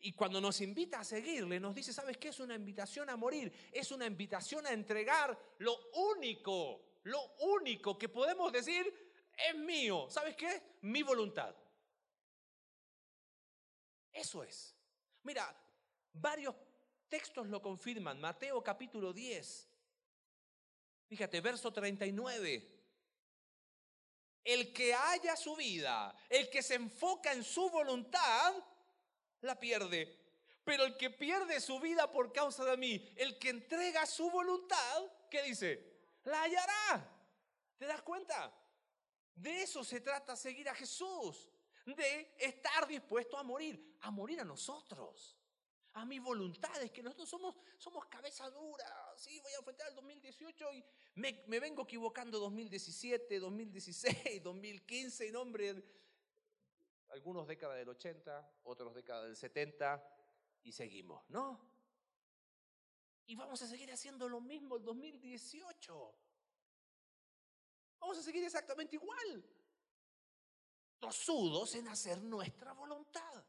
Y 0.00 0.12
cuando 0.12 0.40
nos 0.40 0.60
invita 0.60 1.00
a 1.00 1.04
seguirle, 1.04 1.58
nos 1.58 1.74
dice, 1.74 1.92
¿sabes 1.92 2.18
qué? 2.18 2.28
Es 2.28 2.38
una 2.38 2.54
invitación 2.54 3.10
a 3.10 3.16
morir, 3.16 3.52
es 3.72 3.90
una 3.90 4.06
invitación 4.06 4.64
a 4.66 4.72
entregar 4.72 5.36
lo 5.58 5.76
único, 6.14 7.00
lo 7.04 7.34
único 7.40 7.98
que 7.98 8.08
podemos 8.08 8.52
decir 8.52 8.86
es 9.36 9.56
mío. 9.56 10.06
¿Sabes 10.08 10.36
qué? 10.36 10.78
Mi 10.82 11.02
voluntad. 11.02 11.54
Eso 14.12 14.44
es. 14.44 14.76
Mira, 15.24 15.54
varios 16.12 16.54
textos 17.08 17.48
lo 17.48 17.60
confirman. 17.60 18.20
Mateo 18.20 18.62
capítulo 18.62 19.12
10. 19.12 19.68
Fíjate, 21.08 21.40
verso 21.40 21.72
39. 21.72 22.77
El 24.48 24.72
que 24.72 24.94
haya 24.94 25.36
su 25.36 25.54
vida, 25.56 26.16
el 26.30 26.48
que 26.48 26.62
se 26.62 26.76
enfoca 26.76 27.32
en 27.32 27.44
su 27.44 27.68
voluntad, 27.68 28.54
la 29.42 29.60
pierde. 29.60 30.18
Pero 30.64 30.84
el 30.84 30.96
que 30.96 31.10
pierde 31.10 31.60
su 31.60 31.78
vida 31.80 32.10
por 32.10 32.32
causa 32.32 32.64
de 32.64 32.78
mí, 32.78 33.12
el 33.16 33.38
que 33.38 33.50
entrega 33.50 34.06
su 34.06 34.30
voluntad, 34.30 35.04
¿qué 35.30 35.42
dice? 35.42 36.00
La 36.24 36.40
hallará. 36.40 37.14
¿Te 37.76 37.84
das 37.84 38.00
cuenta? 38.00 38.50
De 39.34 39.64
eso 39.64 39.84
se 39.84 40.00
trata 40.00 40.34
seguir 40.34 40.66
a 40.70 40.74
Jesús, 40.74 41.50
de 41.84 42.34
estar 42.38 42.86
dispuesto 42.86 43.36
a 43.36 43.42
morir, 43.42 43.98
a 44.00 44.10
morir 44.10 44.40
a 44.40 44.46
nosotros, 44.46 45.37
a 46.00 46.04
mi 46.04 46.18
voluntad. 46.18 46.82
Es 46.82 46.90
que 46.90 47.02
nosotros 47.02 47.28
somos, 47.28 47.54
somos 47.76 48.06
cabeza 48.06 48.48
dura. 48.50 49.14
Sí, 49.16 49.38
voy 49.40 49.52
a 49.52 49.58
enfrentar 49.58 49.88
el 49.88 49.94
2018 49.94 50.72
y 50.74 50.84
me, 51.16 51.44
me 51.46 51.60
vengo 51.60 51.82
equivocando 51.82 52.38
2017, 52.38 53.38
2016, 53.38 54.42
2015, 54.42 55.26
en 55.26 55.32
nombre 55.32 55.84
algunos 57.10 57.46
décadas 57.46 57.76
del 57.76 57.88
80, 57.88 58.60
otros 58.64 58.94
décadas 58.94 59.24
del 59.24 59.36
70 59.36 60.16
y 60.62 60.72
seguimos, 60.72 61.28
¿no? 61.30 61.58
Y 63.26 63.34
vamos 63.34 63.60
a 63.62 63.66
seguir 63.66 63.90
haciendo 63.92 64.28
lo 64.28 64.40
mismo 64.40 64.76
el 64.76 64.84
2018. 64.84 66.14
Vamos 68.00 68.18
a 68.18 68.22
seguir 68.22 68.44
exactamente 68.44 68.96
igual. 68.96 69.44
Tosudos 70.98 71.74
en 71.74 71.88
hacer 71.88 72.22
nuestra 72.22 72.72
voluntad. 72.72 73.44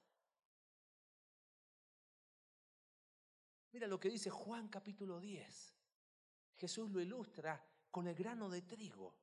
Mira 3.80 3.88
lo 3.88 3.98
que 3.98 4.10
dice 4.10 4.30
Juan 4.30 4.68
capítulo 4.68 5.22
10. 5.22 5.78
Jesús 6.58 6.92
lo 6.92 7.00
ilustra 7.00 7.66
con 7.90 8.10
el 8.10 8.14
grano 8.14 8.50
de 8.50 8.64
trigo. 8.64 9.16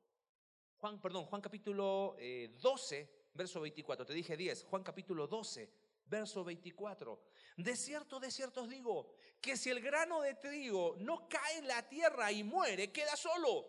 Juan, 0.79 0.99
perdón, 0.99 1.27
Juan 1.27 1.43
capítulo 1.43 2.17
12, 2.63 2.99
eh, 2.99 3.11
verso 3.35 3.61
24. 3.61 4.07
Te 4.07 4.15
dije 4.15 4.35
10, 4.35 4.65
Juan 4.65 4.83
capítulo 4.83 5.27
12, 5.27 5.71
verso 6.07 6.43
24. 6.43 7.21
De 7.59 7.77
cierto, 7.77 8.19
de 8.19 8.31
cierto 8.31 8.63
os 8.63 8.71
digo, 8.71 9.13
que 9.43 9.59
si 9.59 9.69
el 9.69 9.83
grano 9.83 10.23
de 10.23 10.33
trigo 10.37 10.97
no 11.01 11.29
cae 11.29 11.59
en 11.59 11.69
la 11.69 11.87
tierra 11.87 12.33
y 12.33 12.43
muere, 12.43 12.91
queda 12.91 13.15
solo. 13.15 13.67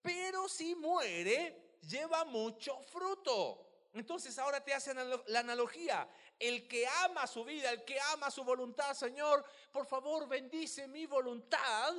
Pero 0.00 0.48
si 0.48 0.76
muere, 0.76 1.78
lleva 1.80 2.24
mucho 2.24 2.80
fruto. 2.82 3.72
Entonces 3.92 4.38
ahora 4.38 4.62
te 4.62 4.72
hacen 4.72 4.96
la 5.26 5.40
analogía. 5.40 6.08
El 6.42 6.66
que 6.66 6.84
ama 7.04 7.28
su 7.28 7.44
vida, 7.44 7.70
el 7.70 7.84
que 7.84 8.00
ama 8.12 8.28
su 8.28 8.42
voluntad, 8.42 8.94
Señor, 8.94 9.44
por 9.70 9.86
favor 9.86 10.26
bendice 10.26 10.88
mi 10.88 11.06
voluntad. 11.06 11.94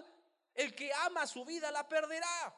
El 0.53 0.75
que 0.75 0.91
ama 1.05 1.25
su 1.25 1.45
vida 1.45 1.71
la 1.71 1.87
perderá. 1.87 2.53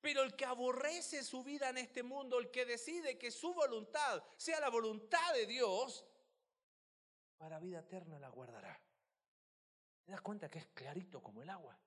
Pero 0.00 0.22
el 0.22 0.34
que 0.34 0.46
aborrece 0.46 1.22
su 1.22 1.44
vida 1.44 1.68
en 1.68 1.76
este 1.76 2.02
mundo, 2.02 2.38
el 2.38 2.50
que 2.50 2.64
decide 2.64 3.18
que 3.18 3.30
su 3.30 3.52
voluntad 3.52 4.24
sea 4.38 4.58
la 4.58 4.70
voluntad 4.70 5.34
de 5.34 5.44
Dios, 5.44 6.02
para 7.36 7.60
vida 7.60 7.80
eterna 7.80 8.18
la 8.18 8.30
guardará. 8.30 8.80
¿Te 10.04 10.12
das 10.12 10.22
cuenta 10.22 10.48
que 10.48 10.60
es 10.60 10.66
clarito 10.68 11.22
como 11.22 11.42
el 11.42 11.50
agua? 11.50 11.78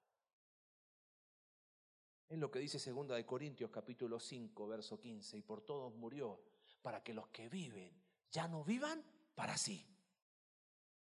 Es 2.29 2.37
lo 2.37 2.51
que 2.51 2.59
dice 2.59 2.77
segunda 2.77 3.15
de 3.15 3.25
Corintios 3.25 3.71
capítulo 3.71 4.19
5, 4.19 4.67
verso 4.67 4.99
15, 4.99 5.37
y 5.37 5.41
por 5.41 5.61
todos 5.61 5.95
murió, 5.95 6.43
para 6.83 7.01
que 7.01 7.15
los 7.15 7.27
que 7.29 7.49
viven 7.49 8.05
ya 8.31 8.47
no 8.47 8.63
vivan 8.63 9.14
para 9.35 9.57
sí. 9.57 9.85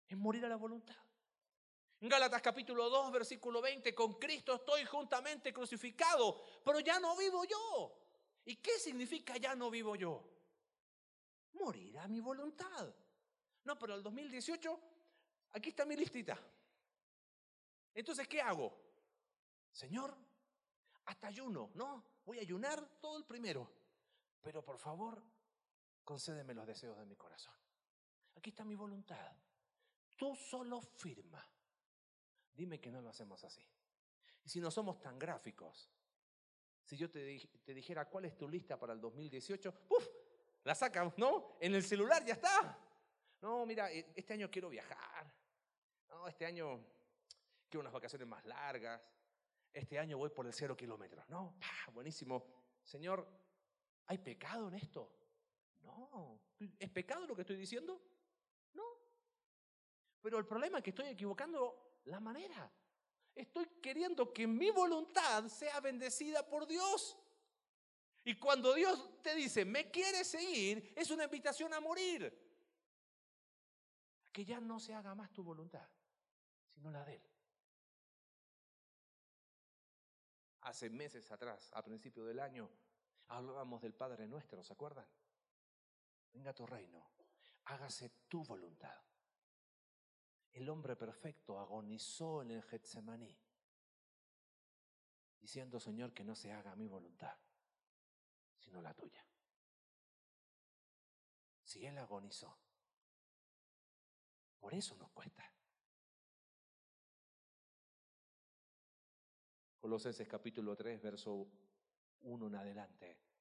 Es 0.08 0.18
morir 0.18 0.46
a 0.46 0.50
la 0.50 0.56
voluntad. 0.56 0.96
Gálatas 2.00 2.42
capítulo 2.42 2.90
2, 2.90 3.12
versículo 3.14 3.62
20, 3.62 3.96
con 3.96 4.16
Cristo 4.16 4.56
estoy 4.56 4.84
juntamente 4.84 5.54
crucificado, 5.54 6.42
pero 6.64 6.82
ya 6.82 7.00
no 7.00 7.16
vivo 7.16 7.46
yo. 7.46 7.98
¿Y 8.46 8.58
qué 8.58 8.78
significa 8.78 9.38
ya 9.38 9.56
no 9.56 9.70
vivo 9.70 9.96
yo? 9.96 10.22
Morir 11.54 11.98
a 12.00 12.08
mi 12.08 12.20
voluntad. 12.20 12.94
No, 13.64 13.80
pero 13.80 13.96
el 13.96 14.04
2018, 14.04 14.80
aquí 15.52 15.70
está 15.70 15.86
mi 15.86 15.96
listita. 15.96 16.38
Entonces, 17.94 18.28
¿qué 18.28 18.42
hago? 18.42 18.78
Señor, 19.72 20.18
hasta 21.06 21.28
ayuno, 21.28 21.72
¿no? 21.76 22.04
Voy 22.26 22.40
a 22.40 22.42
ayunar 22.42 22.86
todo 23.00 23.18
el 23.18 23.24
primero. 23.24 23.72
Pero 24.42 24.62
por 24.62 24.78
favor, 24.78 25.24
concédeme 26.04 26.54
los 26.54 26.68
deseos 26.68 26.98
de 26.98 27.06
mi 27.06 27.16
corazón. 27.16 27.63
Aquí 28.36 28.50
está 28.50 28.64
mi 28.64 28.76
voluntad. 28.76 29.32
Tú 30.18 30.36
solo 30.36 30.82
firma. 30.82 31.46
Dime 32.54 32.80
que 32.80 32.92
no 32.92 33.02
lo 33.02 33.10
hacemos 33.10 33.44
así. 33.44 33.66
Y 34.44 34.50
si 34.50 34.60
no 34.60 34.70
somos 34.70 35.00
tan 35.02 35.18
gráficos, 35.18 35.90
si 36.84 36.98
yo 36.98 37.10
te, 37.10 37.24
dijera 37.74 38.10
cuál 38.10 38.26
es 38.26 38.38
tu 38.38 38.48
lista 38.48 38.78
para 38.78 38.94
el 38.94 39.00
2018, 39.00 39.74
¡puf! 39.88 40.08
La 40.64 40.76
sacamos, 40.76 41.18
¿no? 41.18 41.58
En 41.60 41.74
el 41.76 41.84
celular 41.84 42.24
ya 42.26 42.34
está. 42.34 42.78
No, 43.42 43.66
mira, 43.66 43.92
e, 43.92 44.14
este 44.16 44.34
año 44.34 44.50
quiero 44.52 44.70
viajar. 44.70 45.34
No, 46.10 46.28
este 46.28 46.46
año 46.46 46.86
quiero 47.70 47.82
unas 47.82 47.94
vacaciones 47.94 48.28
más 48.28 48.46
largas. 48.46 49.10
Este 49.72 49.98
año 49.98 50.18
voy 50.18 50.30
por 50.30 50.46
el 50.46 50.54
cero 50.54 50.78
kilómetros. 50.78 51.28
No, 51.30 51.56
buenísimo. 51.94 52.46
Señor, 52.84 53.28
¿hay 54.06 54.18
pecado 54.20 54.68
en 54.68 54.76
esto? 54.76 55.12
No. 55.82 56.40
¿Es 56.80 56.90
pecado 56.90 57.26
lo 57.26 57.36
que 57.36 57.42
estoy 57.42 57.58
diciendo? 57.58 58.02
Pero 60.24 60.40
el 60.40 60.46
problema 60.46 60.78
es 60.78 60.84
que 60.86 60.92
estoy 60.92 61.08
equivocando 61.08 62.00
la 62.06 62.22
manera. 62.22 62.72
Estoy 63.36 63.66
queriendo 63.82 64.32
que 64.32 64.48
mi 64.48 64.72
voluntad 64.72 65.50
sea 65.50 65.82
bendecida 65.82 66.48
por 66.48 66.66
Dios. 66.66 67.18
Y 68.24 68.40
cuando 68.40 68.74
Dios 68.74 69.22
te 69.22 69.36
dice, 69.36 69.66
me 69.66 69.92
quieres 69.92 70.28
seguir, 70.28 70.94
es 70.96 71.12
una 71.12 71.26
invitación 71.26 71.74
a 71.74 71.82
morir. 71.82 72.42
que 74.32 74.46
ya 74.46 74.60
no 74.60 74.80
se 74.80 74.96
haga 74.96 75.14
más 75.14 75.32
tu 75.32 75.44
voluntad, 75.44 75.88
sino 76.74 76.90
la 76.90 77.06
de 77.06 77.16
Él. 77.16 77.30
Hace 80.62 80.90
meses 80.90 81.30
atrás, 81.32 81.70
a 81.74 81.84
principio 81.84 82.26
del 82.26 82.40
año, 82.40 82.68
hablábamos 83.28 83.80
del 83.82 83.94
Padre 83.94 84.26
nuestro, 84.26 84.64
¿se 84.64 84.74
acuerdan? 84.74 85.06
Venga 86.32 86.52
tu 86.52 86.66
reino, 86.66 87.12
hágase 87.66 88.10
tu 88.28 88.44
voluntad 88.44 89.03
el 90.64 90.70
hombre 90.70 90.96
perfecto 90.96 91.60
agonizó 91.60 92.42
en 92.42 92.52
el 92.52 92.64
Getsemaní, 92.64 93.38
diciendo, 95.42 95.78
Señor, 95.78 96.14
que 96.14 96.24
no 96.24 96.36
se 96.36 96.54
haga 96.54 96.74
mi 96.78 96.88
voluntad, 96.88 97.38
sino 98.58 98.82
la 98.82 98.94
tuya. 98.94 99.28
Si 101.66 101.86
Él 101.86 101.98
agonizó, 101.98 102.58
por 104.58 104.74
eso 104.74 104.96
nos 104.96 105.12
cuesta. 105.12 105.44
Colosenses 109.82 110.30
capítulo 110.30 110.78
3, 110.78 111.02
verso 111.02 111.46
1 112.22 112.48
en 112.48 112.56
adelante. 112.56 113.33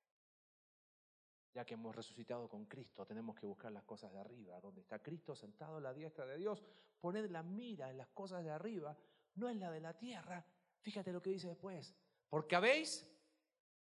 Ya 1.55 1.65
que 1.65 1.75
hemos 1.75 1.95
resucitado 1.95 2.49
con 2.49 2.65
Cristo, 2.65 3.05
tenemos 3.05 3.37
que 3.37 3.47
buscar 3.47 3.71
las 3.73 3.85
cosas 3.85 4.13
de 4.13 4.21
arriba, 4.21 4.59
donde 4.61 4.81
está 4.81 5.03
Cristo 5.03 5.35
sentado 5.35 5.77
a 5.77 5.81
la 5.81 5.93
diestra 5.93 6.25
de 6.25 6.39
Dios. 6.39 6.63
Poned 7.01 7.31
la 7.31 7.43
mira 7.43 7.91
en 7.91 7.99
las 7.99 8.09
cosas 8.09 8.43
de 8.43 8.51
arriba, 8.51 8.97
no 9.35 9.49
en 9.51 9.61
la 9.61 9.71
de 9.71 9.81
la 9.81 9.97
tierra. 9.97 10.45
Fíjate 10.81 11.13
lo 11.13 11.21
que 11.21 11.31
dice 11.31 11.49
después. 11.49 11.95
Porque 12.31 12.57
habéis 12.57 13.07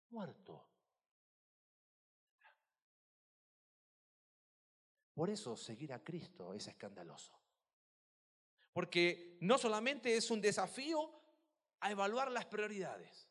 muerto. 0.09 0.67
Por 5.13 5.29
eso 5.29 5.55
seguir 5.55 5.93
a 5.93 6.03
Cristo 6.03 6.53
es 6.53 6.67
escandaloso. 6.67 7.39
Porque 8.73 9.37
no 9.41 9.57
solamente 9.57 10.15
es 10.15 10.31
un 10.31 10.41
desafío 10.41 11.11
a 11.79 11.91
evaluar 11.91 12.31
las 12.31 12.45
prioridades. 12.45 13.30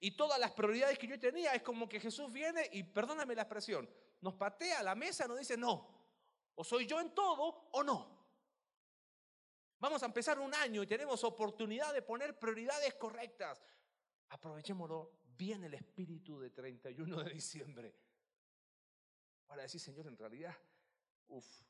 Y 0.00 0.12
todas 0.12 0.40
las 0.40 0.52
prioridades 0.52 0.98
que 0.98 1.06
yo 1.06 1.20
tenía 1.20 1.54
es 1.54 1.62
como 1.62 1.88
que 1.88 2.00
Jesús 2.00 2.32
viene 2.32 2.68
y, 2.72 2.82
perdóname 2.82 3.34
la 3.34 3.42
expresión, 3.42 3.88
nos 4.22 4.34
patea 4.34 4.82
la 4.82 4.94
mesa, 4.94 5.28
nos 5.28 5.38
dice 5.38 5.56
no. 5.56 6.00
O 6.54 6.64
soy 6.64 6.86
yo 6.86 7.00
en 7.00 7.14
todo 7.14 7.68
o 7.72 7.82
no. 7.82 8.18
Vamos 9.78 10.02
a 10.02 10.06
empezar 10.06 10.38
un 10.38 10.54
año 10.54 10.82
y 10.82 10.86
tenemos 10.86 11.22
oportunidad 11.24 11.92
de 11.92 12.02
poner 12.02 12.38
prioridades 12.38 12.94
correctas. 12.94 13.62
Aprovechémoslo 14.30 15.20
bien 15.36 15.64
el 15.64 15.74
espíritu 15.74 16.38
de 16.38 16.50
31 16.50 17.24
de 17.24 17.30
diciembre 17.30 17.94
para 19.46 19.62
decir, 19.62 19.80
Señor, 19.80 20.06
en 20.06 20.16
realidad, 20.16 20.56
uff, 21.28 21.62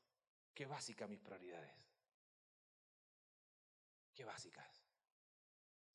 qué 0.53 0.65
básica 0.65 1.07
mis 1.07 1.19
prioridades. 1.19 1.73
Qué 4.13 4.23
básicas. 4.23 4.70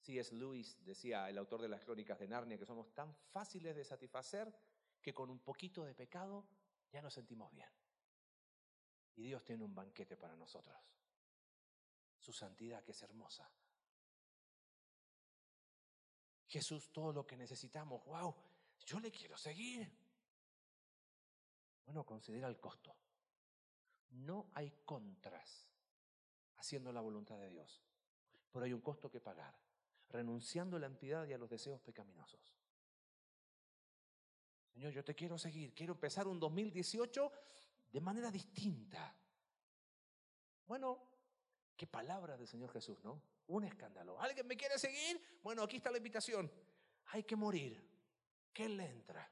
Es 0.09 0.32
Luis, 0.32 0.82
decía 0.84 1.28
el 1.28 1.36
autor 1.36 1.61
de 1.61 1.68
las 1.68 1.82
crónicas 1.82 2.18
de 2.18 2.28
Narnia, 2.28 2.57
que 2.57 2.64
somos 2.64 2.94
tan 2.94 3.12
fáciles 3.14 3.74
de 3.74 3.84
satisfacer 3.84 4.54
que 5.02 5.12
con 5.12 5.30
un 5.30 5.40
poquito 5.40 5.84
de 5.84 5.94
pecado 5.94 6.46
ya 6.92 7.02
nos 7.02 7.12
sentimos 7.12 7.52
bien. 7.52 7.68
Y 9.16 9.22
Dios 9.24 9.44
tiene 9.44 9.64
un 9.64 9.74
banquete 9.74 10.16
para 10.16 10.36
nosotros. 10.36 10.76
Su 12.18 12.32
santidad 12.32 12.84
que 12.84 12.92
es 12.92 13.02
hermosa. 13.02 13.50
Jesús, 16.46 16.92
todo 16.92 17.12
lo 17.12 17.26
que 17.26 17.36
necesitamos, 17.36 18.04
wow, 18.04 18.34
yo 18.84 19.00
le 19.00 19.11
quiero 19.11 19.36
seguir. 19.36 19.90
Bueno, 21.84 22.04
considera 22.04 22.48
el 22.48 22.61
costo. 22.61 22.94
No 24.11 24.50
hay 24.54 24.70
contras 24.84 25.68
haciendo 26.57 26.92
la 26.92 27.00
voluntad 27.00 27.38
de 27.38 27.50
Dios, 27.50 27.82
pero 28.50 28.64
hay 28.64 28.72
un 28.72 28.80
costo 28.80 29.11
que 29.11 29.20
pagar, 29.20 29.54
renunciando 30.11 30.76
a 30.76 30.80
la 30.80 30.86
impiedad 30.86 31.26
y 31.26 31.32
a 31.32 31.38
los 31.38 31.50
deseos 31.50 31.80
pecaminosos. 31.80 32.54
Señor, 34.72 34.92
yo 34.92 35.04
te 35.04 35.14
quiero 35.14 35.38
seguir, 35.38 35.74
quiero 35.74 35.94
empezar 35.94 36.28
un 36.28 36.38
2018 36.38 37.32
de 37.92 38.00
manera 38.00 38.30
distinta. 38.30 39.14
Bueno, 40.66 41.02
qué 41.76 41.86
palabra 41.86 42.36
del 42.36 42.46
Señor 42.46 42.70
Jesús, 42.72 43.02
¿no? 43.02 43.22
Un 43.48 43.64
escándalo. 43.64 44.20
¿Alguien 44.20 44.46
me 44.46 44.57
quiere 44.57 44.78
seguir? 44.78 45.40
Bueno, 45.42 45.62
aquí 45.62 45.76
está 45.76 45.90
la 45.90 45.98
invitación. 45.98 46.50
Hay 47.07 47.22
que 47.22 47.36
morir. 47.36 47.82
¿Qué 48.52 48.68
le 48.68 48.86
entra? 48.86 49.30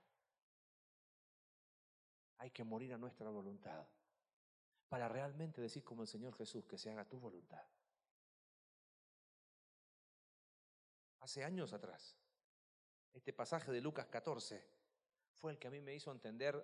Hay 2.38 2.50
que 2.50 2.64
morir 2.64 2.92
a 2.94 2.98
nuestra 2.98 3.28
voluntad 3.28 3.86
para 4.88 5.08
realmente 5.08 5.60
decir 5.60 5.82
como 5.82 6.02
el 6.02 6.08
Señor 6.08 6.34
Jesús, 6.36 6.64
que 6.66 6.78
se 6.78 6.90
haga 6.90 7.04
tu 7.04 7.18
voluntad. 7.18 7.66
Hace 11.24 11.42
años 11.42 11.72
atrás, 11.72 12.14
este 13.14 13.32
pasaje 13.32 13.72
de 13.72 13.80
Lucas 13.80 14.08
14 14.08 14.62
fue 15.32 15.52
el 15.52 15.58
que 15.58 15.68
a 15.68 15.70
mí 15.70 15.80
me 15.80 15.94
hizo 15.94 16.12
entender 16.12 16.62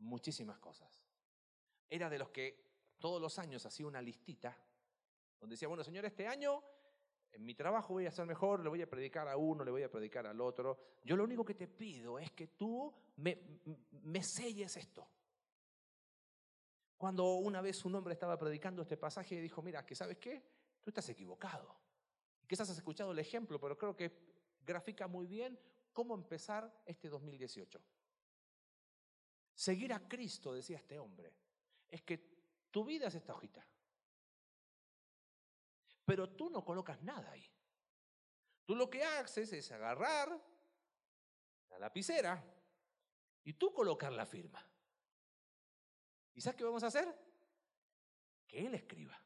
muchísimas 0.00 0.58
cosas. 0.58 1.02
Era 1.88 2.10
de 2.10 2.18
los 2.18 2.28
que 2.28 2.62
todos 2.98 3.22
los 3.22 3.38
años 3.38 3.64
hacía 3.64 3.86
una 3.86 4.02
listita 4.02 4.54
donde 5.40 5.54
decía, 5.54 5.66
bueno, 5.66 5.82
Señor, 5.82 6.04
este 6.04 6.28
año 6.28 6.62
en 7.32 7.42
mi 7.42 7.54
trabajo 7.54 7.94
voy 7.94 8.04
a 8.04 8.10
ser 8.10 8.26
mejor, 8.26 8.62
le 8.62 8.68
voy 8.68 8.82
a 8.82 8.90
predicar 8.90 9.26
a 9.28 9.38
uno, 9.38 9.64
le 9.64 9.70
voy 9.70 9.82
a 9.82 9.90
predicar 9.90 10.26
al 10.26 10.42
otro. 10.42 10.78
Yo 11.02 11.16
lo 11.16 11.24
único 11.24 11.42
que 11.42 11.54
te 11.54 11.66
pido 11.66 12.18
es 12.18 12.32
que 12.32 12.48
tú 12.48 12.94
me, 13.16 13.62
me 13.92 14.22
selles 14.22 14.76
esto. 14.76 15.08
Cuando 16.98 17.36
una 17.36 17.62
vez 17.62 17.82
un 17.86 17.94
hombre 17.94 18.12
estaba 18.12 18.36
predicando 18.36 18.82
este 18.82 18.98
pasaje 18.98 19.40
dijo, 19.40 19.62
mira, 19.62 19.86
que 19.86 19.94
sabes 19.94 20.18
qué, 20.18 20.44
tú 20.82 20.90
estás 20.90 21.08
equivocado. 21.08 21.80
Quizás 22.50 22.68
has 22.68 22.78
escuchado 22.78 23.12
el 23.12 23.18
ejemplo, 23.20 23.60
pero 23.60 23.78
creo 23.78 23.94
que 23.94 24.10
grafica 24.60 25.06
muy 25.06 25.28
bien 25.28 25.56
cómo 25.92 26.14
empezar 26.14 26.82
este 26.84 27.08
2018. 27.08 27.80
Seguir 29.54 29.92
a 29.92 30.08
Cristo, 30.08 30.52
decía 30.52 30.78
este 30.78 30.98
hombre, 30.98 31.32
es 31.88 32.02
que 32.02 32.18
tu 32.72 32.84
vida 32.84 33.06
es 33.06 33.14
esta 33.14 33.34
hojita 33.34 33.64
pero 36.10 36.28
tú 36.28 36.50
no 36.50 36.64
colocas 36.64 37.00
nada 37.04 37.30
ahí. 37.30 37.48
Tú 38.64 38.74
lo 38.74 38.90
que 38.90 39.04
haces 39.04 39.52
es 39.52 39.70
agarrar 39.70 40.44
la 41.68 41.78
lapicera 41.78 42.44
y 43.44 43.52
tú 43.52 43.72
colocar 43.72 44.10
la 44.10 44.26
firma. 44.26 44.60
¿Y 46.34 46.40
sabes 46.40 46.56
qué 46.56 46.64
vamos 46.64 46.82
a 46.82 46.88
hacer? 46.88 47.16
Que 48.48 48.66
él 48.66 48.74
escriba. 48.74 49.16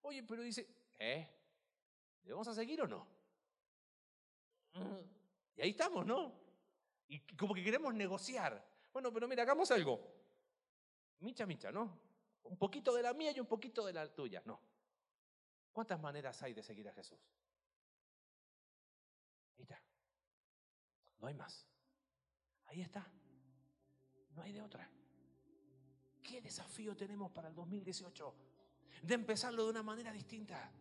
Oye, 0.00 0.24
pero 0.24 0.42
dice, 0.42 0.68
¿eh? 0.98 1.41
¿Le 2.24 2.32
vamos 2.32 2.48
a 2.48 2.54
seguir 2.54 2.80
o 2.82 2.86
no? 2.86 3.06
Y 5.56 5.62
ahí 5.62 5.70
estamos, 5.70 6.06
¿no? 6.06 6.32
Y 7.08 7.20
como 7.36 7.54
que 7.54 7.62
queremos 7.62 7.92
negociar. 7.94 8.64
Bueno, 8.92 9.12
pero 9.12 9.28
mira, 9.28 9.42
hagamos 9.42 9.70
algo. 9.70 10.00
Micha, 11.20 11.46
micha, 11.46 11.70
¿no? 11.70 11.98
Un 12.44 12.56
poquito 12.56 12.94
de 12.94 13.02
la 13.02 13.14
mía 13.14 13.32
y 13.32 13.40
un 13.40 13.46
poquito 13.46 13.84
de 13.84 13.92
la 13.92 14.12
tuya, 14.12 14.42
no. 14.44 14.60
¿Cuántas 15.72 16.00
maneras 16.00 16.42
hay 16.42 16.54
de 16.54 16.62
seguir 16.62 16.88
a 16.88 16.92
Jesús? 16.92 17.18
Ahí 19.56 19.62
está. 19.62 19.82
No 21.18 21.28
hay 21.28 21.34
más. 21.34 21.66
Ahí 22.66 22.82
está. 22.82 23.06
No 24.34 24.42
hay 24.42 24.52
de 24.52 24.62
otra. 24.62 24.90
¿Qué 26.22 26.40
desafío 26.40 26.96
tenemos 26.96 27.30
para 27.32 27.48
el 27.48 27.54
2018? 27.54 28.34
De 29.02 29.14
empezarlo 29.14 29.64
de 29.64 29.70
una 29.70 29.82
manera 29.82 30.12
distinta. 30.12 30.72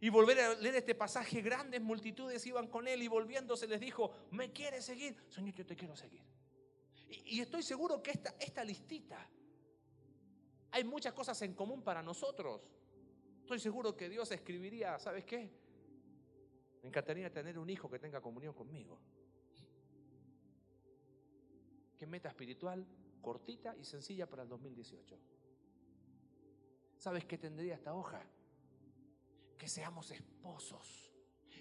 Y 0.00 0.10
volver 0.10 0.38
a 0.38 0.54
leer 0.54 0.76
este 0.76 0.94
pasaje, 0.94 1.40
grandes 1.42 1.80
multitudes 1.80 2.46
iban 2.46 2.68
con 2.68 2.86
él 2.86 3.02
y 3.02 3.08
volviéndose 3.08 3.66
les 3.66 3.80
dijo, 3.80 4.12
¿me 4.30 4.52
quieres 4.52 4.84
seguir? 4.84 5.16
Señor, 5.28 5.54
yo 5.54 5.66
te 5.66 5.74
quiero 5.74 5.96
seguir. 5.96 6.22
Y, 7.24 7.40
estoy 7.40 7.62
seguro 7.62 8.02
que 8.02 8.12
esta, 8.12 8.34
esta 8.38 8.62
listita, 8.62 9.28
hay 10.70 10.84
muchas 10.84 11.12
cosas 11.14 11.40
en 11.42 11.54
común 11.54 11.82
para 11.82 12.02
nosotros. 12.02 12.60
Estoy 13.40 13.58
seguro 13.58 13.96
que 13.96 14.08
Dios 14.08 14.30
escribiría, 14.30 14.98
¿sabes 14.98 15.24
qué? 15.24 15.50
Me 16.82 16.88
encantaría 16.88 17.32
tener 17.32 17.58
un 17.58 17.68
hijo 17.68 17.90
que 17.90 17.98
tenga 17.98 18.20
comunión 18.20 18.54
conmigo. 18.54 19.00
Qué 21.98 22.06
meta 22.06 22.28
espiritual 22.28 22.86
cortita 23.20 23.74
y 23.76 23.84
sencilla 23.84 24.28
para 24.28 24.44
el 24.44 24.48
2018. 24.48 25.18
¿Sabes 26.96 27.24
qué 27.24 27.36
tendría 27.36 27.74
esta 27.74 27.94
hoja? 27.94 28.24
Que 29.58 29.68
seamos 29.68 30.10
esposos 30.12 31.12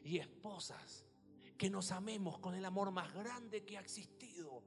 y 0.04 0.20
esposas, 0.20 1.06
que 1.58 1.70
nos 1.70 1.92
amemos 1.92 2.40
con 2.40 2.56
el 2.56 2.64
amor 2.64 2.92
más 2.92 3.14
grande 3.14 3.66
que 3.66 3.78
ha 3.78 3.82
existido. 3.82 4.64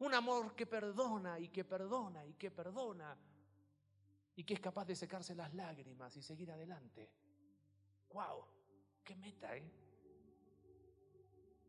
Un 0.00 0.14
amor 0.14 0.54
que 0.54 0.66
perdona 0.66 1.38
y 1.38 1.48
que 1.48 1.64
perdona 1.64 2.26
y 2.26 2.34
que 2.34 2.50
perdona 2.50 3.16
y 4.34 4.44
que 4.44 4.54
es 4.54 4.60
capaz 4.60 4.84
de 4.86 4.96
secarse 4.96 5.34
las 5.34 5.54
lágrimas 5.54 6.16
y 6.16 6.22
seguir 6.22 6.50
adelante. 6.50 7.08
¡Wow! 8.12 8.44
¡Qué 9.04 9.14
meta, 9.16 9.56
eh! 9.56 9.70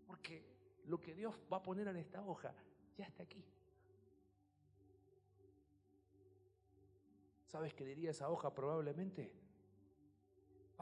Porque 0.08 0.44
lo 0.86 1.00
que 1.00 1.14
Dios 1.14 1.40
va 1.52 1.58
a 1.58 1.64
poner 1.64 1.88
en 1.88 1.98
esta 1.98 2.26
hoja 2.26 2.54
ya 2.98 3.06
está 3.06 3.24
aquí. 3.24 3.46
¿Sabes 7.48 7.74
qué 7.76 7.86
diría 7.86 8.12
esa 8.12 8.30
hoja 8.30 8.54
probablemente? 8.54 9.43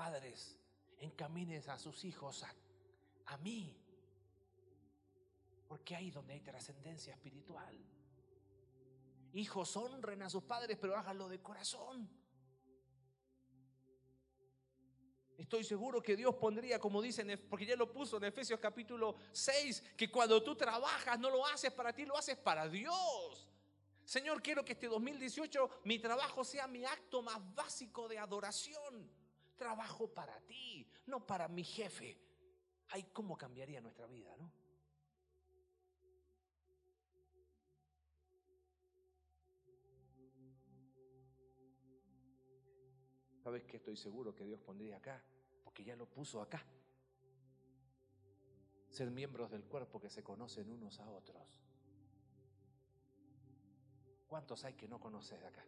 Padres, 0.02 0.58
encamines 0.98 1.68
a 1.68 1.78
sus 1.78 2.04
hijos 2.06 2.42
a, 2.42 2.52
a 3.28 3.38
mí. 3.38 3.80
Porque 5.68 5.96
ahí 5.96 6.10
donde 6.10 6.34
hay 6.34 6.40
trascendencia 6.40 7.14
espiritual. 7.14 7.78
Hijos, 9.34 9.78
honren 9.78 10.24
a 10.24 10.30
sus 10.32 10.42
padres, 10.42 10.80
pero 10.82 10.98
háganlo 10.98 11.30
de 11.30 11.40
corazón. 11.40 12.10
Estoy 15.38 15.64
seguro 15.64 16.02
que 16.02 16.16
Dios 16.16 16.34
pondría, 16.34 16.80
como 16.80 17.00
dicen, 17.00 17.40
porque 17.48 17.68
ya 17.68 17.76
lo 17.76 17.92
puso 17.92 18.18
en 18.18 18.24
Efesios 18.24 18.60
capítulo 18.60 19.18
6, 19.32 19.84
que 19.96 20.10
cuando 20.10 20.42
tú 20.42 20.56
trabajas 20.56 21.20
no 21.20 21.30
lo 21.30 21.46
haces 21.46 21.72
para 21.72 21.94
ti, 21.94 22.06
lo 22.06 22.18
haces 22.18 22.38
para 22.38 22.68
Dios. 22.68 23.48
Señor, 24.04 24.42
quiero 24.42 24.66
que 24.66 24.72
este 24.72 24.88
2018 24.88 25.82
mi 25.84 26.00
trabajo 26.00 26.44
sea 26.44 26.66
mi 26.66 26.86
acto 26.86 27.22
más 27.22 27.38
básico 27.54 28.08
de 28.08 28.18
adoración. 28.18 29.21
Trabajo 29.62 30.08
para 30.12 30.40
ti, 30.48 30.90
no 31.06 31.24
para 31.24 31.48
mi 31.48 31.64
jefe. 31.64 32.18
Ay, 32.88 33.04
¿cómo 33.14 33.38
cambiaría 33.38 33.80
nuestra 33.80 34.08
vida, 34.08 34.36
no? 34.38 34.52
¿Sabes 43.44 43.64
qué 43.66 43.78
estoy 43.78 43.96
seguro 43.96 44.34
que 44.34 44.46
Dios 44.46 44.60
pondría 44.62 44.98
acá? 44.98 45.24
Porque 45.64 45.84
ya 45.84 45.96
lo 45.96 46.08
puso 46.08 46.42
acá. 46.42 46.66
Ser 48.90 49.12
miembros 49.12 49.52
del 49.52 49.64
cuerpo 49.66 50.02
que 50.02 50.10
se 50.10 50.24
conocen 50.24 50.72
unos 50.72 51.00
a 51.00 51.08
otros. 51.08 51.62
¿Cuántos 54.26 54.66
hay 54.66 54.74
que 54.74 54.88
no 54.88 55.00
conoces 55.00 55.40
de 55.40 55.46
acá? 55.46 55.64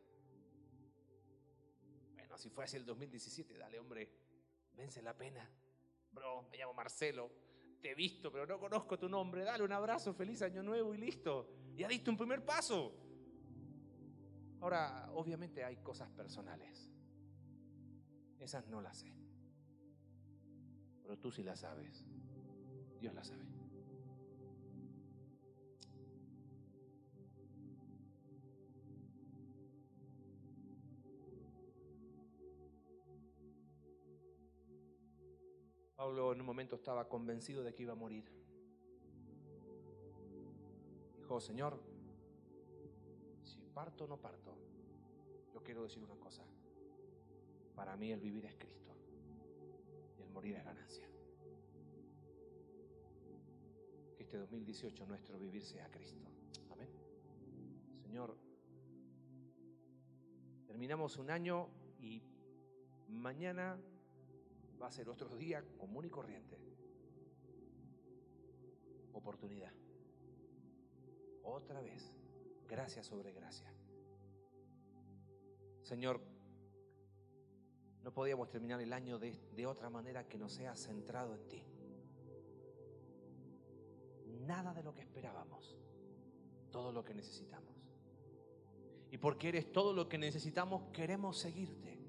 Bueno, 2.33 2.41
si 2.41 2.49
fue 2.49 2.63
así 2.63 2.77
el 2.77 2.85
2017, 2.87 3.55
dale 3.59 3.77
hombre, 3.77 4.09
vence 4.75 5.03
la 5.03 5.15
pena. 5.15 5.47
Bro, 6.11 6.47
me 6.49 6.57
llamo 6.57 6.73
Marcelo, 6.73 7.29
te 7.79 7.91
he 7.91 7.93
visto, 7.93 8.31
pero 8.31 8.47
no 8.47 8.57
conozco 8.57 8.97
tu 8.97 9.07
nombre. 9.07 9.43
Dale 9.43 9.63
un 9.63 9.71
abrazo, 9.71 10.15
feliz 10.15 10.41
año 10.41 10.63
nuevo 10.63 10.95
y 10.95 10.97
listo. 10.97 11.47
Ya 11.75 11.87
diste 11.87 12.09
un 12.09 12.17
primer 12.17 12.43
paso. 12.43 12.91
Ahora, 14.61 15.11
obviamente 15.13 15.63
hay 15.63 15.77
cosas 15.77 16.09
personales 16.09 16.89
Esas 18.39 18.65
no 18.67 18.81
las 18.81 18.97
sé. 18.97 19.13
Pero 21.03 21.19
tú 21.19 21.31
sí 21.31 21.43
las 21.43 21.59
sabes. 21.59 22.03
Dios 22.99 23.13
las 23.13 23.27
sabe. 23.27 23.52
Pablo 36.03 36.33
en 36.33 36.41
un 36.41 36.45
momento 36.45 36.75
estaba 36.75 37.07
convencido 37.07 37.63
de 37.63 37.73
que 37.73 37.83
iba 37.83 37.93
a 37.93 37.95
morir. 37.95 38.25
Dijo, 41.15 41.39
Señor, 41.39 41.79
si 43.41 43.61
parto 43.73 44.03
o 44.03 44.07
no 44.07 44.17
parto, 44.17 44.53
yo 45.53 45.63
quiero 45.63 45.83
decir 45.83 46.03
una 46.03 46.17
cosa. 46.17 46.43
Para 47.73 47.95
mí 47.95 48.11
el 48.11 48.19
vivir 48.19 48.43
es 48.43 48.53
Cristo 48.55 48.93
y 50.19 50.23
el 50.23 50.29
morir 50.31 50.57
es 50.57 50.65
ganancia. 50.65 51.07
Que 54.17 54.23
este 54.23 54.37
2018 54.37 55.05
nuestro 55.05 55.39
vivir 55.39 55.63
sea 55.63 55.89
Cristo. 55.89 56.27
Amén. 56.69 56.89
Señor, 58.01 58.35
terminamos 60.67 61.15
un 61.15 61.29
año 61.29 61.69
y 61.97 62.21
mañana 63.07 63.79
va 64.83 64.89
a 64.89 64.91
ser 64.91 65.07
otro 65.07 65.33
día 65.37 65.63
común 65.77 66.03
y 66.03 66.09
corriente. 66.09 66.59
Oportunidad. 69.13 69.71
Otra 71.41 71.79
vez. 71.79 72.13
Gracia 72.67 73.01
sobre 73.01 73.31
gracia. 73.31 73.73
Señor, 75.83 76.19
no 78.03 78.13
podíamos 78.13 78.49
terminar 78.49 78.81
el 78.81 78.91
año 78.91 79.19
de, 79.19 79.31
de, 79.55 79.65
otra 79.65 79.89
manera 79.89 80.27
que 80.27 80.37
no 80.37 80.49
sea 80.49 80.75
centrado 80.75 81.33
en 81.35 81.47
ti. 81.47 81.63
Nada 84.45 84.73
de 84.73 84.83
lo 84.83 84.93
que 84.93 85.01
esperábamos, 85.01 85.77
todo 86.71 86.91
lo 86.91 87.05
que 87.05 87.13
necesitamos. 87.13 87.73
Y 89.11 89.17
porque 89.17 89.49
eres 89.49 89.71
todo 89.71 89.93
lo 89.93 90.09
que 90.09 90.17
necesitamos, 90.17 90.91
queremos 90.91 91.37
seguirte. 91.37 92.02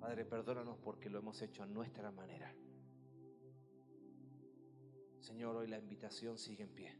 Padre, 0.00 0.24
perdónanos 0.24 0.78
porque 0.78 1.10
lo 1.10 1.18
hemos 1.18 1.42
hecho 1.42 1.62
a 1.62 1.66
nuestra 1.66 2.10
manera. 2.10 2.54
Señor, 5.18 5.54
hoy 5.56 5.68
la 5.68 5.78
invitación 5.78 6.38
sigue 6.38 6.62
en 6.62 6.74
pie. 6.74 6.98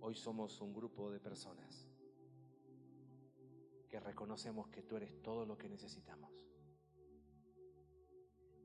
Hoy 0.00 0.14
somos 0.14 0.60
un 0.60 0.74
grupo 0.74 1.10
de 1.10 1.20
personas 1.20 1.88
que 3.88 3.98
reconocemos 3.98 4.68
que 4.68 4.82
tú 4.82 4.96
eres 4.98 5.22
todo 5.22 5.46
lo 5.46 5.56
que 5.56 5.70
necesitamos. 5.70 6.30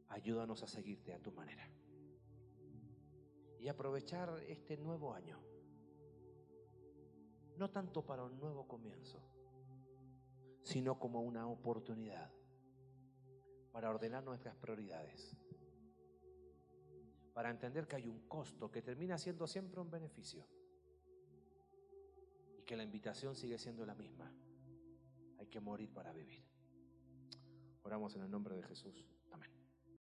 Ayúdanos 0.10 0.62
a 0.62 0.68
seguirte 0.68 1.14
a 1.14 1.20
tu 1.20 1.32
manera 1.32 1.70
y 3.60 3.70
aprovechar 3.70 4.44
este 4.48 4.76
nuevo 4.78 5.14
año, 5.14 5.40
no 7.58 7.72
tanto 7.72 8.06
para 8.06 8.24
un 8.24 8.38
nuevo 8.40 8.68
comienzo, 8.68 9.35
sino 10.66 10.98
como 10.98 11.22
una 11.22 11.48
oportunidad 11.48 12.32
para 13.72 13.92
ordenar 13.92 14.24
nuestras 14.24 14.56
prioridades, 14.56 15.38
para 17.34 17.52
entender 17.52 17.88
que 17.88 17.98
hay 17.98 18.08
un 18.08 18.28
costo 18.28 18.72
que 18.72 18.82
termina 18.82 19.18
siendo 19.20 19.46
siempre 19.46 19.80
un 19.80 19.92
beneficio 19.92 20.48
y 22.58 22.64
que 22.64 22.76
la 22.76 22.84
invitación 22.84 23.36
sigue 23.36 23.60
siendo 23.60 23.86
la 23.86 23.94
misma. 23.94 24.34
Hay 25.38 25.46
que 25.48 25.60
morir 25.60 25.94
para 25.94 26.12
vivir. 26.12 26.44
Oramos 27.84 28.16
en 28.16 28.24
el 28.24 28.32
nombre 28.32 28.56
de 28.56 28.64
Jesús. 28.64 29.06
Amén. 29.32 29.52